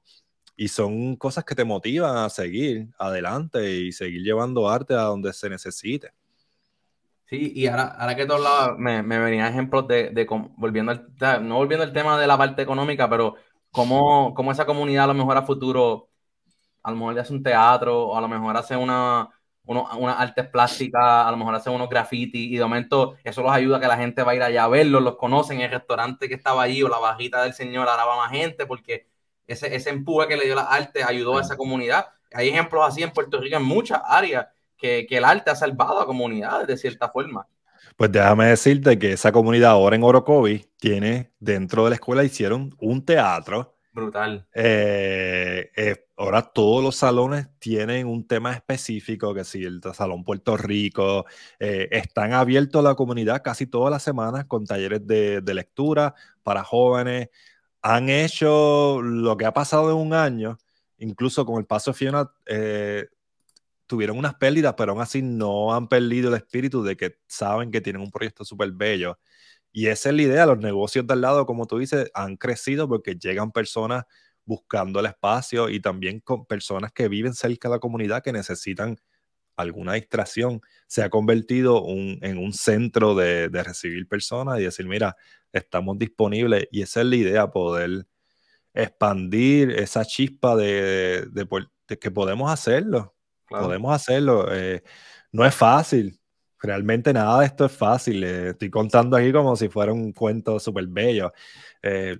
Y 0.55 0.67
son 0.67 1.15
cosas 1.17 1.45
que 1.45 1.55
te 1.55 1.63
motivan 1.65 2.17
a 2.17 2.29
seguir 2.29 2.89
adelante 2.99 3.71
y 3.71 3.91
seguir 3.91 4.21
llevando 4.23 4.69
arte 4.69 4.93
a 4.93 5.03
donde 5.03 5.33
se 5.33 5.49
necesite. 5.49 6.11
Sí, 7.25 7.51
y 7.55 7.67
ahora, 7.67 7.83
ahora 7.97 8.15
que 8.15 8.25
tú 8.25 8.33
hablabas, 8.33 8.77
me, 8.77 9.01
me 9.01 9.17
venían 9.17 9.47
ejemplos 9.51 9.87
de, 9.87 10.11
de 10.11 10.27
volviendo 10.57 10.91
al, 10.91 11.47
no 11.47 11.55
volviendo 11.55 11.83
al 11.83 11.93
tema 11.93 12.19
de 12.19 12.27
la 12.27 12.37
parte 12.37 12.61
económica, 12.61 13.09
pero 13.09 13.35
cómo, 13.71 14.33
cómo 14.35 14.51
esa 14.51 14.65
comunidad 14.65 15.05
a 15.05 15.07
lo 15.07 15.13
mejor 15.15 15.37
a 15.37 15.43
futuro, 15.43 16.09
a 16.83 16.91
lo 16.91 16.97
mejor 16.97 17.19
hace 17.19 17.33
un 17.33 17.43
teatro, 17.43 18.07
o 18.09 18.17
a 18.17 18.21
lo 18.21 18.29
mejor 18.29 18.57
hace 18.57 18.77
una, 18.77 19.29
uno, 19.65 19.87
unas 19.97 20.19
artes 20.19 20.47
plásticas, 20.47 21.01
a 21.01 21.31
lo 21.31 21.37
mejor 21.37 21.55
hacen 21.55 21.73
unos 21.73 21.89
graffiti 21.89 22.53
y 22.53 22.57
de 22.57 22.63
momento 22.63 23.15
eso 23.23 23.41
los 23.41 23.51
ayuda 23.51 23.77
a 23.77 23.79
que 23.79 23.87
la 23.87 23.97
gente 23.97 24.23
va 24.23 24.33
a 24.33 24.35
ir 24.35 24.43
allá 24.43 24.65
a 24.65 24.67
verlos, 24.67 25.01
los 25.01 25.15
conocen, 25.15 25.61
el 25.61 25.71
restaurante 25.71 26.27
que 26.27 26.35
estaba 26.35 26.63
allí 26.63 26.83
o 26.83 26.89
la 26.89 26.99
bajita 26.99 27.43
del 27.43 27.53
señor 27.53 27.87
ahora 27.87 28.05
va 28.05 28.17
más 28.17 28.31
gente 28.31 28.65
porque 28.65 29.07
ese, 29.47 29.73
ese 29.75 29.89
empuje 29.89 30.27
que 30.27 30.37
le 30.37 30.45
dio 30.45 30.55
la 30.55 30.63
arte 30.63 31.03
ayudó 31.03 31.37
a 31.37 31.41
esa 31.41 31.55
comunidad. 31.55 32.07
Hay 32.33 32.49
ejemplos 32.49 32.83
así 32.85 33.03
en 33.03 33.11
Puerto 33.11 33.39
Rico 33.39 33.57
en 33.57 33.63
muchas 33.63 34.01
áreas 34.05 34.47
que, 34.77 35.05
que 35.07 35.17
el 35.17 35.25
arte 35.25 35.51
ha 35.51 35.55
salvado 35.55 35.99
a 35.99 36.05
comunidades 36.05 36.67
de 36.67 36.77
cierta 36.77 37.09
forma. 37.09 37.47
Pues 37.95 38.11
déjame 38.11 38.47
decirte 38.47 38.97
que 38.97 39.13
esa 39.13 39.31
comunidad 39.31 39.71
ahora 39.71 39.95
en 39.95 40.03
Orocovi 40.03 40.65
tiene, 40.77 41.31
dentro 41.39 41.83
de 41.83 41.91
la 41.91 41.95
escuela 41.95 42.23
hicieron 42.23 42.75
un 42.79 43.05
teatro 43.05 43.75
Brutal. 43.93 44.47
Eh, 44.55 45.71
eh, 45.75 46.07
ahora 46.17 46.41
todos 46.41 46.83
los 46.83 46.95
salones 46.95 47.47
tienen 47.59 48.07
un 48.07 48.27
tema 48.27 48.51
específico, 48.53 49.35
que 49.35 49.43
si 49.43 49.63
el 49.63 49.81
Salón 49.93 50.23
Puerto 50.23 50.57
Rico, 50.57 51.25
eh, 51.59 51.89
están 51.91 52.33
abiertos 52.33 52.79
a 52.79 52.89
la 52.89 52.95
comunidad 52.95 53.43
casi 53.43 53.67
todas 53.67 53.91
las 53.91 54.01
semanas 54.01 54.45
con 54.45 54.65
talleres 54.65 55.05
de, 55.05 55.41
lectura 55.53 56.15
para 56.41 56.63
jóvenes. 56.63 57.29
Han 57.83 58.09
hecho 58.09 58.99
lo 59.03 59.37
que 59.37 59.45
ha 59.45 59.53
pasado 59.53 59.91
en 59.91 59.97
un 59.97 60.13
año, 60.13 60.57
incluso 60.97 61.45
con 61.45 61.59
el 61.59 61.65
paso 61.67 61.91
de 61.91 61.97
Fiona, 61.97 62.31
tuvieron 63.85 64.17
unas 64.17 64.33
pérdidas, 64.35 64.73
pero 64.75 64.93
aún 64.93 65.01
así 65.01 65.21
no 65.21 65.73
han 65.75 65.87
perdido 65.87 66.29
el 66.29 66.35
espíritu 66.35 66.81
de 66.83 66.97
que 66.97 67.19
saben 67.27 67.69
que 67.69 67.81
tienen 67.81 68.01
un 68.01 68.09
proyecto 68.09 68.43
súper 68.43 68.71
bello 68.71 69.19
y 69.73 69.87
esa 69.87 70.09
es 70.09 70.15
la 70.15 70.21
idea, 70.21 70.45
los 70.45 70.59
negocios 70.59 71.07
de 71.07 71.13
al 71.13 71.21
lado, 71.21 71.47
como 71.47 71.65
tú 71.65 71.79
dices, 71.79 72.11
han 72.13 72.37
crecido 72.37 72.87
porque 72.87 73.15
llegan 73.15 73.51
personas 73.51 74.05
buscando 74.45 74.99
el 74.99 75.07
espacio 75.07 75.67
y 75.69 75.79
también 75.79 76.19
con 76.19 76.45
personas 76.45 76.91
que 76.91 77.07
viven 77.07 77.33
cerca 77.33 77.69
de 77.69 77.75
la 77.75 77.79
comunidad 77.79 78.21
que 78.21 78.31
necesitan 78.31 78.97
alguna 79.55 79.93
distracción. 79.93 80.61
Se 80.87 81.01
ha 81.01 81.09
convertido 81.09 81.85
en 81.87 82.37
un 82.37 82.53
centro 82.53 83.15
de, 83.15 83.49
recibir 83.49 84.07
personas 84.07 84.59
y 84.59 84.63
decir, 84.63 84.85
mira, 84.85 85.15
estamos 85.51 85.97
disponibles. 85.97 86.67
Y 86.71 86.83
esa 86.83 87.01
es 87.01 87.07
la 87.07 87.15
idea, 87.15 87.51
poder 87.51 88.07
expandir 88.75 89.71
esa 89.71 90.05
chispa 90.05 90.55
de, 90.55 91.27
que 91.99 92.11
podemos 92.11 92.51
hacerlo. 92.51 93.15
Podemos 93.49 93.93
hacerlo. 93.93 94.53
Eh, 94.53 94.83
no 95.31 95.45
es 95.45 95.55
fácil, 95.55 96.19
realmente 96.63 97.13
nada 97.13 97.41
de 97.41 97.45
esto 97.45 97.65
es 97.65 97.71
fácil. 97.71 98.23
Eh, 98.23 98.49
estoy 98.49 98.69
contando 98.69 99.17
aquí 99.17 99.31
como 99.31 99.55
si 99.55 99.69
fuera 99.69 99.91
un 99.93 100.13
cuento 100.13 100.59
súper 100.59 100.87
bello. 100.87 101.33
Eh, 101.81 102.17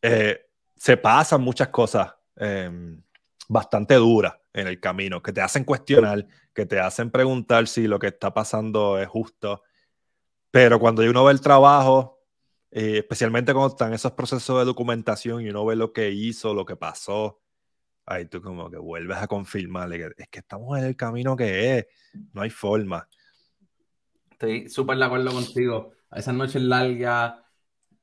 eh, 0.00 0.46
se 0.76 0.96
pasan 0.96 1.42
muchas 1.42 1.68
cosas 1.68 2.14
em, 2.36 3.02
bastante 3.48 3.96
duras 3.96 4.34
en 4.52 4.68
el 4.68 4.80
camino, 4.80 5.20
que 5.22 5.32
te 5.32 5.40
hacen 5.40 5.64
cuestionar, 5.64 6.26
que 6.54 6.66
te 6.66 6.78
hacen 6.78 7.10
preguntar 7.10 7.66
si 7.66 7.88
lo 7.88 7.98
que 7.98 8.08
está 8.08 8.32
pasando 8.32 8.98
es 8.98 9.08
justo. 9.08 9.62
Pero 10.50 10.78
cuando 10.78 11.02
uno 11.02 11.24
ve 11.24 11.32
el 11.32 11.40
trabajo 11.40 12.12
especialmente 12.70 13.52
cuando 13.52 13.68
están 13.68 13.94
esos 13.94 14.12
procesos 14.12 14.58
de 14.58 14.64
documentación 14.64 15.42
y 15.42 15.48
uno 15.48 15.64
ve 15.64 15.76
lo 15.76 15.92
que 15.92 16.10
hizo, 16.10 16.54
lo 16.54 16.66
que 16.66 16.74
pasó, 16.74 17.40
ahí 18.04 18.26
tú 18.26 18.42
como 18.42 18.68
que 18.68 18.78
vuelves 18.78 19.18
a 19.18 19.28
confirmarle 19.28 19.98
que 19.98 20.22
es 20.22 20.28
que 20.28 20.40
estamos 20.40 20.76
en 20.78 20.84
el 20.84 20.96
camino 20.96 21.36
que 21.36 21.78
es, 21.78 21.86
no 22.32 22.42
hay 22.42 22.50
forma. 22.50 23.08
Estoy 24.44 24.68
súper 24.68 24.98
de 24.98 25.04
acuerdo 25.04 25.32
contigo. 25.32 25.92
A 26.10 26.18
esas 26.18 26.34
noches 26.34 26.62
largas, 26.62 27.34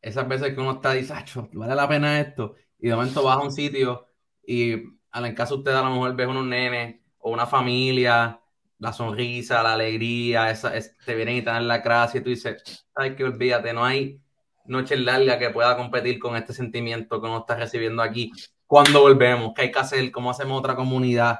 esas 0.01 0.27
veces 0.27 0.53
que 0.53 0.59
uno 0.59 0.71
está 0.71 0.93
diciendo, 0.93 1.49
vale 1.53 1.75
la 1.75 1.87
pena 1.87 2.19
esto, 2.19 2.55
y 2.79 2.87
de 2.89 2.95
momento 2.95 3.23
vas 3.23 3.37
a 3.37 3.41
un 3.41 3.51
sitio 3.51 4.07
y 4.45 4.71
en 4.71 5.35
caso 5.35 5.57
usted 5.57 5.71
a 5.71 5.83
lo 5.83 5.91
mejor 5.91 6.15
ves 6.15 6.27
unos 6.27 6.45
nenes 6.45 6.99
o 7.19 7.31
una 7.31 7.45
familia, 7.45 8.39
la 8.79 8.91
sonrisa, 8.91 9.61
la 9.61 9.73
alegría, 9.73 10.49
esa, 10.49 10.73
te 11.05 11.15
vienen 11.15 11.37
y 11.37 11.41
te 11.41 11.51
dan 11.51 11.67
la 11.67 11.77
gracia 11.77 12.19
y 12.19 12.23
tú 12.23 12.29
dices, 12.31 12.87
ay, 12.95 13.15
que 13.15 13.23
olvídate, 13.23 13.73
no 13.73 13.85
hay 13.85 14.19
noche 14.65 14.97
larga 14.97 15.37
que 15.37 15.51
pueda 15.51 15.77
competir 15.77 16.17
con 16.17 16.35
este 16.35 16.53
sentimiento 16.53 17.21
que 17.21 17.27
uno 17.27 17.39
está 17.39 17.55
recibiendo 17.55 18.01
aquí. 18.01 18.31
Cuando 18.65 19.01
volvemos? 19.01 19.53
¿Qué 19.55 19.63
hay 19.63 19.71
que 19.71 19.79
hacer? 19.79 20.11
¿Cómo 20.11 20.31
hacemos 20.31 20.57
otra 20.57 20.75
comunidad? 20.75 21.39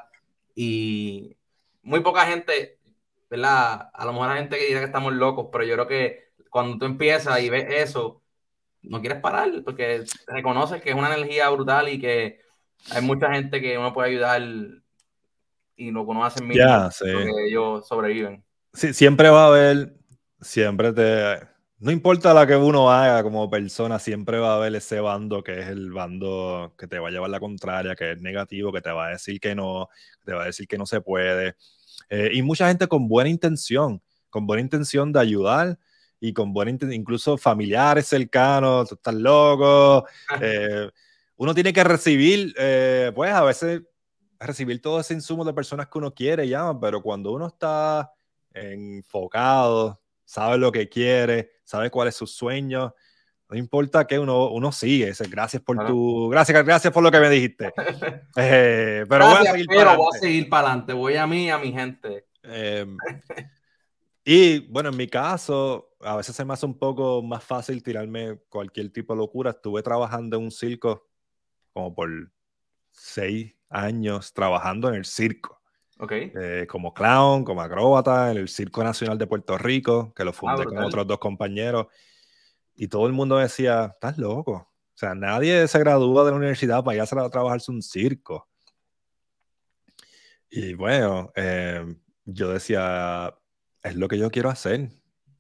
Y 0.53 1.35
muy 1.81 2.01
poca 2.01 2.25
gente, 2.27 2.77
¿verdad? 3.31 3.89
A 3.93 4.05
lo 4.05 4.11
mejor 4.11 4.29
hay 4.29 4.39
gente 4.39 4.59
que 4.59 4.67
dirá 4.67 4.81
que 4.81 4.87
estamos 4.87 5.13
locos, 5.13 5.47
pero 5.51 5.63
yo 5.63 5.73
creo 5.75 5.87
que 5.87 6.31
cuando 6.49 6.77
tú 6.77 6.85
empiezas 6.85 7.41
y 7.41 7.49
ves 7.49 7.65
eso, 7.69 8.21
no 8.81 8.99
quieres 8.99 9.21
parar 9.21 9.49
porque 9.63 10.03
reconoces 10.27 10.81
que 10.81 10.89
es 10.89 10.95
una 10.95 11.15
energía 11.15 11.49
brutal 11.49 11.87
y 11.87 11.97
que 11.97 12.41
hay 12.91 13.01
mucha 13.01 13.33
gente 13.33 13.61
que 13.61 13.77
uno 13.77 13.93
puede 13.93 14.09
ayudar 14.09 14.41
y 15.77 15.91
lo 15.91 16.03
que 16.03 16.11
uno 16.11 16.25
hace 16.25 16.43
en 16.43 16.49
que 16.51 17.47
ellos 17.47 17.87
sobreviven. 17.87 18.43
Sí, 18.73 18.93
siempre 18.93 19.29
va 19.29 19.45
a 19.45 19.47
haber, 19.47 19.93
siempre 20.41 20.91
te, 20.91 21.39
no 21.79 21.89
importa 21.89 22.33
la 22.33 22.45
que 22.45 22.57
uno 22.57 22.91
haga 22.91 23.23
como 23.23 23.49
persona, 23.49 23.97
siempre 23.97 24.39
va 24.39 24.53
a 24.53 24.55
haber 24.57 24.75
ese 24.75 24.99
bando 24.99 25.41
que 25.41 25.61
es 25.61 25.67
el 25.67 25.93
bando 25.93 26.75
que 26.77 26.87
te 26.87 26.99
va 26.99 27.07
a 27.07 27.11
llevar 27.11 27.29
la 27.29 27.39
contraria, 27.39 27.95
que 27.95 28.11
es 28.11 28.21
negativo, 28.21 28.73
que 28.73 28.81
te 28.81 28.91
va 28.91 29.07
a 29.07 29.09
decir 29.11 29.39
que 29.39 29.55
no, 29.55 29.87
te 30.25 30.33
va 30.33 30.43
a 30.43 30.47
decir 30.47 30.67
que 30.67 30.77
no 30.77 30.85
se 30.85 30.99
puede. 30.99 31.55
Eh, 32.09 32.29
y 32.33 32.41
mucha 32.41 32.67
gente 32.67 32.87
con 32.87 33.07
buena 33.07 33.29
intención, 33.29 34.01
con 34.29 34.45
buena 34.45 34.61
intención 34.61 35.11
de 35.11 35.19
ayudar 35.19 35.79
y 36.19 36.33
con 36.33 36.53
buena 36.53 36.71
intención, 36.71 37.01
incluso 37.01 37.37
familiares 37.37 38.07
cercanos, 38.07 38.89
tú 38.89 38.95
estás 38.95 39.15
loco. 39.15 40.05
Eh, 40.41 40.89
uno 41.37 41.55
tiene 41.55 41.73
que 41.73 41.83
recibir, 41.83 42.53
eh, 42.57 43.11
pues 43.15 43.33
a 43.33 43.43
veces 43.43 43.81
recibir 44.39 44.79
todo 44.81 44.99
ese 44.99 45.15
insumo 45.15 45.43
de 45.43 45.53
personas 45.53 45.87
que 45.87 45.97
uno 45.97 46.13
quiere, 46.13 46.47
ya, 46.47 46.71
pero 46.79 47.01
cuando 47.01 47.31
uno 47.31 47.47
está 47.47 48.11
enfocado, 48.53 50.01
sabe 50.23 50.57
lo 50.57 50.71
que 50.71 50.87
quiere, 50.87 51.51
sabe 51.63 51.89
cuál 51.89 52.09
es 52.09 52.15
su 52.15 52.27
sueño, 52.27 52.93
no 53.51 53.57
importa 53.57 54.07
que 54.07 54.17
uno, 54.17 54.49
uno 54.49 54.71
sigue. 54.71 55.11
Gracias 55.29 55.61
por 55.61 55.85
tu. 55.85 56.29
Gracias, 56.29 56.65
gracias 56.65 56.93
por 56.93 57.03
lo 57.03 57.11
que 57.11 57.19
me 57.19 57.29
dijiste. 57.29 57.73
Eh, 58.37 59.05
pero 59.09 59.25
voy 59.27 59.45
a 59.45 59.51
seguir 59.51 59.67
para 59.67 59.91
adelante. 59.91 59.97
Voy 59.97 60.15
a 60.15 60.19
seguir 60.19 60.49
para 60.49 60.67
adelante. 60.67 60.93
Voy 60.93 61.15
a 61.17 61.27
mí 61.27 61.45
y 61.45 61.49
a 61.49 61.57
mi 61.57 61.71
gente. 61.73 62.25
Em, 62.43 62.97
y 64.23 64.59
bueno, 64.69 64.89
en 64.89 64.95
mi 64.95 65.07
caso, 65.07 65.89
a 65.99 66.15
veces 66.15 66.33
se 66.33 66.45
me 66.45 66.53
hace 66.53 66.65
un 66.65 66.79
poco 66.79 67.21
más 67.21 67.43
fácil 67.43 67.83
tirarme 67.83 68.39
cualquier 68.47 68.89
tipo 68.93 69.13
de 69.13 69.17
locura. 69.17 69.51
Estuve 69.51 69.83
trabajando 69.83 70.37
en 70.37 70.43
un 70.43 70.51
circo 70.51 71.09
como 71.73 71.93
por 71.93 72.09
seis 72.89 73.53
años 73.69 74.33
trabajando 74.33 74.87
en 74.87 74.95
el 74.95 75.05
circo. 75.05 75.61
Okay. 75.99 76.31
Eh, 76.35 76.67
como 76.69 76.93
clown, 76.93 77.43
como 77.43 77.61
acróbata 77.61 78.31
en 78.31 78.37
el 78.37 78.47
Circo 78.47 78.83
Nacional 78.83 79.17
de 79.17 79.27
Puerto 79.27 79.57
Rico, 79.57 80.13
que 80.15 80.23
lo 80.23 80.33
fundé 80.33 80.63
ah, 80.63 80.65
con 80.65 80.77
otros 80.79 81.05
dos 81.05 81.19
compañeros. 81.19 81.87
Y 82.81 82.87
todo 82.87 83.05
el 83.05 83.13
mundo 83.13 83.37
decía, 83.37 83.91
estás 83.93 84.17
loco. 84.17 84.53
O 84.53 84.97
sea, 84.97 85.13
nadie 85.13 85.67
se 85.67 85.77
gradúa 85.77 86.25
de 86.25 86.31
la 86.31 86.37
universidad 86.37 86.83
para 86.83 86.95
ir 86.95 87.01
a 87.03 87.29
trabajarse 87.29 87.69
un 87.69 87.83
circo. 87.83 88.49
Y 90.49 90.73
bueno, 90.73 91.31
eh, 91.35 91.85
yo 92.25 92.49
decía, 92.49 93.37
es 93.83 93.95
lo 93.95 94.07
que 94.07 94.17
yo 94.17 94.31
quiero 94.31 94.49
hacer 94.49 94.89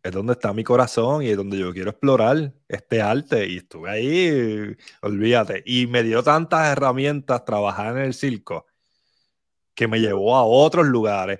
es 0.03 0.11
donde 0.11 0.33
está 0.33 0.53
mi 0.53 0.63
corazón 0.63 1.23
y 1.23 1.29
es 1.29 1.37
donde 1.37 1.57
yo 1.57 1.73
quiero 1.73 1.89
explorar 1.89 2.53
este 2.67 3.01
arte. 3.01 3.47
Y 3.47 3.57
estuve 3.57 3.89
ahí, 3.89 4.77
olvídate. 5.01 5.63
Y 5.65 5.87
me 5.87 6.03
dio 6.03 6.21
tantas 6.21 6.71
herramientas 6.71 7.43
trabajar 7.43 7.97
en 7.97 8.03
el 8.03 8.13
circo 8.13 8.67
que 9.73 9.87
me 9.87 9.99
llevó 9.99 10.35
a 10.35 10.43
otros 10.43 10.85
lugares, 10.85 11.39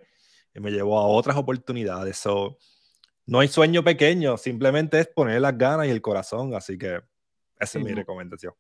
y 0.56 0.60
me 0.60 0.72
llevó 0.72 0.98
a 1.00 1.06
otras 1.06 1.38
oportunidades. 1.38 2.18
So, 2.18 2.58
no 3.32 3.40
hay 3.40 3.48
sueño 3.48 3.82
pequeño, 3.82 4.36
simplemente 4.36 5.00
es 5.00 5.08
poner 5.08 5.40
las 5.40 5.58
ganas 5.58 5.88
y 5.88 5.90
el 5.90 6.02
corazón. 6.02 6.54
Así 6.54 6.78
que 6.78 7.00
esa 7.58 7.80
es 7.80 7.86
mi 7.86 7.94
recomendación. 7.94 8.54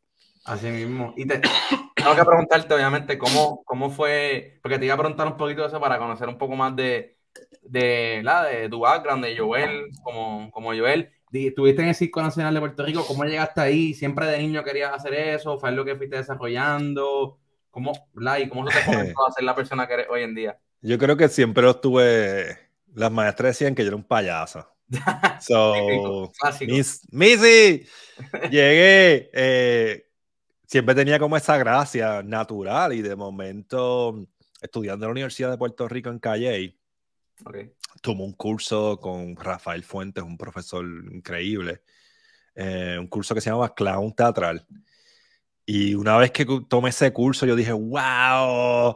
Así 0.45 0.67
mismo. 0.67 1.13
Y 1.17 1.25
te, 1.25 1.41
tengo 1.95 2.15
que 2.15 2.23
preguntarte, 2.23 2.73
obviamente, 2.73 3.17
cómo, 3.17 3.63
cómo 3.65 3.89
fue, 3.89 4.59
porque 4.63 4.79
te 4.79 4.85
iba 4.85 4.93
a 4.93 4.97
preguntar 4.97 5.27
un 5.27 5.35
poquito 5.35 5.63
de 5.63 5.67
eso 5.67 5.81
para 5.81 5.97
conocer 5.97 6.29
un 6.29 6.37
poco 6.37 6.55
más 6.55 6.73
de, 6.73 7.17
de, 7.63 8.21
la, 8.23 8.45
de 8.45 8.69
tu 8.69 8.79
background, 8.79 9.25
de 9.25 9.37
Joel, 9.37 9.89
como, 10.03 10.49
como 10.51 10.69
Joel. 10.69 11.11
Estuviste 11.33 11.81
en 11.81 11.89
el 11.89 11.95
Circo 11.95 12.21
Nacional 12.21 12.53
de 12.53 12.61
Puerto 12.61 12.85
Rico, 12.85 13.03
¿cómo 13.05 13.25
llegaste 13.25 13.59
ahí? 13.59 13.93
¿Siempre 13.93 14.25
de 14.25 14.37
niño 14.37 14.63
querías 14.63 14.93
hacer 14.93 15.13
eso? 15.15 15.59
¿Fue 15.59 15.73
lo 15.73 15.83
que 15.83 15.97
fuiste 15.97 16.15
desarrollando? 16.15 17.39
¿Cómo, 17.71 17.91
¿Y 18.39 18.47
cómo 18.47 18.71
se 18.71 18.79
te 18.79 18.85
comenzó 18.85 19.27
a 19.27 19.31
ser 19.35 19.43
la 19.43 19.53
persona 19.53 19.85
que 19.85 19.95
eres 19.95 20.07
hoy 20.09 20.23
en 20.23 20.33
día? 20.33 20.57
Yo 20.79 20.97
creo 20.97 21.17
que 21.17 21.27
siempre 21.27 21.61
lo 21.61 21.75
tuve. 21.75 22.70
Las 22.93 23.11
maestras 23.11 23.57
decían 23.57 23.75
que 23.75 23.83
yo 23.83 23.89
era 23.89 23.95
un 23.95 24.03
payaso. 24.03 24.67
So, 25.41 26.31
Missy, 27.11 27.87
llegué. 28.51 29.29
Eh, 29.33 30.05
siempre 30.67 30.93
tenía 30.93 31.17
como 31.17 31.37
esa 31.37 31.57
gracia 31.57 32.21
natural 32.23 32.93
y 32.93 33.01
de 33.01 33.15
momento, 33.15 34.27
estudiando 34.61 35.05
en 35.05 35.09
la 35.09 35.11
Universidad 35.11 35.49
de 35.49 35.57
Puerto 35.57 35.87
Rico 35.87 36.09
en 36.09 36.19
Calle, 36.19 36.77
Okay. 37.43 37.73
Tomó 38.01 38.23
un 38.23 38.33
curso 38.33 38.99
con 38.99 39.35
Rafael 39.35 39.83
Fuentes, 39.83 40.23
un 40.23 40.37
profesor 40.37 40.85
increíble, 41.11 41.81
eh, 42.55 42.97
un 42.99 43.07
curso 43.07 43.33
que 43.33 43.41
se 43.41 43.49
llama 43.49 43.73
Clown 43.73 44.13
Teatral. 44.13 44.65
Y 45.65 45.95
una 45.95 46.17
vez 46.17 46.31
que 46.31 46.45
tomé 46.67 46.89
ese 46.89 47.11
curso, 47.13 47.45
yo 47.45 47.55
dije, 47.55 47.71
wow, 47.71 48.95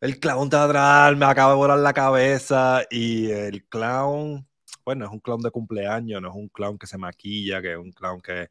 el 0.00 0.20
clown 0.20 0.48
teatral 0.48 1.16
me 1.16 1.26
acaba 1.26 1.52
de 1.52 1.56
volar 1.56 1.78
la 1.78 1.92
cabeza. 1.92 2.82
Y 2.90 3.30
el 3.30 3.66
clown, 3.66 4.46
bueno, 4.84 5.06
es 5.06 5.10
un 5.10 5.20
clown 5.20 5.40
de 5.40 5.50
cumpleaños, 5.50 6.22
no 6.22 6.28
es 6.28 6.34
un 6.34 6.48
clown 6.48 6.78
que 6.78 6.86
se 6.86 6.98
maquilla, 6.98 7.60
que 7.62 7.72
es 7.72 7.78
un 7.78 7.92
clown 7.92 8.20
que 8.20 8.50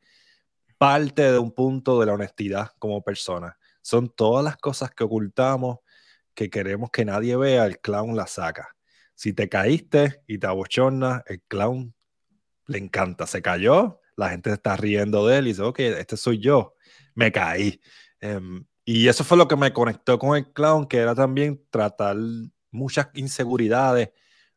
parte 0.77 1.31
de 1.31 1.39
un 1.39 1.51
punto 1.51 1.99
de 1.99 2.05
la 2.05 2.13
honestidad 2.13 2.71
como 2.79 3.03
persona. 3.03 3.57
Son 3.81 4.09
todas 4.09 4.43
las 4.43 4.57
cosas 4.57 4.91
que 4.91 5.03
ocultamos, 5.03 5.79
que 6.33 6.49
queremos 6.49 6.91
que 6.91 7.05
nadie 7.05 7.35
vea, 7.35 7.65
el 7.65 7.79
clown 7.79 8.15
las 8.15 8.31
saca. 8.31 8.75
Si 9.15 9.33
te 9.33 9.49
caíste 9.49 10.21
y 10.27 10.37
te 10.37 10.47
abochornas, 10.47 11.23
el 11.27 11.41
clown 11.47 11.95
le 12.67 12.77
encanta. 12.77 13.25
Se 13.25 13.41
cayó, 13.41 14.01
la 14.15 14.29
gente 14.29 14.51
está 14.51 14.75
riendo 14.77 15.25
de 15.25 15.37
él 15.39 15.47
y 15.47 15.51
dice, 15.51 15.63
ok, 15.63 15.79
este 15.79 16.17
soy 16.17 16.39
yo, 16.39 16.75
me 17.15 17.31
caí. 17.31 17.81
Em, 18.19 18.65
y 18.89 19.09
eso 19.09 19.25
fue 19.25 19.37
lo 19.37 19.49
que 19.49 19.57
me 19.57 19.73
conectó 19.73 20.17
con 20.17 20.37
el 20.37 20.53
clown, 20.53 20.87
que 20.87 20.99
era 20.99 21.13
también 21.13 21.61
tratar 21.69 22.15
muchas 22.71 23.09
inseguridades, 23.15 24.11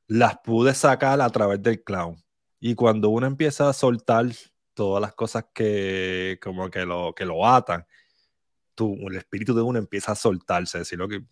las 0.07 0.39
pude 0.39 0.73
sacar 0.73 1.21
a 1.21 1.29
través 1.31 1.61
del 1.61 1.83
clown. 1.83 2.17
Y 2.61 2.77
cuando 2.77 3.09
uno 3.09 3.27
empieza 3.27 3.69
a 3.69 3.73
soltar 3.73 4.27
todas 4.73 5.03
las 5.03 5.15
cosas 5.15 5.47
que 5.53 6.39
como 6.41 6.71
que 6.71 6.87
lo, 6.87 7.13
que 7.13 7.25
lo 7.25 7.45
atan, 7.45 7.85
tú, 8.77 8.97
el 9.09 9.17
espíritu 9.17 9.53
de 9.53 9.63
uno 9.63 9.81
empieza 9.81 10.13
a 10.13 10.15
soltarse, 10.15 10.79
decir, 10.79 11.01
que 11.09 11.25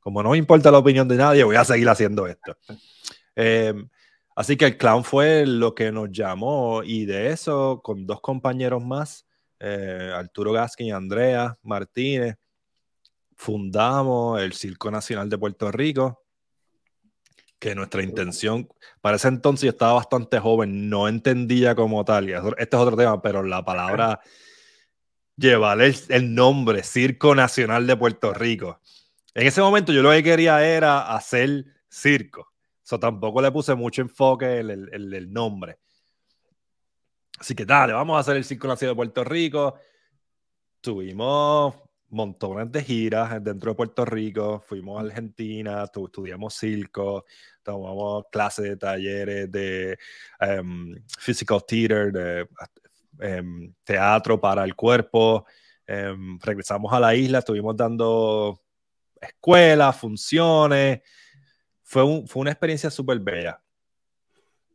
como 0.00 0.22
no 0.22 0.30
me 0.30 0.38
importa 0.38 0.70
la 0.70 0.78
opinión 0.78 1.06
de 1.06 1.16
nadie, 1.16 1.44
voy 1.44 1.56
a 1.56 1.64
seguir 1.64 1.90
haciendo 1.90 2.26
esto. 2.26 2.56
Em, 3.34 3.86
así 4.34 4.56
que 4.56 4.64
el 4.64 4.78
clown 4.78 5.04
fue 5.04 5.44
lo 5.44 5.74
que 5.74 5.92
nos 5.92 6.10
llamó 6.10 6.82
y 6.82 7.04
de 7.04 7.32
eso, 7.32 7.82
con 7.84 8.06
dos 8.06 8.22
compañeros 8.22 8.82
más, 8.82 9.26
eh, 9.60 10.10
Arturo 10.14 10.52
Gaskin 10.52 10.86
y 10.86 10.92
Andrea 10.92 11.58
Martínez, 11.62 12.38
fundamos 13.36 14.40
el 14.40 14.52
Circo 14.52 14.90
Nacional 14.90 15.30
de 15.30 15.38
Puerto 15.38 15.70
Rico, 15.70 16.24
que 17.58 17.74
nuestra 17.74 18.02
intención, 18.02 18.68
para 19.00 19.16
ese 19.16 19.28
entonces 19.28 19.62
yo 19.62 19.70
estaba 19.70 19.94
bastante 19.94 20.40
joven, 20.40 20.90
no 20.90 21.08
entendía 21.08 21.74
como 21.74 22.04
tal, 22.04 22.28
y 22.28 22.32
este 22.32 22.76
es 22.76 22.82
otro 22.82 22.96
tema, 22.96 23.22
pero 23.22 23.42
la 23.42 23.64
palabra 23.64 24.20
llevar 25.36 25.78
el 25.80 26.34
nombre 26.34 26.82
Circo 26.82 27.34
Nacional 27.34 27.86
de 27.86 27.96
Puerto 27.96 28.34
Rico 28.34 28.80
en 29.36 29.46
ese 29.46 29.60
momento 29.60 29.92
yo 29.92 30.00
lo 30.00 30.12
que 30.12 30.22
quería 30.22 30.66
era 30.66 31.14
hacer 31.14 31.66
circo. 31.90 32.54
Eso 32.82 32.98
tampoco 32.98 33.42
le 33.42 33.52
puse 33.52 33.74
mucho 33.74 34.00
enfoque 34.00 34.60
en 34.60 34.70
el, 34.70 35.30
nombre. 35.30 35.78
Así 37.38 37.54
que 37.54 37.66
dale, 37.66 37.92
vamos 37.92 38.16
a 38.16 38.20
hacer 38.20 38.38
el 38.38 38.44
Circo 38.46 38.66
Nacional 38.66 38.94
de 38.94 38.96
Puerto 38.96 39.24
Rico. 39.24 39.78
Tuvimos 40.80 41.74
montones 42.08 42.70
de 42.70 42.82
giras 42.82 43.42
dentro 43.42 43.70
de 43.70 43.76
Puerto 43.76 44.04
Rico. 44.04 44.62
Fuimos 44.66 44.98
a 44.98 45.06
Argentina, 45.06 45.84
estudiamos 45.84 46.54
circo, 46.54 47.24
tomamos 47.62 48.24
clases 48.30 48.64
de 48.64 48.76
talleres 48.76 49.50
de 49.50 49.98
um, 50.60 50.94
physical 51.18 51.64
theater, 51.66 52.12
de 52.12 52.48
em, 53.20 53.72
teatro 53.84 54.40
para 54.40 54.64
el 54.64 54.74
cuerpo. 54.74 55.46
Em, 55.86 56.38
regresamos 56.40 56.92
a 56.92 57.00
la 57.00 57.14
isla, 57.14 57.38
estuvimos 57.38 57.76
dando 57.76 58.60
escuelas, 59.20 59.96
funciones. 59.96 61.00
Fue, 61.82 62.02
fue 62.26 62.40
una 62.42 62.50
experiencia 62.50 62.90
súper 62.90 63.20
bella. 63.20 63.60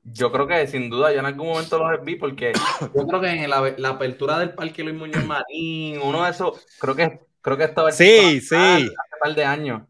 Yo 0.04 0.32
creo 0.32 0.48
que 0.48 0.66
sin 0.68 0.90
duda 0.90 1.14
yo 1.14 1.20
en 1.20 1.26
algún 1.26 1.48
momento 1.48 1.78
los 1.78 2.04
vi 2.04 2.16
porque 2.16 2.54
yo 2.96 3.08
creo 3.08 3.22
que 3.22 3.30
en 3.30 3.50
la, 3.50 3.74
la 3.78 3.90
apertura 3.90 4.40
del 4.40 4.54
Parque 4.54 4.84
Luis 4.84 4.96
Muñoz 4.96 5.26
Marín, 5.26 6.00
uno 6.02 6.24
de 6.24 6.32
esos, 6.32 6.66
creo 6.80 6.96
que 6.96 7.22
creo 7.42 7.58
que 7.58 7.66
estaba 7.66 7.92
sí, 7.92 8.42
sí. 8.42 8.56
hace 8.56 8.86
un 8.86 9.20
par 9.22 9.36
de 9.36 9.44
años. 9.44 9.84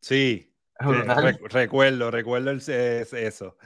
Sí, 0.00 0.52
eh, 0.80 1.38
recuerdo, 1.48 2.10
recuerdo 2.10 2.50
eso. 2.50 3.56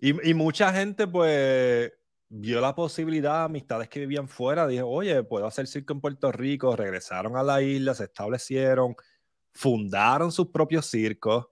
Y, 0.00 0.30
y, 0.30 0.34
mucha 0.34 0.72
gente 0.72 1.06
pues 1.06 1.92
vio 2.28 2.60
la 2.60 2.74
posibilidad, 2.74 3.44
amistades 3.44 3.88
que 3.88 4.00
vivían 4.00 4.28
fuera, 4.28 4.66
dijo, 4.66 4.86
oye, 4.86 5.22
puedo 5.22 5.46
hacer 5.46 5.66
circo 5.66 5.94
en 5.94 6.00
Puerto 6.00 6.30
Rico, 6.32 6.76
regresaron 6.76 7.36
a 7.36 7.42
la 7.42 7.62
isla, 7.62 7.94
se 7.94 8.04
establecieron, 8.04 8.94
fundaron 9.52 10.32
sus 10.32 10.48
propios 10.48 10.86
circos 10.86 11.46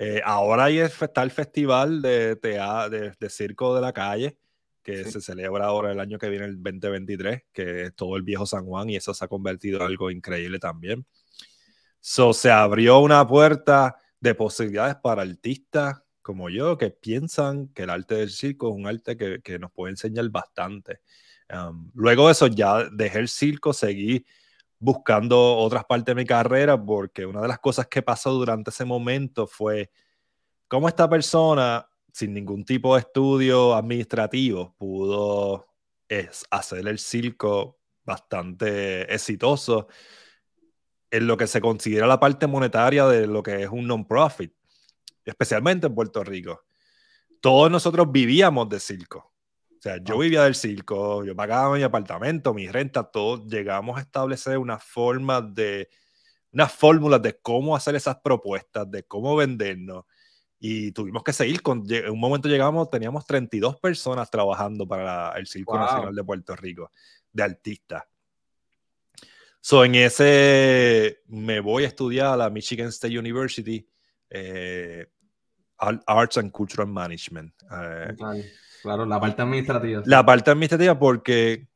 eh, 0.00 0.22
ahora 0.24 0.64
ahí 0.64 0.78
está 0.78 1.24
el 1.24 1.32
festival 1.32 2.00
de, 2.00 2.36
de, 2.36 3.30
circo 3.30 3.74
de 3.74 3.80
la 3.80 3.92
calle, 3.92 4.38
que 4.80 5.04
se 5.04 5.20
celebra 5.20 5.66
ahora 5.66 5.90
el 5.90 5.98
año 5.98 6.18
que 6.18 6.28
viene, 6.28 6.44
el 6.46 6.62
2023, 6.62 7.42
que 7.52 7.82
es 7.82 7.94
todo 7.96 8.16
el 8.16 8.22
viejo 8.22 8.46
San 8.46 8.64
Juan, 8.64 8.88
y 8.88 8.96
eso 8.96 9.12
se 9.12 9.24
ha 9.24 9.28
convertido 9.28 9.80
en 9.80 9.86
algo 9.86 10.10
increíble 10.12 10.60
también. 10.60 11.04
So, 11.98 12.32
se 12.32 12.50
abrió 12.50 13.00
una 13.00 13.26
puerta 13.26 13.96
de 14.20 14.36
posibilidades 14.36 14.94
para 15.02 15.22
artistas 15.22 16.00
como 16.22 16.48
yo, 16.48 16.78
que 16.78 16.90
piensan 16.90 17.68
que 17.68 17.82
el 17.82 17.90
arte 17.90 18.14
del 18.16 18.30
circo 18.30 18.68
es 18.68 18.74
un 18.76 18.86
arte 18.86 19.16
que, 19.16 19.40
que 19.42 19.58
nos 19.58 19.72
puede 19.72 19.92
enseñar 19.92 20.28
bastante. 20.28 21.00
Um, 21.50 21.90
luego 21.94 22.26
de 22.26 22.32
eso 22.32 22.46
ya 22.46 22.84
dejé 22.92 23.18
el 23.18 23.28
circo, 23.28 23.72
seguí 23.72 24.24
buscando 24.78 25.56
otras 25.56 25.84
partes 25.84 26.14
de 26.14 26.22
mi 26.22 26.26
carrera, 26.26 26.82
porque 26.82 27.26
una 27.26 27.40
de 27.40 27.48
las 27.48 27.58
cosas 27.58 27.86
que 27.88 28.02
pasó 28.02 28.32
durante 28.32 28.70
ese 28.70 28.84
momento 28.84 29.46
fue 29.46 29.90
cómo 30.68 30.88
esta 30.88 31.08
persona, 31.08 31.88
sin 32.12 32.34
ningún 32.34 32.64
tipo 32.64 32.94
de 32.94 33.00
estudio 33.00 33.74
administrativo, 33.74 34.74
pudo 34.78 35.66
hacer 36.50 36.86
el 36.86 36.98
circo 36.98 37.78
bastante 38.04 39.12
exitoso 39.12 39.88
en 41.10 41.26
lo 41.26 41.36
que 41.36 41.46
se 41.46 41.60
considera 41.60 42.06
la 42.06 42.20
parte 42.20 42.46
monetaria 42.46 43.06
de 43.06 43.26
lo 43.26 43.42
que 43.42 43.62
es 43.62 43.68
un 43.68 43.86
non-profit, 43.86 44.52
especialmente 45.24 45.86
en 45.86 45.94
Puerto 45.94 46.22
Rico. 46.24 46.62
Todos 47.40 47.70
nosotros 47.70 48.10
vivíamos 48.10 48.68
de 48.68 48.80
circo. 48.80 49.32
O 49.78 49.80
sea, 49.80 49.98
yo 50.02 50.18
vivía 50.18 50.42
del 50.42 50.56
circo, 50.56 51.24
yo 51.24 51.36
pagaba 51.36 51.76
mi 51.76 51.84
apartamento, 51.84 52.52
mi 52.52 52.66
renta, 52.66 53.04
todo. 53.04 53.46
Llegamos 53.46 53.96
a 53.96 54.00
establecer 54.00 54.58
una 54.58 54.76
forma 54.80 55.40
de, 55.40 55.88
unas 56.52 56.72
fórmulas 56.72 57.22
de 57.22 57.38
cómo 57.38 57.76
hacer 57.76 57.94
esas 57.94 58.16
propuestas, 58.16 58.90
de 58.90 59.04
cómo 59.04 59.36
vendernos. 59.36 60.04
Y 60.58 60.90
tuvimos 60.90 61.22
que 61.22 61.32
seguir 61.32 61.62
con, 61.62 61.84
en 61.88 62.10
un 62.10 62.18
momento 62.18 62.48
llegamos, 62.48 62.90
teníamos 62.90 63.24
32 63.24 63.76
personas 63.76 64.28
trabajando 64.28 64.88
para 64.88 65.30
el 65.38 65.46
Circo 65.46 65.78
Nacional 65.78 66.12
de 66.12 66.24
Puerto 66.24 66.56
Rico, 66.56 66.90
de 67.32 67.42
artistas. 67.44 68.02
So, 69.60 69.84
en 69.84 69.94
ese 69.94 71.20
me 71.28 71.60
voy 71.60 71.84
a 71.84 71.86
estudiar 71.86 72.26
a 72.26 72.36
la 72.36 72.50
Michigan 72.50 72.88
State 72.88 73.16
University, 73.16 73.88
eh, 74.30 75.06
Arts 75.78 76.38
and 76.38 76.50
Cultural 76.50 76.88
Management. 76.88 77.54
Eh, 77.70 78.16
Claro, 78.82 79.04
la 79.04 79.20
parte 79.20 79.42
administrativa. 79.42 80.02
La 80.04 80.24
parte 80.24 80.50
administrativa 80.50 80.98
porque 80.98 81.68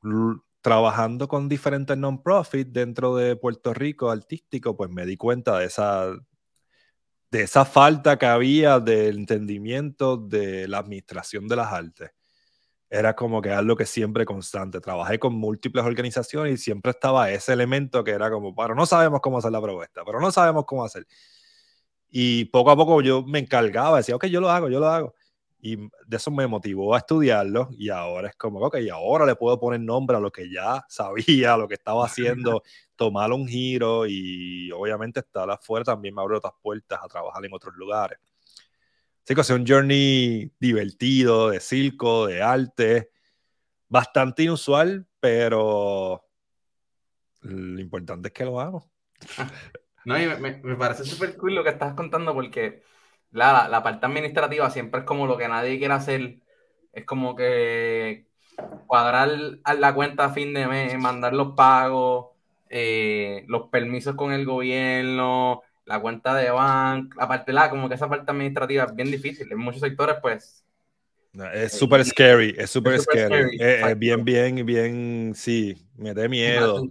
trabajando 0.63 1.27
con 1.29 1.49
diferentes 1.49 1.99
non-profit 1.99 2.69
dentro 2.69 3.17
de 3.17 3.37
Puerto 3.37 3.75
Rico 3.75 4.11
artístico, 4.11 4.77
pues 4.77 4.89
me 4.91 5.05
di 5.05 5.17
cuenta 5.17 5.59
de 5.59 5.67
esa, 5.67 6.13
de 7.31 7.43
esa 7.43 7.65
falta 7.65 8.17
que 8.17 8.27
había 8.27 8.79
del 8.79 9.19
entendimiento 9.19 10.17
de 10.17 10.69
la 10.69 10.79
administración 10.79 11.49
de 11.49 11.57
las 11.57 11.73
artes. 11.73 12.11
Era 12.89 13.17
como 13.17 13.43
que 13.43 13.51
algo 13.51 13.75
que 13.75 13.87
siempre 13.87 14.25
constante. 14.25 14.81
Trabajé 14.81 15.19
con 15.19 15.35
múltiples 15.35 15.85
organizaciones 15.85 16.55
y 16.55 16.59
siempre 16.59 16.91
estaba 16.91 17.31
ese 17.31 17.55
elemento 17.55 18.05
que 18.05 18.13
era 18.13 18.31
como, 18.31 18.55
pero 18.55 18.75
no 18.75 18.87
sabemos 18.87 19.21
cómo 19.21 19.39
hacer 19.39 19.51
la 19.51 19.63
propuesta, 19.63 20.03
pero 20.05 20.21
no 20.21 20.31
sabemos 20.31 20.65
cómo 20.67 20.85
hacer. 20.85 21.07
Y 22.11 22.45
poco 22.47 22.71
a 22.71 22.77
poco 22.77 23.01
yo 23.01 23.25
me 23.25 23.39
encargaba, 23.39 23.97
decía, 23.97 24.15
ok, 24.15 24.27
yo 24.27 24.41
lo 24.41 24.51
hago, 24.51 24.69
yo 24.69 24.79
lo 24.79 24.89
hago. 24.89 25.15
Y 25.65 25.77
de 25.77 26.17
eso 26.17 26.33
me 26.33 26.49
motivó 26.49 26.93
a 26.93 26.99
estudiarlo 26.99 27.69
y 27.79 27.89
ahora 27.89 28.31
es 28.31 28.35
como, 28.35 28.59
ok, 28.59 28.79
ahora 28.93 29.25
le 29.25 29.37
puedo 29.37 29.61
poner 29.61 29.79
nombre 29.79 30.17
a 30.17 30.21
lo 30.21 30.33
que 30.33 30.51
ya 30.51 30.85
sabía, 30.89 31.57
lo 31.57 31.69
que 31.69 31.75
estaba 31.75 32.05
haciendo, 32.05 32.65
tomar 32.97 33.31
un 33.31 33.47
giro 33.47 34.05
y 34.09 34.73
obviamente 34.73 35.21
estar 35.21 35.49
afuera 35.49 35.85
también 35.85 36.17
me 36.17 36.21
abrió 36.21 36.39
otras 36.39 36.55
puertas 36.61 36.99
a 37.01 37.07
trabajar 37.07 37.47
en 37.47 37.55
otros 37.55 37.77
lugares. 37.77 38.19
Así 39.23 39.37
que 39.37 39.41
es 39.41 39.51
un 39.51 39.65
journey 39.65 40.51
divertido, 40.59 41.51
de 41.51 41.61
circo, 41.61 42.27
de 42.27 42.43
arte, 42.43 43.11
bastante 43.89 44.43
inusual, 44.43 45.07
pero 45.21 46.25
lo 47.43 47.81
importante 47.81 48.29
es 48.29 48.35
que 48.35 48.45
lo 48.45 48.61
hago. 48.61 48.91
No, 50.05 50.21
y 50.21 50.27
me, 50.27 50.57
me 50.57 50.75
parece 50.75 51.05
súper 51.05 51.37
cool 51.37 51.55
lo 51.55 51.63
que 51.63 51.71
estás 51.71 51.95
contando 51.95 52.35
porque 52.35 52.83
la, 53.33 53.69
la, 53.69 53.83
parte 53.83 54.07
administrativa 54.07 54.71
siempre 54.71 55.01
es 55.01 55.07
como 55.07 55.27
lo 55.27 55.37
que 55.37 55.49
nadie 55.49 55.79
quiere 55.79 55.95
hacer. 55.95 56.39
Es 56.93 57.05
como 57.05 57.35
que 57.35 58.27
cuadrar 58.87 59.29
la 59.79 59.95
cuenta 59.95 60.27
a 60.27 60.33
fin 60.33 60.53
de 60.53 60.67
mes, 60.67 60.99
mandar 60.99 61.33
los 61.33 61.55
pagos, 61.55 62.27
eh, 62.69 63.45
los 63.49 63.69
permisos 63.69 64.15
con 64.15 64.33
el 64.33 64.45
gobierno, 64.45 65.63
la 65.87 66.01
cuenta 66.01 66.35
de 66.35 66.51
banco, 66.51 67.19
la 67.19 67.27
parte 67.27 67.53
la, 67.53 67.71
como 67.71 67.89
que 67.89 67.95
esa 67.95 68.09
parte 68.09 68.31
administrativa 68.31 68.85
es 68.85 68.95
bien 68.95 69.11
difícil. 69.11 69.51
En 69.51 69.59
muchos 69.59 69.81
sectores, 69.81 70.17
pues. 70.21 70.65
es 71.55 71.73
súper 71.73 72.05
scary, 72.05 72.55
es 72.59 72.71
súper 72.71 73.01
scary. 73.01 73.57
Es, 73.59 73.99
bien, 73.99 74.25
bien, 74.25 74.67
bien, 74.67 75.33
sí, 75.35 75.87
me 75.97 76.13
da 76.13 76.29
miedo. 76.29 76.83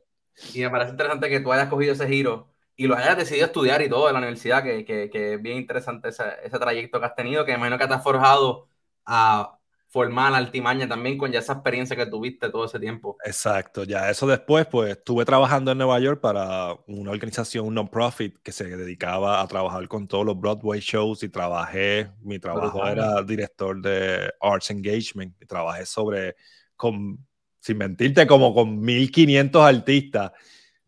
Y 0.56 0.62
me 0.62 0.72
parece 0.72 0.92
interesante 0.92 1.30
que 1.30 1.39
tú 1.39 1.52
hayas 1.54 1.70
cogido 1.70 1.94
ese 1.94 2.08
giro 2.08 2.52
y 2.76 2.88
lo 2.88 2.95
hayas 2.95 3.17
decidido 3.17 3.47
estudiar 3.47 3.82
y 3.82 3.89
todo 3.89 4.07
en 4.07 4.13
la 4.13 4.19
universidad, 4.19 4.63
que, 4.63 4.86
que, 4.86 5.09
que 5.09 5.36
es 5.36 5.41
bien 5.41 5.57
interesante 5.57 6.09
ese, 6.09 6.24
ese, 6.43 6.59
trayecto 6.59 6.99
que 6.99 7.05
has 7.05 7.15
tenido, 7.15 7.45
que 7.45 7.53
imagino 7.53 7.78
que 7.78 7.88
te 7.88 7.93
has 7.93 8.03
forjado 8.03 8.67
a 9.05 9.57
formar 9.91 10.32
la 10.32 10.38
altimaña 10.38 10.88
también 10.88 11.17
con 11.17 11.32
ya 11.34 11.39
esa 11.39 11.53
experiencia 11.53 11.97
que 11.97 12.05
tuviste 12.05 12.49
todo 12.49 12.63
ese 12.63 12.80
tiempo. 12.80 13.17
Exacto, 13.26 13.84
ya 13.84 14.09
eso 14.09 14.26
después, 14.26 14.65
pues 14.67 14.91
estuve 14.91 15.26
trabajando 15.26 15.72
en 15.72 15.78
Nueva 15.78 15.99
York 15.99 16.22
para 16.22 16.78
una 16.88 17.11
organización, 17.11 17.67
un 17.67 17.74
non-profit 17.74 18.38
que 18.41 18.53
se 18.53 18.63
dedicaba 18.63 19.41
a 19.41 19.47
trabajar 19.47 19.86
con 19.89 20.07
todos 20.07 20.26
los 20.26 20.39
Broadway 20.39 20.80
shows 20.80 21.24
y 21.24 21.30
trabajé, 21.30 22.09
mi 22.22 22.39
trabajo 22.39 22.88
era 22.88 23.22
director 23.22 23.82
de 23.82 24.32
Arts 24.39 24.72
Engagement 24.72 25.36
y 25.41 25.45
trabajé 25.45 25.86
sobre, 25.86 26.36
con, 26.78 27.19
sin 27.59 27.78
mentirte, 27.78 28.26
como 28.26 28.55
con 28.55 28.80
1500 28.80 29.61
artistas 29.61 30.32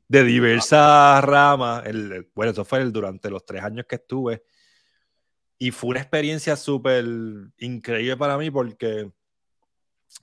de 0.08 0.24
diversas 0.24 1.24
ramas. 1.24 1.86
El, 1.86 2.30
bueno, 2.36 2.52
eso 2.52 2.66
fue 2.66 2.80
el, 2.80 2.92
durante 2.92 3.30
los 3.30 3.46
tres 3.46 3.64
años 3.64 3.86
que 3.88 3.96
estuve. 3.96 4.44
Y 5.58 5.72
fue 5.72 5.92
una 5.92 6.00
experiencia 6.00 6.56
súper 6.56 7.06
increíble 7.58 8.18
para 8.18 8.38
mí 8.38 8.52
porque... 8.52 9.12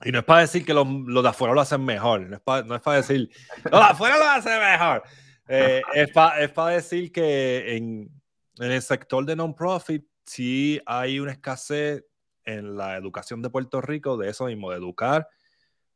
Y 0.03 0.11
no 0.11 0.19
es 0.19 0.25
para 0.25 0.41
decir 0.41 0.63
que 0.63 0.73
los, 0.73 0.87
los 0.87 1.21
de 1.21 1.29
afuera 1.29 1.53
lo 1.53 1.59
hacen 1.59 1.83
mejor, 1.83 2.21
no 2.21 2.35
es 2.35 2.41
para, 2.41 2.63
no 2.63 2.75
es 2.75 2.81
para 2.81 2.97
decir, 2.97 3.29
los 3.63 3.79
de 3.79 3.85
afuera 3.87 4.17
lo 4.17 4.25
hacen 4.25 4.59
mejor. 4.59 5.03
Eh, 5.47 5.81
es 5.93 6.11
para 6.11 6.41
es 6.41 6.55
decir 6.55 7.11
que 7.11 7.75
en, 7.75 8.09
en 8.59 8.71
el 8.71 8.81
sector 8.81 9.25
de 9.25 9.35
non-profit 9.35 10.05
sí 10.25 10.79
hay 10.85 11.19
una 11.19 11.33
escasez 11.33 12.05
en 12.45 12.77
la 12.77 12.95
educación 12.95 13.41
de 13.41 13.49
Puerto 13.49 13.81
Rico 13.81 14.15
de 14.17 14.29
eso 14.29 14.45
mismo, 14.45 14.71
de 14.71 14.77
educar 14.77 15.27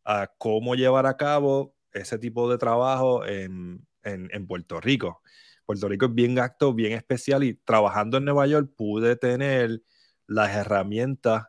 a 0.03 0.27
cómo 0.37 0.75
llevar 0.75 1.05
a 1.05 1.17
cabo 1.17 1.74
ese 1.95 2.19
tipo 2.19 2.49
de 2.51 2.57
trabajo 2.57 3.25
en, 3.25 3.87
en, 4.03 4.47
Puerto 4.47 4.79
Rico. 4.79 5.21
Puerto 5.65 5.87
Rico 5.87 6.05
es 6.05 6.13
bien 6.13 6.37
acto, 6.37 6.73
bien 6.73 6.91
especial 6.91 7.43
y 7.43 7.55
trabajando 7.55 8.17
en 8.17 8.25
Nueva 8.25 8.45
York 8.45 8.71
pude 8.75 9.15
tener 9.15 9.81
las 10.27 10.55
herramientas 10.55 11.45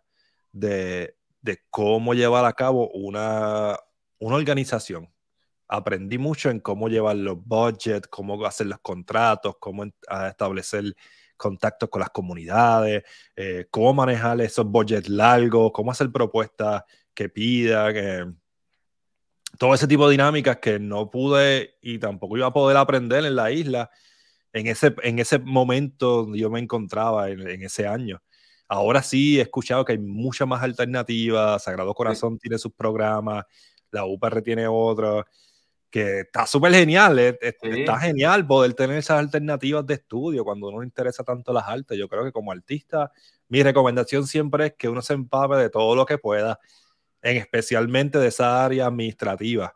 de, 0.52 1.16
de 1.42 1.58
cómo 1.68 2.14
llevar 2.14 2.44
a 2.44 2.52
cabo 2.52 2.88
una, 2.90 3.76
una 4.18 4.36
organización. 4.36 5.12
Aprendí 5.68 6.16
mucho 6.16 6.48
en 6.48 6.60
cómo 6.60 6.88
llevar 6.88 7.16
los 7.16 7.44
budgets, 7.44 8.06
cómo 8.08 8.46
hacer 8.46 8.68
los 8.68 8.78
contratos, 8.78 9.56
cómo 9.58 9.84
establecer 10.28 10.94
contactos 11.36 11.88
con 11.90 12.00
las 12.00 12.10
comunidades, 12.10 13.02
eh, 13.34 13.66
cómo 13.70 13.92
manejar 13.92 14.40
esos 14.40 14.64
budgets 14.64 15.08
largos, 15.08 15.72
cómo 15.72 15.90
hacer 15.90 16.10
propuestas 16.10 16.84
que 17.12 17.28
pidan 17.28 18.38
todo 19.58 19.74
ese 19.74 19.86
tipo 19.86 20.06
de 20.06 20.12
dinámicas 20.12 20.58
que 20.58 20.78
no 20.78 21.10
pude 21.10 21.76
y 21.80 21.98
tampoco 21.98 22.36
iba 22.36 22.46
a 22.46 22.52
poder 22.52 22.76
aprender 22.76 23.24
en 23.24 23.36
la 23.36 23.50
isla 23.50 23.90
en 24.52 24.66
ese, 24.68 24.94
en 25.02 25.18
ese 25.18 25.38
momento 25.38 26.22
donde 26.22 26.38
yo 26.38 26.50
me 26.50 26.60
encontraba 26.60 27.28
en, 27.28 27.62
ese 27.62 27.86
año. 27.86 28.22
Ahora 28.68 29.02
sí 29.02 29.38
he 29.38 29.42
escuchado 29.42 29.84
que 29.84 29.92
hay 29.92 29.98
muchas 29.98 30.48
más 30.48 30.62
alternativas, 30.62 31.62
Sagrado 31.62 31.94
Corazón 31.94 32.38
tiene 32.38 32.58
sus 32.58 32.72
programas, 32.72 33.44
la 33.90 34.06
UPR 34.06 34.40
tiene 34.42 34.66
otro, 34.66 35.26
que 35.90 36.20
está 36.20 36.46
súper 36.46 36.72
genial, 36.72 37.18
está 37.18 37.98
genial 38.00 38.46
poder 38.46 38.74
tener 38.74 38.96
esas 38.96 39.18
alternativas 39.18 39.86
de 39.86 39.94
estudio 39.94 40.42
cuando 40.42 40.68
uno 40.68 40.80
le 40.80 40.86
interesa 40.86 41.22
tanto 41.22 41.52
las 41.52 41.66
artes. 41.68 41.98
Yo 41.98 42.08
creo 42.08 42.24
que 42.24 42.32
como 42.32 42.50
artista, 42.50 43.12
mi 43.48 43.62
recomendación 43.62 44.26
siempre 44.26 44.66
es 44.68 44.74
que 44.74 44.88
uno 44.88 45.02
se 45.02 45.12
empape 45.14 45.56
de 45.56 45.70
todo 45.70 45.94
lo 45.94 46.06
que 46.06 46.16
pueda, 46.16 46.58
en 47.30 47.36
especialmente 47.38 48.18
de 48.18 48.28
esa 48.28 48.64
área 48.64 48.86
administrativa 48.86 49.74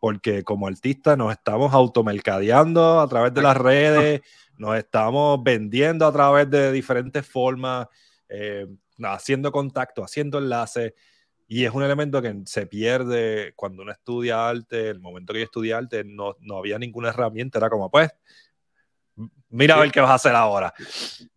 porque 0.00 0.44
como 0.44 0.66
artista 0.66 1.16
nos 1.16 1.32
estamos 1.32 1.74
automercadeando 1.74 3.00
a 3.00 3.08
través 3.08 3.34
de 3.34 3.42
las 3.42 3.56
redes, 3.56 4.20
nos 4.56 4.76
estamos 4.76 5.42
vendiendo 5.42 6.06
a 6.06 6.12
través 6.12 6.48
de 6.50 6.72
diferentes 6.72 7.26
formas, 7.26 7.86
eh, 8.28 8.66
haciendo 9.02 9.50
contacto, 9.50 10.04
haciendo 10.04 10.38
enlaces, 10.38 10.94
y 11.48 11.64
es 11.64 11.72
un 11.72 11.82
elemento 11.82 12.20
que 12.20 12.42
se 12.44 12.66
pierde 12.66 13.54
cuando 13.56 13.82
uno 13.82 13.90
estudia 13.90 14.48
arte. 14.48 14.90
El 14.90 15.00
momento 15.00 15.32
que 15.32 15.38
yo 15.38 15.44
estudié 15.46 15.72
arte 15.72 16.04
no, 16.04 16.36
no 16.40 16.58
había 16.58 16.78
ninguna 16.78 17.08
herramienta, 17.08 17.58
era 17.58 17.70
como, 17.70 17.90
pues, 17.90 18.10
mira 19.48 19.76
a 19.76 19.80
ver 19.80 19.90
qué 19.90 20.00
vas 20.00 20.10
a 20.10 20.14
hacer 20.14 20.34
ahora. 20.34 20.74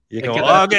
Y 0.09 0.19
es, 0.19 0.27
como, 0.27 0.43
ok. 0.43 0.73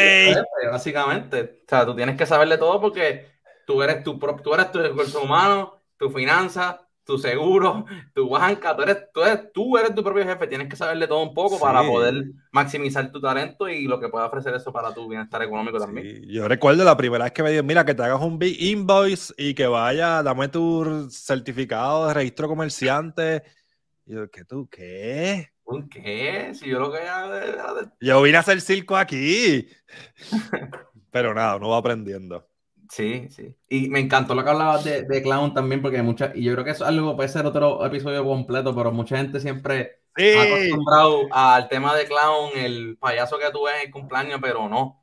Básicamente, 0.71 1.63
o 1.65 1.69
sea, 1.69 1.87
tú 1.87 1.97
tienes 1.97 2.17
que 2.19 2.27
saberle 2.27 2.59
todo 2.59 2.79
porque 2.79 3.32
tú 3.73 3.83
eres 3.83 4.05
tu, 4.05 4.19
tú 4.19 4.55
eres 4.55 4.71
tu 4.71 4.79
recurso 4.79 5.23
humano, 5.23 5.81
tu 5.97 6.11
finanza, 6.11 6.87
tu 7.05 7.17
seguro, 7.17 7.87
tu 8.15 8.29
banca, 8.29 8.77
tú 8.77 8.83
eres, 8.83 8.99
tú 9.15 9.23
eres, 9.23 9.53
tú 9.53 9.79
eres 9.79 9.95
tu 9.95 10.05
propio 10.05 10.25
jefe, 10.25 10.47
tienes 10.47 10.69
que 10.69 10.77
saberle 10.77 11.09
todo 11.09 11.23
un 11.23 11.33
poco 11.33 11.59
para 11.59 11.81
poder 11.83 12.27
maximizar 12.51 13.11
tu 13.11 13.21
talento 13.21 13.67
y 13.69 13.87
lo 13.87 13.99
que 13.99 14.09
pueda 14.09 14.27
ofrecer 14.27 14.55
eso 14.55 14.73
para 14.73 14.93
tu 14.93 15.09
bienestar 15.09 15.43
económico 15.43 15.79
también. 15.79 16.23
Yo 16.29 16.47
recuerdo 16.47 16.85
la 16.85 16.97
primera 16.97 17.25
vez 17.25 17.33
que 17.33 17.43
me 17.43 17.49
dijeron, 17.49 17.67
mira, 17.67 17.85
que 17.85 17.95
te 17.95 18.03
hagas 18.03 18.21
un 18.21 18.39
big 18.39 18.61
invoice 18.63 19.33
y 19.39 19.55
que 19.55 19.67
vaya, 19.67 20.23
dame 20.23 20.49
tu 20.49 21.09
certificado 21.11 22.09
de 22.09 22.15
registro 22.15 22.47
comerciante. 22.47 23.43
Y 24.05 24.15
yo, 24.15 24.31
¿qué 24.31 24.45
tú 24.45 24.69
qué? 24.71 25.49
¿Un 25.65 25.89
qué? 25.89 26.53
Si 26.55 26.69
yo 26.69 26.79
lo 26.79 26.93
que 26.93 26.99
Yo 28.01 28.21
vine 28.21 28.37
a 28.37 28.41
hacer 28.41 28.61
circo 28.61 28.97
aquí. 28.97 29.67
Pero 31.11 31.35
nada, 31.35 31.57
uno 31.57 31.71
va 31.71 31.79
aprendiendo. 31.79 32.52
Sí, 32.93 33.27
sí. 33.31 33.57
Y 33.71 33.89
me 33.89 34.01
encantó 34.01 34.35
lo 34.35 34.45
que 34.45 34.51
hablabas 34.51 34.85
de, 34.85 35.23
clown 35.23 35.55
también, 35.55 35.81
porque 35.81 36.03
mucha, 36.03 36.31
y 36.35 36.43
yo 36.43 36.53
creo 36.53 36.63
que 36.63 36.73
eso 36.73 36.85
es 36.85 36.91
algo 36.91 37.17
puede 37.17 37.31
ser 37.31 37.47
otro 37.47 37.87
episodio 37.87 38.23
completo, 38.23 38.75
pero 38.77 38.93
mucha 38.93 39.17
gente 39.17 39.41
siempre 39.41 40.03
ha 40.15 40.43
acostumbrado 40.43 41.23
al 41.31 41.71
tema 41.71 41.97
de 41.97 42.05
clown, 42.05 42.51
el 42.55 42.99
payaso 42.99 43.39
que 43.39 43.51
tú 43.51 43.65
ves 43.65 43.77
en 43.77 43.87
el 43.87 43.91
cumpleaños, 43.91 44.41
pero 44.43 44.69
no. 44.69 45.03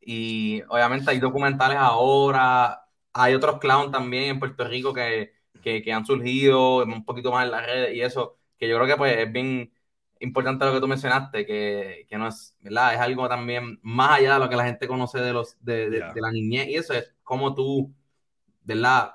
Y 0.00 0.62
obviamente 0.68 1.12
hay 1.12 1.20
documentales 1.20 1.78
ahora, 1.78 2.82
hay 3.12 3.34
otros 3.34 3.60
clowns 3.60 3.92
también 3.92 4.24
en 4.24 4.40
Puerto 4.40 4.66
Rico 4.66 4.92
que, 4.92 5.32
que 5.62 5.92
han 5.92 6.04
surgido 6.04 6.78
un 6.82 7.04
poquito 7.04 7.30
más 7.30 7.44
en 7.44 7.52
las 7.52 7.64
redes 7.64 7.94
y 7.94 8.00
eso, 8.00 8.36
que 8.58 8.68
yo 8.68 8.74
creo 8.78 8.88
que 8.88 8.96
pues 8.96 9.16
es 9.16 9.30
bien 9.32 9.72
importante 10.18 10.64
lo 10.64 10.72
que 10.72 10.80
tú 10.80 10.88
mencionaste, 10.88 11.46
que, 11.46 12.04
que, 12.08 12.18
no 12.18 12.26
es, 12.26 12.56
¿verdad? 12.58 12.94
Es 12.94 13.00
algo 13.00 13.28
también 13.28 13.78
más 13.82 14.18
allá 14.18 14.34
de 14.34 14.40
lo 14.40 14.48
que 14.48 14.56
la 14.56 14.64
gente 14.64 14.88
conoce 14.88 15.20
de 15.20 15.32
los 15.32 15.56
de, 15.60 15.88
de, 15.88 16.20
la 16.20 16.32
niñez 16.32 16.66
y 16.68 16.74
eso 16.74 16.94
es 16.94 17.14
como 17.28 17.54
tú, 17.54 17.94
¿verdad? 18.64 19.12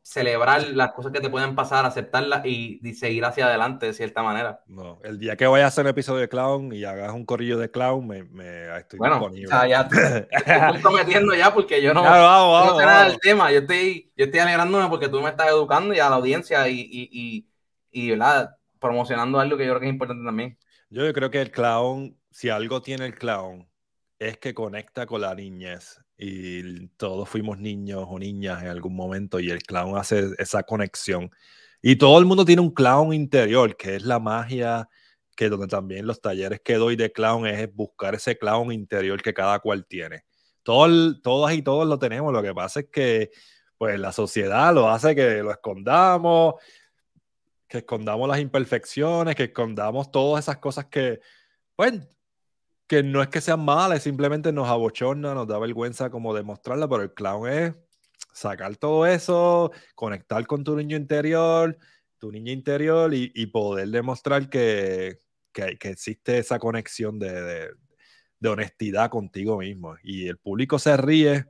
Celebrar 0.00 0.68
las 0.68 0.92
cosas 0.92 1.10
que 1.10 1.20
te 1.20 1.28
pueden 1.28 1.56
pasar, 1.56 1.84
aceptarlas 1.84 2.46
y, 2.46 2.78
seguir 2.94 3.24
hacia 3.24 3.46
adelante 3.46 3.86
de 3.86 3.92
cierta 3.92 4.22
manera. 4.22 4.62
No, 4.68 5.00
el 5.02 5.18
día 5.18 5.36
que 5.36 5.48
vaya 5.48 5.64
a 5.64 5.68
hacer 5.68 5.84
un 5.84 5.90
episodio 5.90 6.20
de 6.20 6.28
clown 6.28 6.72
y 6.72 6.84
hagas 6.84 7.12
un 7.12 7.26
corrillo 7.26 7.58
de 7.58 7.72
clown, 7.72 8.06
me, 8.06 8.22
me 8.22 8.78
estoy 8.78 9.00
bueno, 9.00 9.16
disponible. 9.16 9.46
O 9.46 9.50
sea, 9.50 9.66
ya 9.66 9.80
estoy 10.30 10.80
comprometiendo 10.80 11.34
ya 11.34 11.52
porque 11.52 11.82
yo 11.82 11.92
no, 11.92 12.04
no 12.04 12.78
sé 12.78 12.86
nada 12.86 13.08
del 13.08 13.18
tema. 13.18 13.50
Yo 13.50 13.58
estoy, 13.58 14.12
yo 14.16 14.26
estoy 14.26 14.38
alegrándome 14.38 14.88
porque 14.88 15.08
tú 15.08 15.20
me 15.20 15.30
estás 15.30 15.48
educando 15.48 15.92
y 15.92 15.98
a 15.98 16.08
la 16.08 16.16
audiencia 16.16 16.68
y, 16.68 16.80
y, 16.80 17.08
y, 17.10 17.48
y 17.90 18.10
¿verdad? 18.10 18.56
promocionando 18.78 19.40
algo 19.40 19.56
que 19.56 19.64
yo 19.64 19.72
creo 19.72 19.80
que 19.80 19.86
es 19.86 19.92
importante 19.92 20.24
también. 20.24 20.56
Yo 20.88 21.12
creo 21.12 21.30
que 21.32 21.42
el 21.42 21.50
clown, 21.50 22.16
si 22.30 22.48
algo 22.48 22.80
tiene 22.80 23.06
el 23.06 23.14
clown, 23.16 23.68
es 24.20 24.38
que 24.38 24.54
conecta 24.54 25.04
con 25.06 25.20
la 25.20 25.34
niñez. 25.34 26.00
Y 26.18 26.88
todos 26.96 27.28
fuimos 27.28 27.58
niños 27.58 28.04
o 28.08 28.18
niñas 28.18 28.62
en 28.62 28.68
algún 28.68 28.96
momento 28.96 29.38
y 29.38 29.50
el 29.50 29.62
clown 29.62 29.98
hace 29.98 30.30
esa 30.38 30.62
conexión. 30.62 31.30
Y 31.82 31.96
todo 31.96 32.18
el 32.18 32.24
mundo 32.24 32.44
tiene 32.44 32.62
un 32.62 32.72
clown 32.72 33.12
interior, 33.12 33.76
que 33.76 33.96
es 33.96 34.04
la 34.04 34.18
magia, 34.18 34.88
que 35.36 35.48
donde 35.48 35.66
también 35.66 36.06
los 36.06 36.20
talleres 36.20 36.60
que 36.64 36.74
doy 36.74 36.96
de 36.96 37.12
clown 37.12 37.46
es 37.46 37.72
buscar 37.74 38.14
ese 38.14 38.38
clown 38.38 38.72
interior 38.72 39.20
que 39.22 39.34
cada 39.34 39.58
cual 39.58 39.86
tiene. 39.86 40.24
Todo, 40.62 41.20
todas 41.20 41.54
y 41.54 41.62
todos 41.62 41.86
lo 41.86 41.98
tenemos. 41.98 42.32
Lo 42.32 42.42
que 42.42 42.54
pasa 42.54 42.80
es 42.80 42.86
que 42.90 43.30
pues 43.78 43.98
la 44.00 44.12
sociedad 44.12 44.74
lo 44.74 44.88
hace 44.88 45.14
que 45.14 45.42
lo 45.42 45.50
escondamos, 45.50 46.54
que 47.68 47.78
escondamos 47.78 48.28
las 48.28 48.40
imperfecciones, 48.40 49.34
que 49.34 49.44
escondamos 49.44 50.10
todas 50.10 50.44
esas 50.44 50.58
cosas 50.58 50.86
que, 50.86 51.20
bueno, 51.76 51.98
pues, 51.98 52.15
que 52.86 53.02
no 53.02 53.22
es 53.22 53.28
que 53.28 53.40
sean 53.40 53.64
malas, 53.64 54.02
simplemente 54.02 54.52
nos 54.52 54.68
abochorna, 54.68 55.34
nos 55.34 55.48
da 55.48 55.58
vergüenza 55.58 56.10
como 56.10 56.34
demostrarla, 56.34 56.88
pero 56.88 57.02
el 57.02 57.12
clown 57.12 57.48
es 57.48 57.74
sacar 58.32 58.76
todo 58.76 59.06
eso, 59.06 59.72
conectar 59.94 60.46
con 60.46 60.62
tu 60.62 60.76
niño 60.76 60.96
interior, 60.96 61.78
tu 62.18 62.30
niña 62.30 62.52
interior 62.52 63.12
y, 63.14 63.46
poder 63.46 63.88
demostrar 63.88 64.48
que, 64.48 65.18
que, 65.52 65.76
existe 65.82 66.38
esa 66.38 66.58
conexión 66.58 67.18
de, 67.18 67.70
de 68.40 68.48
honestidad 68.48 69.10
contigo 69.10 69.58
mismo. 69.58 69.96
Y 70.02 70.28
el 70.28 70.38
público 70.38 70.78
se 70.78 70.96
ríe 70.96 71.46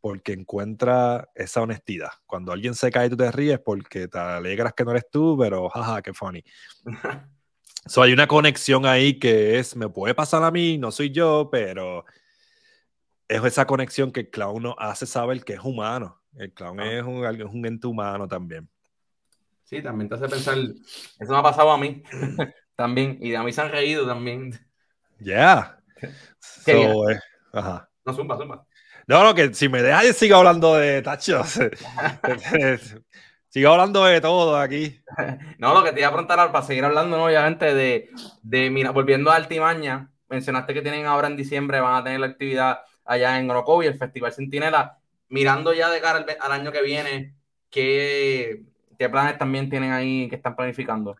porque 0.00 0.32
encuentra 0.32 1.28
esa 1.34 1.62
honestidad. 1.62 2.10
Cuando 2.26 2.52
alguien 2.52 2.74
se 2.74 2.90
cae, 2.90 3.10
tú 3.10 3.16
te 3.16 3.30
ríes 3.32 3.58
porque 3.58 4.08
te 4.08 4.18
alegras 4.18 4.72
que 4.74 4.84
no 4.84 4.92
eres 4.92 5.04
tú, 5.10 5.36
pero 5.38 5.68
jaja, 5.68 6.02
qué 6.02 6.14
funny. 6.14 6.42
so, 7.88 8.02
hay 8.02 8.12
una 8.12 8.26
conexión 8.26 8.86
ahí 8.86 9.18
que 9.18 9.58
es, 9.58 9.76
me 9.76 9.88
puede 9.88 10.14
pasar 10.14 10.42
a 10.44 10.50
mí, 10.50 10.78
no 10.78 10.90
soy 10.90 11.10
yo, 11.10 11.48
pero 11.50 12.04
es 13.26 13.44
esa 13.44 13.66
conexión 13.66 14.12
que 14.12 14.20
el 14.20 14.30
clown 14.30 14.62
nos 14.62 14.74
hace 14.78 15.06
saber 15.06 15.44
que 15.44 15.54
es 15.54 15.60
humano. 15.60 16.20
El 16.36 16.52
clown 16.52 16.80
es, 16.80 17.02
un, 17.02 17.24
es 17.24 17.52
un 17.52 17.66
ente 17.66 17.86
humano 17.86 18.28
también. 18.28 18.68
Sí, 19.64 19.82
también 19.82 20.08
te 20.08 20.14
hace 20.14 20.28
pensar, 20.28 20.56
eso 20.58 21.32
me 21.32 21.38
ha 21.38 21.42
pasado 21.42 21.70
a 21.70 21.78
mí 21.78 22.02
también, 22.76 23.18
y 23.20 23.34
a 23.34 23.42
mí 23.42 23.52
se 23.52 23.60
han 23.60 23.70
reído 23.70 24.06
también. 24.06 24.52
Ya. 25.18 25.80
Yeah. 26.00 26.14
Eh, 26.66 27.18
ajá. 27.52 27.90
No, 28.04 28.14
zumba, 28.14 28.36
zumba. 28.38 28.64
No, 29.06 29.24
no, 29.24 29.34
que 29.34 29.52
si 29.54 29.68
me 29.68 29.82
dejas, 29.82 30.16
sigo 30.16 30.36
hablando 30.36 30.74
de 30.76 31.02
tachos. 31.02 31.58
sigo 33.48 33.70
hablando 33.70 34.04
de 34.04 34.20
todo 34.20 34.56
aquí. 34.56 35.00
No, 35.58 35.74
lo 35.74 35.82
que 35.82 35.92
te 35.92 36.00
iba 36.00 36.08
a 36.08 36.12
preguntar 36.12 36.52
para 36.52 36.64
seguir 36.64 36.84
hablando, 36.84 37.22
obviamente, 37.22 37.74
de, 37.74 38.10
de, 38.42 38.70
mira, 38.70 38.92
volviendo 38.92 39.30
a 39.30 39.36
Altimaña, 39.36 40.12
mencionaste 40.28 40.72
que 40.72 40.82
tienen 40.82 41.06
ahora 41.06 41.26
en 41.26 41.36
diciembre, 41.36 41.80
van 41.80 41.96
a 41.96 42.04
tener 42.04 42.20
la 42.20 42.28
actividad 42.28 42.80
allá 43.04 43.38
en 43.38 43.50
y 43.50 43.86
el 43.86 43.98
Festival 43.98 44.32
Centinela. 44.32 44.98
Mirando 45.28 45.72
ya 45.74 45.90
de 45.90 46.00
cara 46.00 46.24
al, 46.40 46.52
año 46.52 46.72
que 46.72 46.82
viene, 46.82 47.34
¿qué, 47.70 48.62
¿qué, 48.98 49.08
planes 49.08 49.36
también 49.36 49.68
tienen 49.68 49.92
ahí 49.92 50.28
que 50.28 50.36
están 50.36 50.56
planificando? 50.56 51.16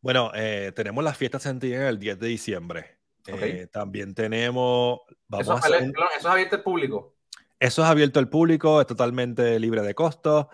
Bueno, 0.00 0.30
eh, 0.34 0.72
tenemos 0.76 1.02
las 1.02 1.16
fiestas 1.16 1.42
Centinela 1.42 1.88
el 1.88 1.98
10 1.98 2.18
de 2.18 2.28
diciembre. 2.28 2.98
Eh, 3.26 3.66
también 3.70 4.14
tenemos. 4.14 5.00
Vamos 5.26 5.46
¿Eso, 5.46 5.54
a 5.54 5.58
¿Eso 5.58 6.18
es 6.18 6.26
abierto 6.26 6.56
al 6.56 6.62
público? 6.62 7.14
Eso 7.58 7.82
es 7.82 7.88
abierto 7.88 8.20
al 8.20 8.28
público, 8.28 8.80
es 8.80 8.86
totalmente 8.86 9.58
libre 9.58 9.82
de 9.82 9.94
costo. 9.94 10.48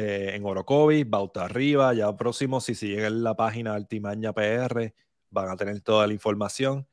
Eh, 0.00 0.36
en 0.36 0.44
Orocovi, 0.46 1.02
Bauta 1.02 1.46
Arriba, 1.46 1.92
ya 1.92 2.16
próximo, 2.16 2.60
si 2.60 2.76
siguen 2.76 3.24
la 3.24 3.34
página 3.34 3.74
Altimaña 3.74 4.32
PR, 4.32 4.94
van 5.28 5.48
a 5.48 5.56
tener 5.56 5.80
toda 5.80 6.06
la 6.06 6.12
información. 6.12 6.86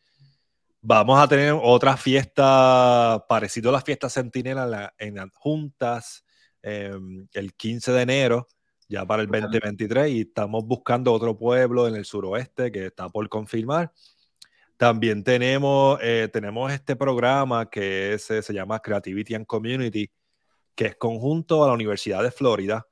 Vamos 0.82 1.20
a 1.20 1.28
tener 1.28 1.54
otra 1.62 1.98
fiesta 1.98 3.24
parecido 3.30 3.70
a 3.70 3.74
la 3.74 3.82
fiesta 3.82 4.10
Centinela 4.10 4.96
en, 4.98 5.20
en 5.20 5.30
Juntas 5.36 6.26
em, 6.64 7.28
el 7.34 7.54
15 7.54 7.92
de 7.92 8.02
enero, 8.02 8.48
ya 8.90 9.06
para 9.06 9.22
el 9.22 9.28
2023, 9.28 10.10
y 10.10 10.22
estamos 10.22 10.66
buscando 10.66 11.14
otro 11.14 11.38
pueblo 11.38 11.88
en 11.88 11.94
el 11.94 12.06
suroeste 12.06 12.72
que 12.72 12.88
está 12.88 13.08
por 13.10 13.30
confirmar. 13.30 13.94
También 14.78 15.24
tenemos, 15.24 16.00
eh, 16.02 16.28
tenemos 16.34 16.74
este 16.74 16.96
programa 16.96 17.70
que 17.70 18.16
eh, 18.16 18.18
se 18.18 18.52
llama 18.52 18.80
Creativity 18.80 19.36
and 19.36 19.46
Community, 19.46 20.10
que 20.74 20.88
es 20.88 20.96
conjunto 20.96 21.64
a 21.64 21.68
la 21.68 21.74
Universidad 21.74 22.24
de 22.24 22.32
Florida. 22.32 22.88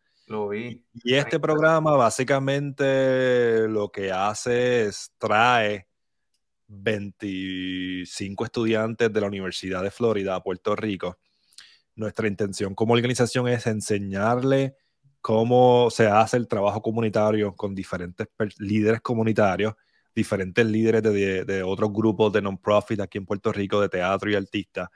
Y 0.93 1.13
este 1.15 1.39
programa 1.39 1.91
básicamente 1.91 3.67
lo 3.67 3.91
que 3.91 4.11
hace 4.11 4.85
es 4.85 5.11
trae 5.17 5.87
25 6.67 8.45
estudiantes 8.45 9.11
de 9.11 9.21
la 9.21 9.27
Universidad 9.27 9.83
de 9.83 9.91
Florida 9.91 10.35
a 10.35 10.43
Puerto 10.43 10.75
Rico. 10.75 11.17
Nuestra 11.95 12.27
intención 12.27 12.73
como 12.73 12.93
organización 12.93 13.47
es 13.47 13.67
enseñarle 13.67 14.75
cómo 15.21 15.89
se 15.89 16.07
hace 16.07 16.37
el 16.37 16.47
trabajo 16.47 16.81
comunitario 16.81 17.55
con 17.55 17.75
diferentes 17.75 18.27
líderes 18.57 19.01
comunitarios 19.01 19.75
diferentes 20.15 20.65
líderes 20.65 21.01
de, 21.03 21.43
de, 21.43 21.63
otros 21.63 21.91
grupos 21.91 22.31
de 22.33 22.41
non-profit 22.41 22.99
aquí 22.99 23.17
en 23.17 23.25
Puerto 23.25 23.51
Rico, 23.51 23.81
de 23.81 23.89
teatro 23.89 24.29
y 24.29 24.35
artistas, 24.35 24.89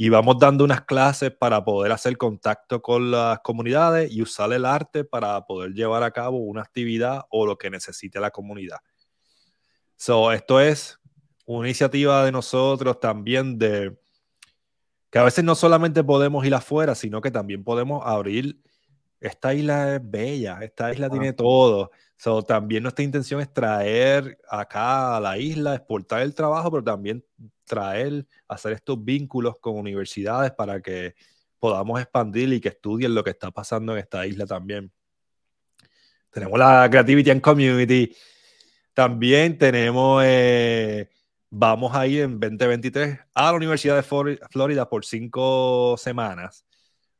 y 0.00 0.10
vamos 0.10 0.38
dando 0.38 0.62
unas 0.62 0.82
clases 0.82 1.32
para 1.32 1.64
poder 1.64 1.90
hacer 1.90 2.16
contacto 2.16 2.80
con 2.80 3.10
las 3.10 3.40
comunidades 3.40 4.12
y 4.12 4.22
usar 4.22 4.52
el 4.52 4.64
arte 4.64 5.02
para 5.02 5.44
poder 5.44 5.72
llevar 5.72 6.04
a 6.04 6.12
cabo 6.12 6.38
una 6.38 6.60
actividad 6.60 7.22
o 7.30 7.44
lo 7.44 7.58
que 7.58 7.68
necesite 7.68 8.20
la 8.20 8.30
comunidad. 8.30 8.78
So, 9.96 10.30
esto 10.30 10.60
es 10.60 11.00
una 11.46 11.66
iniciativa 11.66 12.24
de 12.24 12.30
nosotros 12.30 13.00
también 13.00 13.58
de 13.58 13.98
que 15.10 15.18
a 15.18 15.24
veces 15.24 15.42
no 15.42 15.56
solamente 15.56 16.04
podemos 16.04 16.46
ir 16.46 16.54
afuera, 16.54 16.94
sino 16.94 17.20
que 17.20 17.32
también 17.32 17.64
podemos 17.64 18.06
abrir. 18.06 18.62
Esta 19.18 19.52
isla 19.52 19.96
es 19.96 20.00
bella, 20.08 20.60
esta 20.62 20.92
isla 20.92 21.10
tiene 21.10 21.32
todo. 21.32 21.90
So, 22.16 22.44
también 22.44 22.84
nuestra 22.84 23.04
intención 23.04 23.40
es 23.40 23.52
traer 23.52 24.38
acá 24.48 25.16
a 25.16 25.20
la 25.20 25.38
isla, 25.38 25.74
exportar 25.74 26.20
el 26.20 26.36
trabajo, 26.36 26.70
pero 26.70 26.84
también 26.84 27.24
traer, 27.68 28.26
hacer 28.48 28.72
estos 28.72 29.04
vínculos 29.04 29.58
con 29.60 29.76
universidades 29.76 30.50
para 30.52 30.80
que 30.80 31.14
podamos 31.60 32.00
expandir 32.00 32.52
y 32.52 32.60
que 32.60 32.68
estudien 32.70 33.14
lo 33.14 33.22
que 33.22 33.30
está 33.30 33.50
pasando 33.50 33.92
en 33.92 33.98
esta 33.98 34.26
isla 34.26 34.46
también. 34.46 34.90
Tenemos 36.30 36.58
la 36.58 36.88
Creativity 36.90 37.30
and 37.30 37.40
Community. 37.40 38.14
También 38.92 39.56
tenemos, 39.58 40.22
eh, 40.26 41.08
vamos 41.50 41.94
a 41.94 42.06
ir 42.06 42.22
en 42.22 42.40
2023 42.40 43.18
a 43.34 43.44
la 43.44 43.56
Universidad 43.56 43.96
de 43.96 44.38
Florida 44.50 44.88
por 44.88 45.04
cinco 45.04 45.96
semanas 45.96 46.64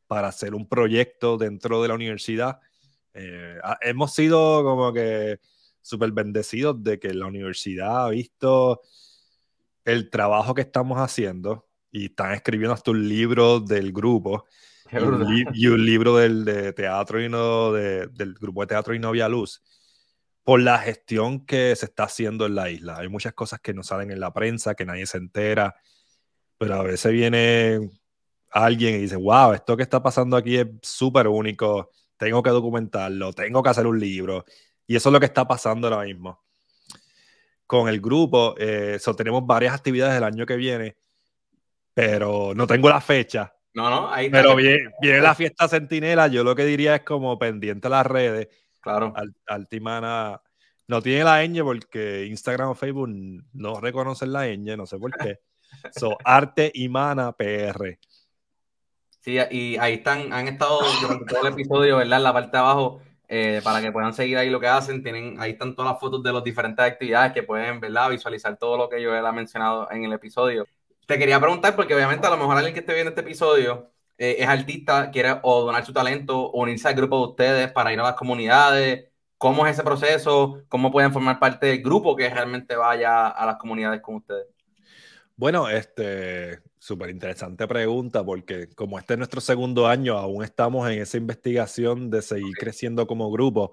para 0.07 0.29
hacer 0.29 0.55
un 0.55 0.69
proyecto 0.69 1.37
dentro 1.37 1.83
de 1.83 1.89
la 1.89 1.95
universidad. 1.95 2.61
Eh, 3.15 3.59
hemos 3.83 4.15
sido 4.15 4.63
como 4.65 4.93
que 4.93 5.41
súper 5.83 6.13
bendecidos 6.13 6.83
de 6.83 6.99
que 6.99 7.15
la 7.15 7.27
universidad 7.27 8.07
ha 8.07 8.11
visto 8.11 8.83
el 9.89 10.11
trabajo 10.11 10.55
que 10.55 10.61
estamos 10.61 10.99
haciendo 10.99 11.67
y 11.91 12.07
están 12.07 12.33
escribiendo 12.33 12.75
hasta 12.75 12.91
un 12.91 13.09
libro 13.09 13.59
del 13.59 13.91
grupo 13.93 14.45
y 15.55 15.67
un, 15.67 15.85
libro 15.85 16.17
del, 16.17 16.45
de 16.45 16.73
teatro 16.75 17.23
y 17.23 17.29
no, 17.29 17.73
del 17.73 18.35
grupo 18.35 18.61
de 18.63 18.67
teatro 18.67 18.95
y 18.95 18.99
novia 18.99 19.29
luz 19.29 19.63
por 20.45 20.61
la 20.61 20.79
gestión 20.79 21.45
que 21.45 21.75
se 21.77 21.87
está 21.87 22.05
haciendo 22.05 22.47
en 22.47 22.55
la 22.55 22.71
isla. 22.71 22.99
Hay 22.99 23.09
muchas 23.09 23.33
cosas 23.33 23.61
que 23.61 23.73
no 23.73 23.83
salen 23.83 24.11
en 24.11 24.21
la 24.21 24.33
prensa, 24.33 24.75
que 24.75 24.85
nadie 24.85 25.07
se 25.07 25.19
entera, 25.19 25.75
pero 26.59 26.75
a 26.75 26.83
veces 26.83 27.13
viene 27.13 27.91
alguien 28.51 28.95
y 28.95 28.99
dice, 28.99 29.17
wow, 29.17 29.53
esto 29.53 29.77
que 29.77 29.83
está 29.83 30.03
pasando 30.03 30.37
aquí 30.37 30.57
es 30.57 30.67
súper 30.83 31.29
único, 31.29 31.91
tengo 32.17 32.43
que 32.43 32.51
documentarlo, 32.51 33.33
tengo 33.33 33.63
que 33.63 33.71
hacer 33.71 33.87
un 33.87 33.99
libro. 33.99 34.45
Y 34.87 34.97
eso 34.97 35.09
es 35.09 35.13
lo 35.13 35.21
que 35.21 35.27
está 35.27 35.47
pasando 35.47 35.89
ahora 35.89 36.05
mismo 36.05 36.43
con 37.69 37.89
el 37.89 38.01
grupo. 38.01 38.57
Eh, 38.59 38.99
tenemos 39.17 39.47
varias 39.47 39.75
actividades 39.75 40.17
el 40.17 40.25
año 40.25 40.47
que 40.47 40.57
viene, 40.57 40.97
pero 41.95 42.53
no 42.57 42.67
tengo 42.67 42.89
la 42.89 43.01
fecha. 43.01 43.55
No, 43.75 43.91
no, 43.91 44.13
ahí 44.13 44.31
Pero 44.31 44.57
viene, 44.57 44.91
viene, 45.01 45.21
la 45.21 45.35
fiesta 45.37 45.69
Centinela. 45.69 46.27
Yo 46.27 46.43
lo 46.43 46.57
que 46.57 46.65
diría 46.65 46.97
es 46.97 47.03
como 47.03 47.39
pendiente 47.39 47.87
a 47.87 47.91
las 47.91 48.07
redes. 48.07 48.49
Claro. 48.81 49.13
Altimana 49.47 50.41
no 50.89 51.03
tiene 51.03 51.23
la 51.23 51.45
ñ 51.45 51.63
porque 51.63 52.25
Instagram 52.27 52.71
o 52.71 52.75
Facebook 52.75 53.11
no 53.53 53.81
reconocen 53.81 54.33
la 54.33 54.47
ñ, 54.47 54.77
no 54.77 54.87
sé 54.87 54.99
por 54.99 55.13
qué. 55.13 55.39
So, 55.95 56.17
Arte 56.25 56.73
Imana 56.75 57.31
PR. 57.33 57.99
Sí, 59.21 59.39
y 59.51 59.77
ahí 59.77 59.95
están, 59.95 60.33
han 60.33 60.49
estado 60.49 60.81
durante 61.03 61.27
todo 61.27 61.47
el 61.47 61.53
episodio, 61.53 61.99
¿verdad? 61.99 62.17
En 62.17 62.25
la 62.25 62.33
parte 62.33 62.53
de 62.53 62.59
abajo 62.59 63.03
eh, 63.29 63.61
para 63.63 63.81
que 63.83 63.93
puedan 63.93 64.15
seguir 64.15 64.39
ahí 64.39 64.51
lo 64.51 64.59
que 64.59 64.67
hacen. 64.67 65.03
Tienen, 65.03 65.39
ahí 65.39 65.53
están 65.53 65.75
todas 65.75 65.93
las 65.93 66.01
fotos 66.01 66.23
de 66.23 66.33
las 66.33 66.43
diferentes 66.43 66.85
actividades 66.85 67.33
que 67.33 67.43
pueden 67.43 67.79
¿verdad? 67.79 68.11
visualizar 68.11 68.57
todo 68.57 68.77
lo 68.77 68.89
que 68.89 69.01
yo 69.01 69.15
he 69.15 69.33
mencionado 69.33 69.89
en 69.91 70.05
el 70.05 70.13
episodio. 70.13 70.67
Te 71.07 71.19
quería 71.19 71.39
preguntar, 71.41 71.77
porque 71.77 71.95
obviamente 71.95 72.27
a 72.27 72.31
lo 72.31 72.37
mejor 72.37 72.57
alguien 72.57 72.75
que 72.75 72.81
esté 72.81 72.95
viendo 72.95 73.11
este 73.11 73.21
episodio 73.21 73.91
eh, 74.19 74.37
es 74.41 74.49
artista, 74.49 75.11
quiere 75.11 75.37
o 75.43 75.61
donar 75.63 75.85
su 75.85 75.93
talento, 75.93 76.51
unirse 76.51 76.89
al 76.89 76.95
grupo 76.95 77.19
de 77.19 77.31
ustedes 77.31 77.73
para 77.73 77.93
ir 77.93 78.01
a 78.01 78.05
las 78.05 78.15
comunidades. 78.15 79.07
¿Cómo 79.37 79.67
es 79.67 79.75
ese 79.75 79.85
proceso? 79.85 80.63
¿Cómo 80.69 80.91
pueden 80.91 81.13
formar 81.13 81.39
parte 81.39 81.67
del 81.67 81.83
grupo 81.83 82.17
que 82.17 82.29
realmente 82.29 82.75
vaya 82.77 83.29
a 83.29 83.47
las 83.47 83.57
comunidades 83.57 84.01
con 84.01 84.17
ustedes? 84.17 84.47
Bueno, 85.39 85.69
este, 85.69 86.59
súper 86.81 87.11
interesante 87.11 87.69
pregunta 87.69 88.25
porque 88.25 88.69
como 88.75 88.99
este 88.99 89.15
es 89.15 89.19
nuestro 89.19 89.41
segundo 89.41 89.87
año, 89.87 90.19
aún 90.19 90.43
estamos 90.43 90.91
en 90.91 91.01
esa 91.01 91.17
investigación 91.17 92.11
de 92.11 92.23
seguir 92.23 92.57
creciendo 92.59 93.07
como 93.07 93.31
grupo. 93.31 93.71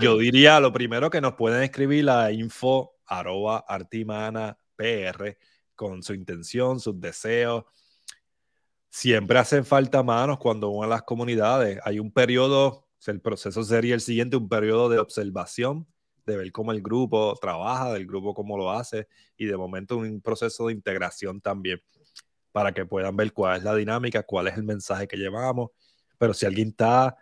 Yo 0.00 0.18
diría 0.18 0.60
lo 0.60 0.70
primero 0.70 1.08
que 1.08 1.22
nos 1.22 1.32
pueden 1.32 1.62
escribir 1.62 2.10
a 2.10 2.30
info 2.30 2.92
arroba 3.06 3.64
artimana 3.66 4.58
pr 4.76 5.38
con 5.74 6.02
su 6.02 6.12
intención, 6.12 6.78
sus 6.78 7.00
deseos. 7.00 7.64
Siempre 8.90 9.38
hacen 9.38 9.64
falta 9.64 10.02
manos 10.02 10.36
cuando 10.38 10.70
van 10.76 10.90
a 10.90 10.94
las 10.96 11.02
comunidades. 11.04 11.80
Hay 11.84 12.00
un 12.00 12.12
periodo, 12.12 12.86
el 13.06 13.22
proceso 13.22 13.64
sería 13.64 13.94
el 13.94 14.02
siguiente, 14.02 14.36
un 14.36 14.50
periodo 14.50 14.90
de 14.90 14.98
observación 14.98 15.86
de 16.28 16.36
ver 16.36 16.52
cómo 16.52 16.72
el 16.72 16.82
grupo 16.82 17.34
trabaja, 17.40 17.92
del 17.92 18.06
grupo 18.06 18.34
cómo 18.34 18.56
lo 18.56 18.70
hace 18.70 19.08
y 19.36 19.46
de 19.46 19.56
momento 19.56 19.96
un 19.96 20.20
proceso 20.20 20.66
de 20.66 20.74
integración 20.74 21.40
también 21.40 21.80
para 22.52 22.72
que 22.72 22.84
puedan 22.84 23.16
ver 23.16 23.32
cuál 23.32 23.58
es 23.58 23.64
la 23.64 23.74
dinámica, 23.74 24.22
cuál 24.22 24.48
es 24.48 24.56
el 24.56 24.64
mensaje 24.64 25.08
que 25.08 25.16
llevamos. 25.16 25.70
Pero 26.18 26.34
si 26.34 26.46
alguien 26.46 26.68
está, 26.68 27.16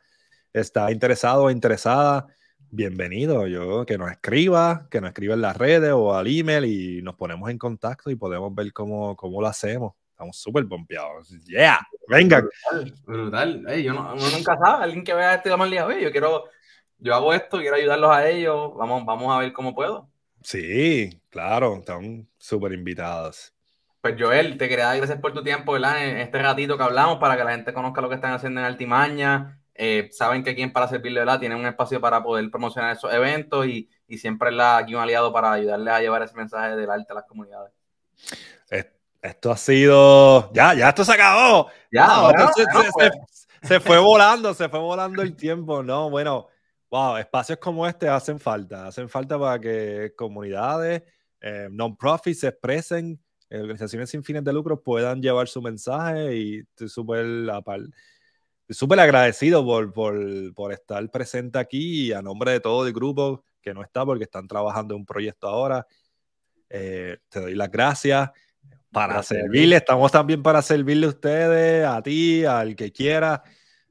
está 0.53 0.91
interesado 0.91 1.45
o 1.45 1.51
interesada, 1.51 2.27
bienvenido. 2.71 3.47
Yo 3.47 3.87
que 3.87 3.97
nos 3.97 4.11
escriba, 4.11 4.89
que 4.91 5.01
nos 5.01 5.09
escriba 5.09 5.35
en 5.35 5.43
las 5.43 5.57
redes 5.57 5.93
o 5.93 6.15
al 6.15 6.27
email 6.27 6.65
y 6.65 7.03
nos 7.03 7.15
ponemos 7.15 7.49
en 7.51 7.59
contacto 7.59 8.11
y 8.11 8.17
podemos 8.17 8.55
ver 8.55 8.73
cómo, 8.73 9.15
cómo 9.17 9.41
lo 9.41 9.47
hacemos. 9.47 9.93
Estamos 10.11 10.37
súper 10.39 10.67
pompeados. 10.67 11.29
Yeah, 11.45 11.79
vengan. 12.09 12.49
Brutal, 13.05 13.67
yo 13.83 13.93
no, 13.93 14.15
nunca 14.15 14.57
sabe, 14.57 14.85
alguien 14.85 15.05
que 15.05 15.15
vea 15.15 15.35
este 15.35 15.55
mal 15.55 15.71
día, 15.71 15.87
yo 16.01 16.11
quiero 16.11 16.45
yo 16.99 17.15
hago 17.15 17.33
esto, 17.33 17.59
quiero 17.59 17.77
ayudarlos 17.77 18.11
a 18.11 18.29
ellos, 18.29 18.73
vamos, 18.77 19.05
vamos 19.05 19.35
a 19.35 19.39
ver 19.39 19.53
cómo 19.53 19.75
puedo. 19.75 20.09
Sí, 20.43 21.21
claro, 21.31 21.77
están 21.77 22.29
súper 22.39 22.73
invitados. 22.73 23.53
Pues 24.01 24.15
Joel, 24.19 24.57
te 24.57 24.69
quería 24.69 24.87
dar 24.87 24.97
gracias 24.99 25.19
por 25.21 25.33
tu 25.33 25.43
tiempo, 25.43 25.73
¿verdad? 25.73 26.05
En 26.05 26.19
este 26.19 26.41
ratito 26.41 26.77
que 26.77 26.85
hablamos 26.85 27.19
para 27.19 27.37
que 27.37 27.45
la 27.45 27.51
gente 27.51 27.73
conozca 27.73 28.01
lo 28.01 28.09
que 28.09 28.15
están 28.15 28.33
haciendo 28.33 28.61
en 28.61 28.67
Altimaña. 28.67 29.61
Eh, 29.75 30.09
saben 30.13 30.45
que 30.45 30.51
aquí 30.51 30.63
en 30.63 30.73
Para 30.73 30.89
Servirle, 30.89 31.21
¿verdad? 31.21 31.41
Tienen 31.41 31.59
un 31.59 31.67
espacio 31.67 32.01
para 32.01 32.23
poder 32.23 32.49
promocionar 32.51 32.97
esos 32.97 33.13
eventos 33.13 33.67
y, 33.67 33.91
y 34.07 34.19
siempre 34.19 34.51
es 34.51 34.61
aquí 34.61 34.95
un 34.95 35.01
aliado 35.01 35.33
para 35.33 35.53
ayudarles 35.53 35.93
a 35.93 36.01
llevar 36.01 36.23
ese 36.23 36.37
mensaje 36.37 36.77
del 36.77 36.89
arte 36.89 37.11
a 37.11 37.15
las 37.15 37.25
comunidades. 37.25 37.73
Esto 39.27 39.51
ha 39.51 39.57
sido. 39.57 40.53
Ya, 40.53 40.75
ya 40.75 40.91
esto 40.91 41.05
se 41.05 41.13
acabó. 41.13 41.69
Ya, 41.91 42.31
pues. 42.95 43.49
se, 43.63 43.81
fue 43.81 43.99
volando, 43.99 44.55
se 44.55 44.69
fue 44.69 44.79
volando 44.79 45.23
el 45.23 45.35
tiempo, 45.35 45.83
¿no? 45.83 46.11
Bueno, 46.11 46.49
Wow, 46.91 47.16
espacios 47.16 47.59
como 47.59 47.87
este 47.87 48.09
hacen 48.09 48.39
falta, 48.39 48.87
hacen 48.87 49.09
falta 49.09 49.39
para 49.39 49.61
que 49.61 50.12
comunidades, 50.16 51.03
eh, 51.41 51.68
non-profits 51.70 52.41
se 52.41 52.49
expresen, 52.49 53.20
eh, 53.51 53.61
organizaciones 53.61 54.11
sin 54.11 54.22
fines 54.22 54.45
de 54.45 54.53
lucro 54.53 54.82
puedan 54.82 55.20
llevar 55.20 55.49
su 55.49 55.61
mensaje 55.61 56.37
y 56.37 56.59
estoy 56.59 56.89
súper 56.89 57.51
agradecido 59.01 59.64
por, 59.64 59.93
por, 59.93 60.55
por, 60.55 60.72
estar 60.72 61.09
presente 61.11 61.59
aquí 61.59 62.07
y 62.07 62.12
a 62.12 62.22
nombre 62.22 62.53
de 62.53 62.61
todo 62.61 62.87
el 62.87 62.93
grupo 62.93 63.45
que 63.61 63.74
no 63.74 63.82
está 63.82 64.05
porque 64.05 64.24
están 64.24 64.47
trabajando 64.47 64.95
en 64.95 65.01
un 65.01 65.07
proyecto 65.07 65.49
ahora. 65.49 65.87
Eh, 66.68 67.18
te 67.28 67.41
doy 67.41 67.55
las 67.55 67.70
gracias 67.70 68.30
para 68.91 69.22
servirle, 69.22 69.76
estamos 69.76 70.11
también 70.11 70.43
para 70.43 70.62
servirle 70.62 71.07
a 71.07 71.11
ustedes, 71.11 71.87
a 71.87 72.03
ti, 72.03 72.45
al 72.45 72.74
que 72.74 72.93
quiera. 72.93 73.43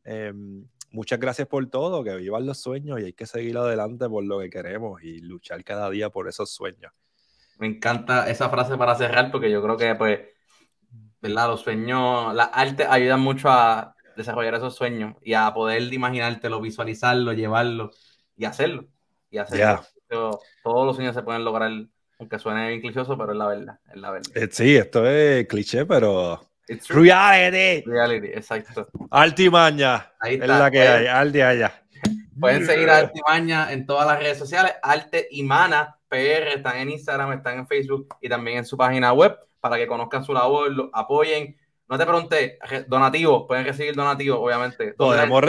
Em, 0.04 0.66
muchas 0.96 1.20
gracias 1.20 1.48
por 1.48 1.68
todo, 1.68 2.04
que 2.04 2.16
vivan 2.16 2.46
los 2.46 2.60
sueños 2.60 3.00
y 3.00 3.06
hay 3.06 3.14
que 3.14 3.26
seguir 3.26 3.58
adelante 3.58 4.08
por 4.10 4.24
lo 4.24 4.40
que 4.40 4.50
queremos 4.50 5.04
y 5.04 5.20
luchar 5.20 5.64
cada 5.64 5.90
día 5.90 6.10
por 6.10 6.28
esos 6.28 6.50
sueños. 6.50 6.92
Me 7.60 7.68
encanta 7.68 8.30
esa 8.30 8.50
frase 8.50 8.78
para 8.78 8.96
cerrar 8.96 9.32
porque 9.32 9.52
yo 9.52 9.62
creo 9.62 9.78
que, 9.78 9.94
pues, 9.96 10.22
¿verdad? 11.22 11.50
Los 11.50 11.62
sueños, 11.62 12.34
la 12.34 12.46
arte 12.46 12.86
ayuda 12.90 13.18
mucho 13.18 13.50
a 13.50 13.96
desarrollar 14.16 14.56
esos 14.56 14.76
sueños 14.76 15.16
y 15.22 15.34
a 15.34 15.54
poder 15.54 15.94
imaginártelo, 15.94 16.62
visualizarlo, 16.62 17.34
llevarlo 17.34 17.92
y 18.38 18.46
hacerlo. 18.46 18.86
Y 19.30 19.38
hacerlo. 19.38 19.82
Todos 20.64 20.86
los 20.86 20.96
sueños 20.96 21.14
se 21.14 21.24
pueden 21.24 21.44
lograr, 21.44 21.72
aunque 22.20 22.40
suene 22.40 22.74
inclicioso, 22.74 23.18
pero 23.18 23.34
es 23.34 23.38
la 23.38 23.48
verdad, 23.48 23.80
es 23.94 23.98
la 23.98 24.12
verdad. 24.12 24.32
Eh, 24.36 24.48
sí, 24.50 24.76
esto 24.78 25.06
es 25.06 25.46
cliché, 25.48 25.86
pero 25.86 26.42
reality. 26.90 27.90
Reality, 27.90 28.28
exacto. 28.28 28.88
Altimaña. 29.12 30.12
Ahí 30.20 30.36
está. 30.36 30.46
Es 30.46 30.60
la 30.60 30.72
que 30.72 30.82
hay, 30.82 31.08
Aldi 31.08 31.42
allá. 31.42 31.82
Pueden 32.40 32.66
seguir 32.66 32.90
a 32.90 32.98
Altimaña 32.98 33.72
en 33.72 33.86
todas 33.86 34.06
las 34.06 34.20
redes 34.20 34.38
sociales. 34.38 34.74
Arte 34.82 35.28
Imana 35.32 35.98
PR 36.10 36.56
están 36.56 36.78
en 36.78 36.92
Instagram, 36.92 37.34
están 37.34 37.60
en 37.60 37.68
Facebook 37.68 38.16
y 38.22 38.30
también 38.30 38.60
en 38.60 38.66
su 38.66 38.78
página 38.78 39.14
web 39.14 39.38
para 39.60 39.78
que 39.78 39.88
conozcan 39.88 40.24
su 40.24 40.34
labor, 40.34 40.72
lo 40.72 40.90
apoyen. 40.94 41.58
No 41.88 41.98
te 41.98 42.06
pregunté, 42.06 42.58
donativos, 42.88 43.46
pueden 43.48 43.64
recibir 43.64 43.96
donativos, 43.96 44.40
obviamente. 44.40 44.94
Podemos, 44.94 45.44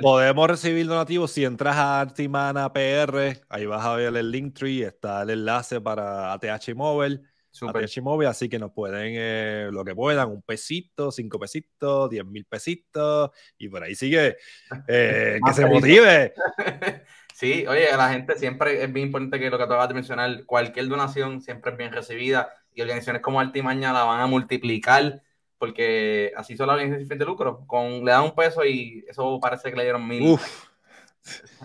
podemos, 0.00 0.48
recibir 0.48 0.86
donativos 0.86 1.30
si 1.30 1.44
entras 1.44 1.76
a 1.76 2.00
Artimana 2.00 2.72
PR, 2.72 3.42
ahí 3.48 3.66
vas 3.66 3.84
a 3.84 3.96
ver 3.96 4.16
el 4.16 4.30
link 4.30 4.54
tree, 4.54 4.82
está 4.82 5.22
el 5.22 5.30
enlace 5.30 5.80
para 5.80 6.32
ATH 6.32 6.74
Mobile 6.74 7.20
Super. 7.52 7.86
Móvil, 8.02 8.28
así 8.28 8.48
que 8.48 8.58
nos 8.58 8.72
pueden 8.72 9.12
eh, 9.14 9.68
lo 9.70 9.84
que 9.84 9.94
puedan, 9.94 10.30
un 10.30 10.40
pesito, 10.40 11.12
cinco 11.12 11.38
pesitos, 11.38 12.08
diez 12.08 12.24
mil 12.24 12.46
pesitos, 12.46 13.30
y 13.58 13.68
por 13.68 13.82
ahí 13.82 13.94
sigue 13.94 14.38
eh, 14.88 15.38
que 15.44 15.52
se 15.52 15.66
motive. 15.66 16.32
sí, 17.34 17.66
oye, 17.66 17.94
la 17.94 18.10
gente 18.10 18.38
siempre 18.38 18.82
es 18.82 18.90
bien 18.90 19.06
importante 19.06 19.38
que 19.38 19.50
lo 19.50 19.58
que 19.58 19.64
acabas 19.64 19.88
de 19.88 19.94
mencionar, 19.94 20.46
cualquier 20.46 20.88
donación 20.88 21.42
siempre 21.42 21.72
es 21.72 21.78
bien 21.78 21.92
recibida 21.92 22.48
y 22.74 22.80
organizaciones 22.80 23.20
como 23.20 23.38
Altimaña 23.38 23.92
la 23.92 24.04
van 24.04 24.20
a 24.20 24.26
multiplicar 24.26 25.22
porque 25.58 26.32
así 26.36 26.56
son 26.56 26.66
las 26.66 26.74
organizaciones 26.74 27.06
sin 27.06 27.18
de 27.18 27.24
lucro. 27.24 27.64
Con, 27.68 28.04
le 28.04 28.10
dan 28.10 28.24
un 28.24 28.34
peso 28.34 28.64
y 28.64 29.04
eso 29.06 29.38
parece 29.40 29.70
que 29.70 29.76
le 29.76 29.84
dieron 29.84 30.08
mil. 30.08 30.36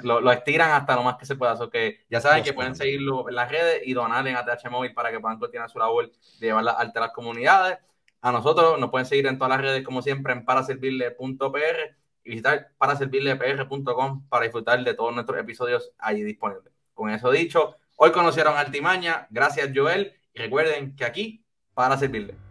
Lo, 0.03 0.31
estiran 0.31 0.71
hasta 0.71 0.95
lo 0.95 1.03
más 1.03 1.17
que 1.17 1.25
se 1.25 1.35
pueda. 1.35 1.55
So 1.57 1.69
que 1.69 2.05
ya 2.09 2.21
saben 2.21 2.43
que 2.43 2.53
pueden 2.53 2.75
seguirlo 2.75 3.27
en 3.27 3.35
las 3.35 3.49
redes 3.51 3.81
y 3.85 3.93
donar 3.93 4.27
en 4.27 4.35
ATH 4.35 4.69
Móvil 4.69 4.93
para 4.93 5.11
que 5.11 5.19
puedan 5.19 5.39
continuar 5.39 5.69
su 5.69 5.79
labor 5.79 6.11
de 6.39 6.47
llevar 6.47 6.67
a 6.67 6.91
las 6.93 7.11
comunidades. 7.11 7.79
A 8.21 8.31
nosotros 8.31 8.79
nos 8.79 8.89
pueden 8.89 9.05
seguir 9.05 9.27
en 9.27 9.37
todas 9.37 9.49
las 9.49 9.61
redes, 9.61 9.83
como 9.83 10.01
siempre, 10.01 10.33
en 10.33 10.45
paraservirle.pr 10.45 11.97
y 12.23 12.29
visitar 12.29 12.71
paraservirlepr.com 12.77 14.27
para 14.27 14.43
disfrutar 14.43 14.83
de 14.83 14.93
todos 14.93 15.13
nuestros 15.13 15.39
episodios 15.39 15.91
allí 15.97 16.23
disponibles. 16.23 16.73
Con 16.93 17.09
eso 17.09 17.31
dicho, 17.31 17.75
hoy 17.95 18.11
conocieron 18.11 18.55
a 18.55 18.61
Altimaña. 18.61 19.27
Gracias, 19.29 19.69
Joel. 19.73 20.13
Y 20.33 20.39
recuerden 20.39 20.95
que 20.95 21.05
aquí, 21.05 21.45
para 21.73 21.97
servirle. 21.97 22.46